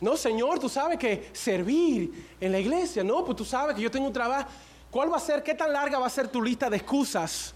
No, 0.00 0.16
Señor, 0.16 0.58
tú 0.58 0.68
sabes 0.68 0.98
que 0.98 1.30
servir 1.32 2.36
en 2.40 2.52
la 2.52 2.58
iglesia. 2.58 3.04
No, 3.04 3.24
pues 3.24 3.36
tú 3.36 3.44
sabes 3.44 3.76
que 3.76 3.82
yo 3.82 3.90
tengo 3.90 4.08
un 4.08 4.12
trabajo. 4.12 4.48
¿Cuál 4.90 5.12
va 5.12 5.16
a 5.16 5.20
ser, 5.20 5.42
qué 5.42 5.54
tan 5.54 5.72
larga 5.72 5.98
va 5.98 6.06
a 6.06 6.10
ser 6.10 6.28
tu 6.28 6.42
lista 6.42 6.68
de 6.68 6.76
excusas 6.76 7.54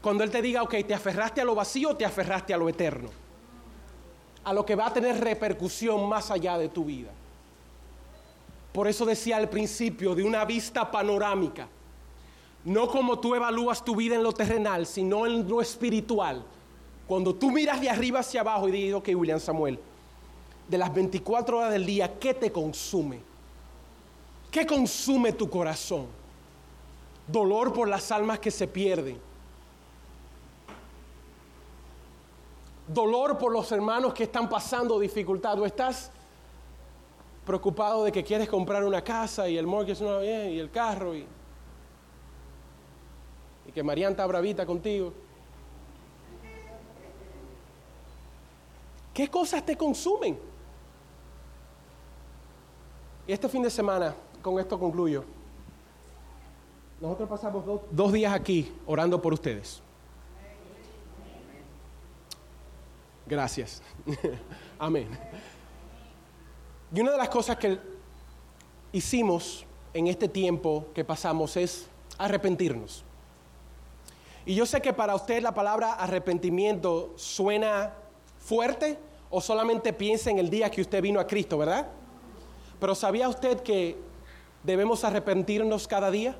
cuando 0.00 0.22
Él 0.22 0.30
te 0.30 0.40
diga, 0.40 0.62
ok, 0.62 0.74
te 0.86 0.94
aferraste 0.94 1.40
a 1.40 1.44
lo 1.44 1.54
vacío 1.54 1.90
o 1.90 1.96
te 1.96 2.04
aferraste 2.04 2.54
a 2.54 2.56
lo 2.56 2.68
eterno? 2.68 3.10
A 4.44 4.52
lo 4.52 4.64
que 4.64 4.74
va 4.74 4.86
a 4.86 4.92
tener 4.92 5.20
repercusión 5.20 6.08
más 6.08 6.30
allá 6.30 6.56
de 6.56 6.68
tu 6.68 6.84
vida. 6.84 7.10
Por 8.76 8.88
eso 8.88 9.06
decía 9.06 9.38
al 9.38 9.48
principio 9.48 10.14
de 10.14 10.22
una 10.22 10.44
vista 10.44 10.90
panorámica. 10.90 11.66
No 12.62 12.86
como 12.88 13.18
tú 13.18 13.34
evalúas 13.34 13.82
tu 13.82 13.96
vida 13.96 14.16
en 14.16 14.22
lo 14.22 14.32
terrenal, 14.32 14.84
sino 14.84 15.24
en 15.24 15.48
lo 15.48 15.62
espiritual. 15.62 16.44
Cuando 17.08 17.34
tú 17.34 17.50
miras 17.50 17.80
de 17.80 17.88
arriba 17.88 18.20
hacia 18.20 18.42
abajo 18.42 18.68
y 18.68 18.72
dices, 18.72 18.92
ok, 18.92 19.08
William 19.14 19.40
Samuel, 19.40 19.80
de 20.68 20.76
las 20.76 20.92
24 20.92 21.56
horas 21.56 21.72
del 21.72 21.86
día, 21.86 22.18
¿qué 22.18 22.34
te 22.34 22.52
consume? 22.52 23.20
¿Qué 24.50 24.66
consume 24.66 25.32
tu 25.32 25.48
corazón? 25.48 26.08
Dolor 27.26 27.72
por 27.72 27.88
las 27.88 28.12
almas 28.12 28.40
que 28.40 28.50
se 28.50 28.68
pierden. 28.68 29.18
Dolor 32.86 33.38
por 33.38 33.52
los 33.52 33.72
hermanos 33.72 34.12
que 34.12 34.24
están 34.24 34.50
pasando 34.50 34.98
dificultad. 34.98 35.58
¿O 35.58 35.64
estás 35.64 36.10
preocupado 37.46 38.04
de 38.04 38.12
que 38.12 38.24
quieres 38.24 38.48
comprar 38.48 38.84
una 38.84 39.02
casa 39.02 39.48
y 39.48 39.56
el 39.56 39.66
mortgage 39.66 40.04
bien 40.20 40.50
y 40.50 40.58
el 40.58 40.70
carro 40.70 41.14
y, 41.14 41.24
y 43.66 43.72
que 43.72 43.82
Marian 43.82 44.10
está 44.10 44.26
bravita 44.26 44.66
contigo. 44.66 45.12
¿Qué 49.14 49.28
cosas 49.28 49.64
te 49.64 49.76
consumen? 49.76 50.38
Y 53.26 53.32
este 53.32 53.48
fin 53.48 53.62
de 53.62 53.70
semana, 53.70 54.14
con 54.42 54.58
esto 54.58 54.78
concluyo, 54.78 55.24
nosotros 57.00 57.28
pasamos 57.28 57.80
dos 57.90 58.12
días 58.12 58.34
aquí 58.34 58.72
orando 58.86 59.22
por 59.22 59.32
ustedes. 59.32 59.80
Gracias. 63.26 63.82
Amén. 64.78 65.08
Y 66.94 67.00
una 67.00 67.12
de 67.12 67.18
las 67.18 67.28
cosas 67.28 67.56
que 67.56 67.78
hicimos 68.92 69.64
en 69.92 70.06
este 70.06 70.28
tiempo 70.28 70.86
que 70.94 71.04
pasamos 71.04 71.56
es 71.56 71.86
arrepentirnos. 72.18 73.04
Y 74.44 74.54
yo 74.54 74.64
sé 74.64 74.80
que 74.80 74.92
para 74.92 75.14
usted 75.14 75.42
la 75.42 75.52
palabra 75.52 75.94
arrepentimiento 75.94 77.12
suena 77.16 77.92
fuerte 78.38 78.98
o 79.28 79.40
solamente 79.40 79.92
piensa 79.92 80.30
en 80.30 80.38
el 80.38 80.48
día 80.48 80.70
que 80.70 80.80
usted 80.80 81.02
vino 81.02 81.18
a 81.18 81.26
Cristo, 81.26 81.58
¿verdad? 81.58 81.88
Pero 82.78 82.94
¿sabía 82.94 83.28
usted 83.28 83.60
que 83.60 83.96
debemos 84.62 85.02
arrepentirnos 85.02 85.88
cada 85.88 86.10
día? 86.10 86.36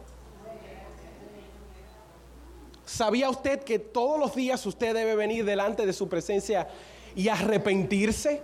¿Sabía 2.84 3.28
usted 3.28 3.64
que 3.64 3.80
todos 3.80 4.20
los 4.20 4.34
días 4.36 4.64
usted 4.64 4.94
debe 4.94 5.16
venir 5.16 5.44
delante 5.44 5.84
de 5.84 5.92
su 5.92 6.09
presencia 6.09 6.68
y 7.16 7.28
arrepentirse? 7.28 8.40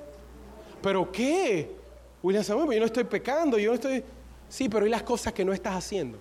¿Pero 0.83 1.13
qué? 1.13 1.82
William 2.23 2.45
Samuel, 2.45 2.73
yo 2.73 2.81
no 2.81 2.87
estoy 2.87 3.05
pecando, 3.05 3.59
yo 3.59 3.71
no 3.71 3.75
estoy... 3.75 4.05
Sí, 4.49 4.69
pero 4.69 4.87
¿y 4.87 4.91
las 4.91 5.03
cosas 5.03 5.33
que 5.33 5.45
no 5.45 5.53
estás 5.53 5.75
haciendo? 5.75 6.19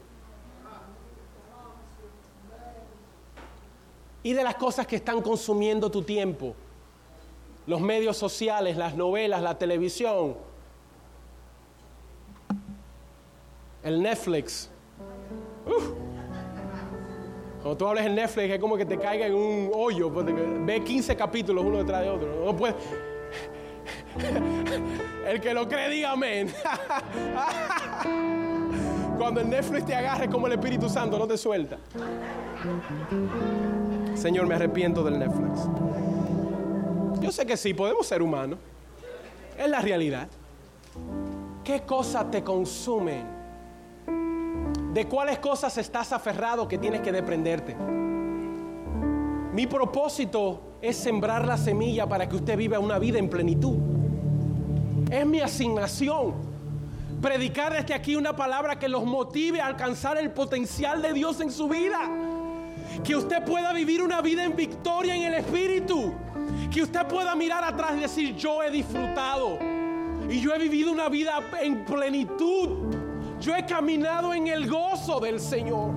Y 4.24 4.34
de 4.34 4.44
las 4.44 4.56
cosas 4.56 4.88
que 4.88 4.96
están 4.96 5.22
consumiendo 5.22 5.92
tu 5.92 6.02
tiempo. 6.04 6.56
Los 7.68 7.82
medios 7.82 8.18
sociales, 8.18 8.78
las 8.78 8.96
novelas, 8.96 9.42
la 9.42 9.58
televisión, 9.58 10.36
el 13.84 14.02
Netflix. 14.02 14.70
Cuando 17.62 17.78
tú 17.78 17.88
hablas 17.88 18.06
en 18.06 18.16
Netflix 18.16 18.54
es 18.54 18.60
como 18.60 18.76
que 18.76 18.86
te 18.86 18.98
caiga 18.98 19.28
en 19.28 19.36
un 19.36 19.72
hoyo, 19.74 20.12
porque 20.12 20.34
ve 20.34 20.84
15 20.84 21.16
capítulos 21.16 21.64
uno 21.64 21.78
detrás 21.78 22.02
de 22.02 22.10
otro. 22.10 22.46
No 22.46 22.56
puedes 22.56 22.76
el 25.32 25.40
que 25.40 25.54
lo 25.54 25.68
cree, 25.68 25.90
diga 25.90 26.12
amén. 26.12 26.54
Cuando 29.18 29.40
el 29.40 29.50
Netflix 29.50 29.86
te 29.86 29.96
agarre 29.96 30.30
como 30.30 30.48
el 30.48 30.54
Espíritu 30.54 30.90
Santo, 30.90 31.18
no 31.18 31.26
te 31.26 31.38
suelta. 31.38 31.78
Señor, 34.16 34.48
me 34.48 34.56
arrepiento 34.56 35.04
del 35.04 35.20
Netflix. 35.20 35.62
Yo 37.22 37.32
sé 37.32 37.46
que 37.46 37.56
sí, 37.56 37.74
podemos 37.74 38.06
ser 38.06 38.22
humanos. 38.22 38.60
Es 39.58 39.70
la 39.70 39.80
realidad. 39.80 40.28
¿Qué 41.64 41.80
cosas 41.82 42.30
te 42.30 42.44
consumen? 42.44 43.40
¿De 44.94 45.06
cuáles 45.06 45.40
cosas 45.40 45.78
estás 45.78 46.12
aferrado 46.12 46.68
que 46.68 46.78
tienes 46.78 47.00
que 47.02 47.14
deprenderte? 47.14 47.78
Mi 49.54 49.68
propósito 49.68 50.62
es 50.82 50.98
sembrar 50.98 51.46
la 51.46 51.58
semilla 51.58 52.08
para 52.08 52.28
que 52.28 52.36
usted 52.36 52.58
viva 52.58 52.80
una 52.80 53.00
vida 53.00 53.20
en 53.20 53.30
plenitud. 53.30 54.01
Es 55.12 55.26
mi 55.26 55.42
asignación. 55.42 56.34
Predicar 57.22 57.74
desde 57.74 57.94
aquí 57.94 58.16
una 58.16 58.34
palabra 58.34 58.80
que 58.80 58.88
los 58.88 59.04
motive 59.04 59.60
a 59.60 59.68
alcanzar 59.68 60.18
el 60.18 60.32
potencial 60.32 61.02
de 61.02 61.12
Dios 61.12 61.42
en 61.42 61.52
su 61.52 61.68
vida. 61.68 62.10
Que 63.04 63.18
usted 63.18 63.44
pueda 63.44 63.74
vivir 63.74 64.02
una 64.02 64.22
vida 64.22 64.46
en 64.46 64.56
victoria 64.56 65.14
en 65.14 65.24
el 65.24 65.34
Espíritu. 65.34 66.14
que 66.72 66.82
usted 66.82 67.06
pueda 67.08 67.36
mirar 67.36 67.66
atrás 67.66 67.92
y 67.98 68.00
decir, 68.00 68.36
yo 68.38 68.64
he 68.64 68.72
disfrutado 68.72 69.60
y 70.30 70.40
yo 70.40 70.54
he 70.54 70.60
vivido 70.60 70.94
una 70.94 71.10
vida 71.10 71.42
en 71.62 71.84
plenitud. 71.84 72.70
Yo 73.42 73.54
he 73.54 73.66
caminado 73.66 74.34
en 74.34 74.48
el 74.48 74.70
gozo 74.70 75.20
del 75.20 75.42
Señor. 75.42 75.92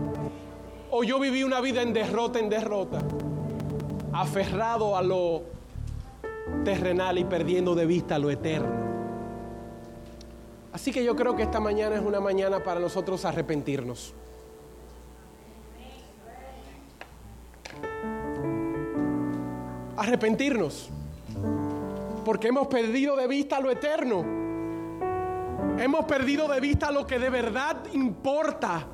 O 0.90 1.04
yo 1.04 1.20
viví 1.20 1.44
una 1.44 1.60
vida 1.60 1.82
en 1.82 1.92
derrota, 1.92 2.40
en 2.40 2.48
derrota. 2.48 2.98
Aferrado 4.12 4.96
a 4.96 5.02
lo 5.02 5.44
terrenal 6.64 7.18
y 7.18 7.24
perdiendo 7.24 7.76
de 7.76 7.86
vista 7.86 8.18
lo 8.18 8.30
eterno. 8.30 8.83
Así 10.74 10.90
que 10.90 11.04
yo 11.04 11.14
creo 11.14 11.36
que 11.36 11.44
esta 11.44 11.60
mañana 11.60 11.94
es 11.94 12.02
una 12.02 12.18
mañana 12.18 12.58
para 12.58 12.80
nosotros 12.80 13.24
arrepentirnos. 13.24 14.12
Arrepentirnos. 19.96 20.90
Porque 22.24 22.48
hemos 22.48 22.66
perdido 22.66 23.14
de 23.14 23.28
vista 23.28 23.60
lo 23.60 23.70
eterno. 23.70 24.24
Hemos 25.78 26.06
perdido 26.06 26.48
de 26.48 26.58
vista 26.58 26.90
lo 26.90 27.06
que 27.06 27.20
de 27.20 27.30
verdad 27.30 27.76
importa. 27.92 28.84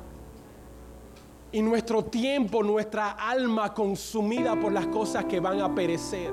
Y 1.51 1.63
nuestro 1.63 2.05
tiempo, 2.05 2.61
nuestra 2.61 3.13
alma 3.13 3.73
consumida 3.73 4.55
por 4.55 4.71
las 4.71 4.85
cosas 4.85 5.25
que 5.25 5.39
van 5.39 5.59
a 5.59 5.73
perecer. 5.73 6.31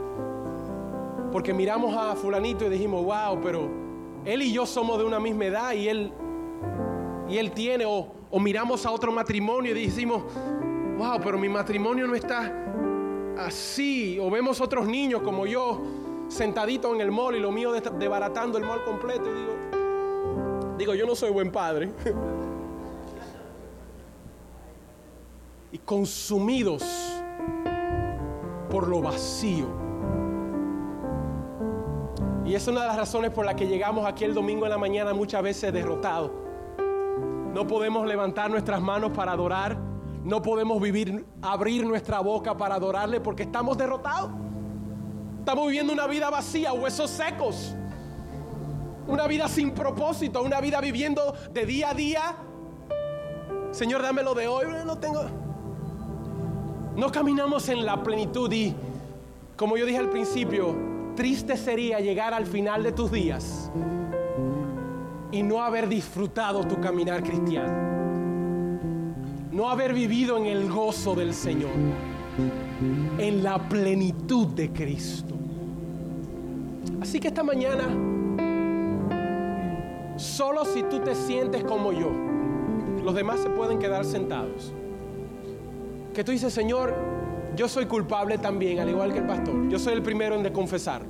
Porque 1.32 1.55
miramos 1.55 1.96
a 1.96 2.14
fulanito 2.16 2.66
y 2.66 2.68
dijimos, 2.68 3.03
wow, 3.03 3.40
pero 3.42 3.88
él 4.29 4.43
y 4.43 4.53
yo 4.53 4.66
somos 4.66 4.99
de 4.99 5.05
una 5.05 5.18
misma 5.18 5.47
edad 5.47 5.72
y 5.72 5.89
él, 5.89 6.12
y 7.31 7.39
él 7.39 7.51
tiene, 7.53 7.87
o, 7.87 8.12
miramos 8.39 8.85
a 8.85 8.91
otro 8.91 9.11
matrimonio 9.11 9.74
y 9.74 9.87
decimos, 9.87 10.22
wow, 10.99 11.18
pero 11.24 11.39
mi 11.39 11.49
matrimonio 11.49 12.07
no 12.07 12.14
está 12.14 12.53
así. 13.39 14.18
O 14.20 14.31
vemos 14.31 14.61
otros 14.61 14.87
niños 14.87 15.22
como 15.22 15.47
yo 15.47 15.81
sentadito 16.29 16.95
en 16.95 17.01
el 17.01 17.11
mall 17.11 17.37
y 17.37 17.41
lo 17.41 17.51
mío 17.51 17.72
desbaratando 17.72 18.59
el 18.59 18.66
mall 18.66 18.85
completo 18.85 19.31
y 19.31 19.35
digo, 19.35 19.55
digo, 20.76 20.95
yo 20.95 21.07
no 21.07 21.14
soy 21.14 21.31
buen 21.31 21.51
padre. 21.51 21.91
y 25.72 25.79
consumidos 25.79 26.85
por 28.70 28.89
lo 28.89 29.01
vacío. 29.01 29.88
Y 32.49 32.55
es 32.55 32.66
una 32.66 32.80
de 32.80 32.86
las 32.86 32.96
razones 32.96 33.30
por 33.30 33.44
las 33.44 33.57
que 33.57 33.66
llegamos 33.66 34.07
aquí 34.07 34.24
el 34.24 34.32
domingo 34.32 34.64
en 34.64 34.70
la 34.70 34.78
mañana 34.78 35.12
muchas 35.12 35.42
veces 35.42 35.70
derrotados. 35.70 36.30
No 37.53 37.66
podemos 37.66 38.07
levantar 38.07 38.51
nuestras 38.51 38.80
manos 38.80 39.11
para 39.11 39.32
adorar. 39.32 39.76
No 40.24 40.40
podemos 40.40 40.80
vivir, 40.80 41.26
abrir 41.42 41.86
nuestra 41.86 42.20
boca 42.20 42.57
para 42.57 42.76
adorarle 42.76 43.20
porque 43.20 43.42
estamos 43.42 43.76
derrotados. 43.76 44.30
Estamos 45.40 45.66
viviendo 45.66 45.92
una 45.92 46.07
vida 46.07 46.30
vacía, 46.30 46.72
huesos 46.72 47.11
secos. 47.11 47.74
Una 49.07 49.26
vida 49.26 49.46
sin 49.46 49.72
propósito, 49.72 50.42
una 50.42 50.62
vida 50.62 50.80
viviendo 50.80 51.34
de 51.53 51.66
día 51.66 51.90
a 51.90 51.94
día. 51.94 52.36
Señor, 53.72 54.01
dámelo 54.01 54.32
de 54.32 54.49
hoy, 54.49 54.64
no. 54.86 54.96
No 56.96 57.12
caminamos 57.12 57.68
en 57.68 57.84
la 57.84 58.03
plenitud 58.03 58.51
y, 58.51 58.74
como 59.55 59.76
yo 59.76 59.84
dije 59.84 59.99
al 59.99 60.09
principio, 60.09 60.88
triste 61.18 61.56
sería 61.56 61.98
llegar 61.98 62.32
al 62.32 62.46
final 62.46 62.84
de 62.84 62.92
tus 62.92 63.10
días 63.10 63.72
y 65.32 65.42
no 65.42 65.60
haber 65.60 65.88
disfrutado 65.88 66.62
tu 66.62 66.80
caminar 66.80 67.24
cristiano. 67.24 67.88
No 69.50 69.68
haber 69.68 69.92
vivido 69.94 70.36
en 70.36 70.46
el 70.46 70.70
gozo 70.70 71.16
del 71.16 71.34
Señor, 71.34 71.72
en 73.18 73.42
la 73.42 73.58
plenitud 73.68 74.46
de 74.46 74.70
Cristo. 74.70 75.34
Así 77.00 77.18
que 77.18 77.26
esta 77.26 77.42
mañana, 77.42 77.88
solo 80.16 80.64
si 80.66 80.84
tú 80.84 81.00
te 81.00 81.16
sientes 81.16 81.64
como 81.64 81.90
yo, 81.90 82.12
los 83.02 83.12
demás 83.12 83.40
se 83.40 83.50
pueden 83.50 83.80
quedar 83.80 84.04
sentados 84.04 84.72
que 86.18 86.24
tú 86.24 86.32
dices, 86.32 86.52
Señor, 86.52 86.96
yo 87.59 87.66
soy 87.66 87.86
culpable 87.86 88.38
también, 88.38 88.78
al 88.78 88.88
igual 88.88 89.12
que 89.12 89.18
el 89.18 89.26
pastor. 89.26 89.68
Yo 89.68 89.80
soy 89.80 89.94
el 89.94 90.02
primero 90.02 90.36
en 90.36 90.44
de 90.44 90.52
confesar. 90.52 91.02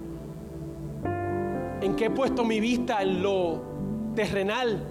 En 1.83 1.95
que 1.95 2.07
he 2.07 2.11
puesto 2.11 2.43
mi 2.43 2.59
vista 2.59 3.03
en 3.03 3.23
lo 3.23 3.61
terrenal 4.15 4.83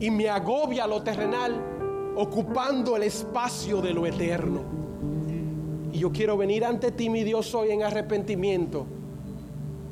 y 0.00 0.10
me 0.10 0.28
agobia 0.28 0.88
lo 0.88 1.00
terrenal, 1.04 1.54
ocupando 2.16 2.96
el 2.96 3.04
espacio 3.04 3.80
de 3.80 3.94
lo 3.94 4.06
eterno. 4.06 4.62
Y 5.92 6.00
yo 6.00 6.10
quiero 6.10 6.36
venir 6.36 6.64
ante 6.64 6.90
ti, 6.90 7.08
mi 7.08 7.22
Dios, 7.22 7.54
hoy 7.54 7.70
en 7.70 7.84
arrepentimiento, 7.84 8.84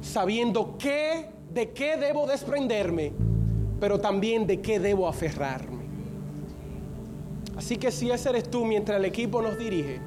sabiendo 0.00 0.76
qué, 0.76 1.30
de 1.54 1.70
qué 1.70 1.96
debo 1.98 2.26
desprenderme, 2.26 3.12
pero 3.78 4.00
también 4.00 4.44
de 4.44 4.60
qué 4.60 4.80
debo 4.80 5.06
aferrarme. 5.06 5.86
Así 7.56 7.76
que 7.76 7.92
si 7.92 8.10
ese 8.10 8.28
eres 8.30 8.50
tú 8.50 8.64
mientras 8.64 8.98
el 8.98 9.04
equipo 9.04 9.40
nos 9.40 9.56
dirige, 9.56 10.00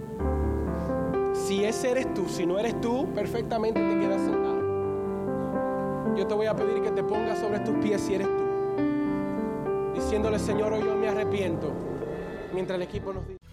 si 1.49 1.65
ese 1.65 1.89
eres 1.89 2.13
tú, 2.13 2.29
si 2.29 2.45
no 2.45 2.59
eres 2.59 2.79
tú, 2.79 3.11
perfectamente 3.15 3.79
te 3.79 3.99
quedas 3.99 4.21
sentado. 4.21 6.15
Yo 6.15 6.27
te 6.27 6.35
voy 6.35 6.45
a 6.45 6.55
pedir 6.55 6.79
que 6.83 6.91
te 6.91 7.03
pongas 7.03 7.39
sobre 7.39 7.57
tus 7.61 7.75
pies 7.77 7.99
si 8.01 8.13
eres 8.13 8.27
tú, 8.27 8.43
diciéndole, 9.95 10.37
Señor, 10.37 10.77
yo 10.79 10.95
me 10.95 11.07
arrepiento, 11.07 11.73
mientras 12.53 12.75
el 12.75 12.83
equipo 12.83 13.13
nos 13.13 13.25
dirige. 13.25 13.43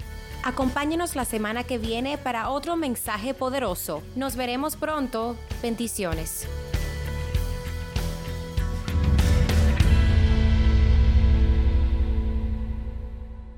Acompáñenos 0.45 1.17
la 1.17 1.25
semana 1.25 1.65
que 1.65 1.79
viene 1.79 2.19
para 2.19 2.51
otro 2.51 2.77
mensaje 2.77 3.33
poderoso. 3.33 4.03
Nos 4.15 4.37
veremos 4.37 4.77
pronto. 4.77 5.35
Bendiciones. 5.63 6.47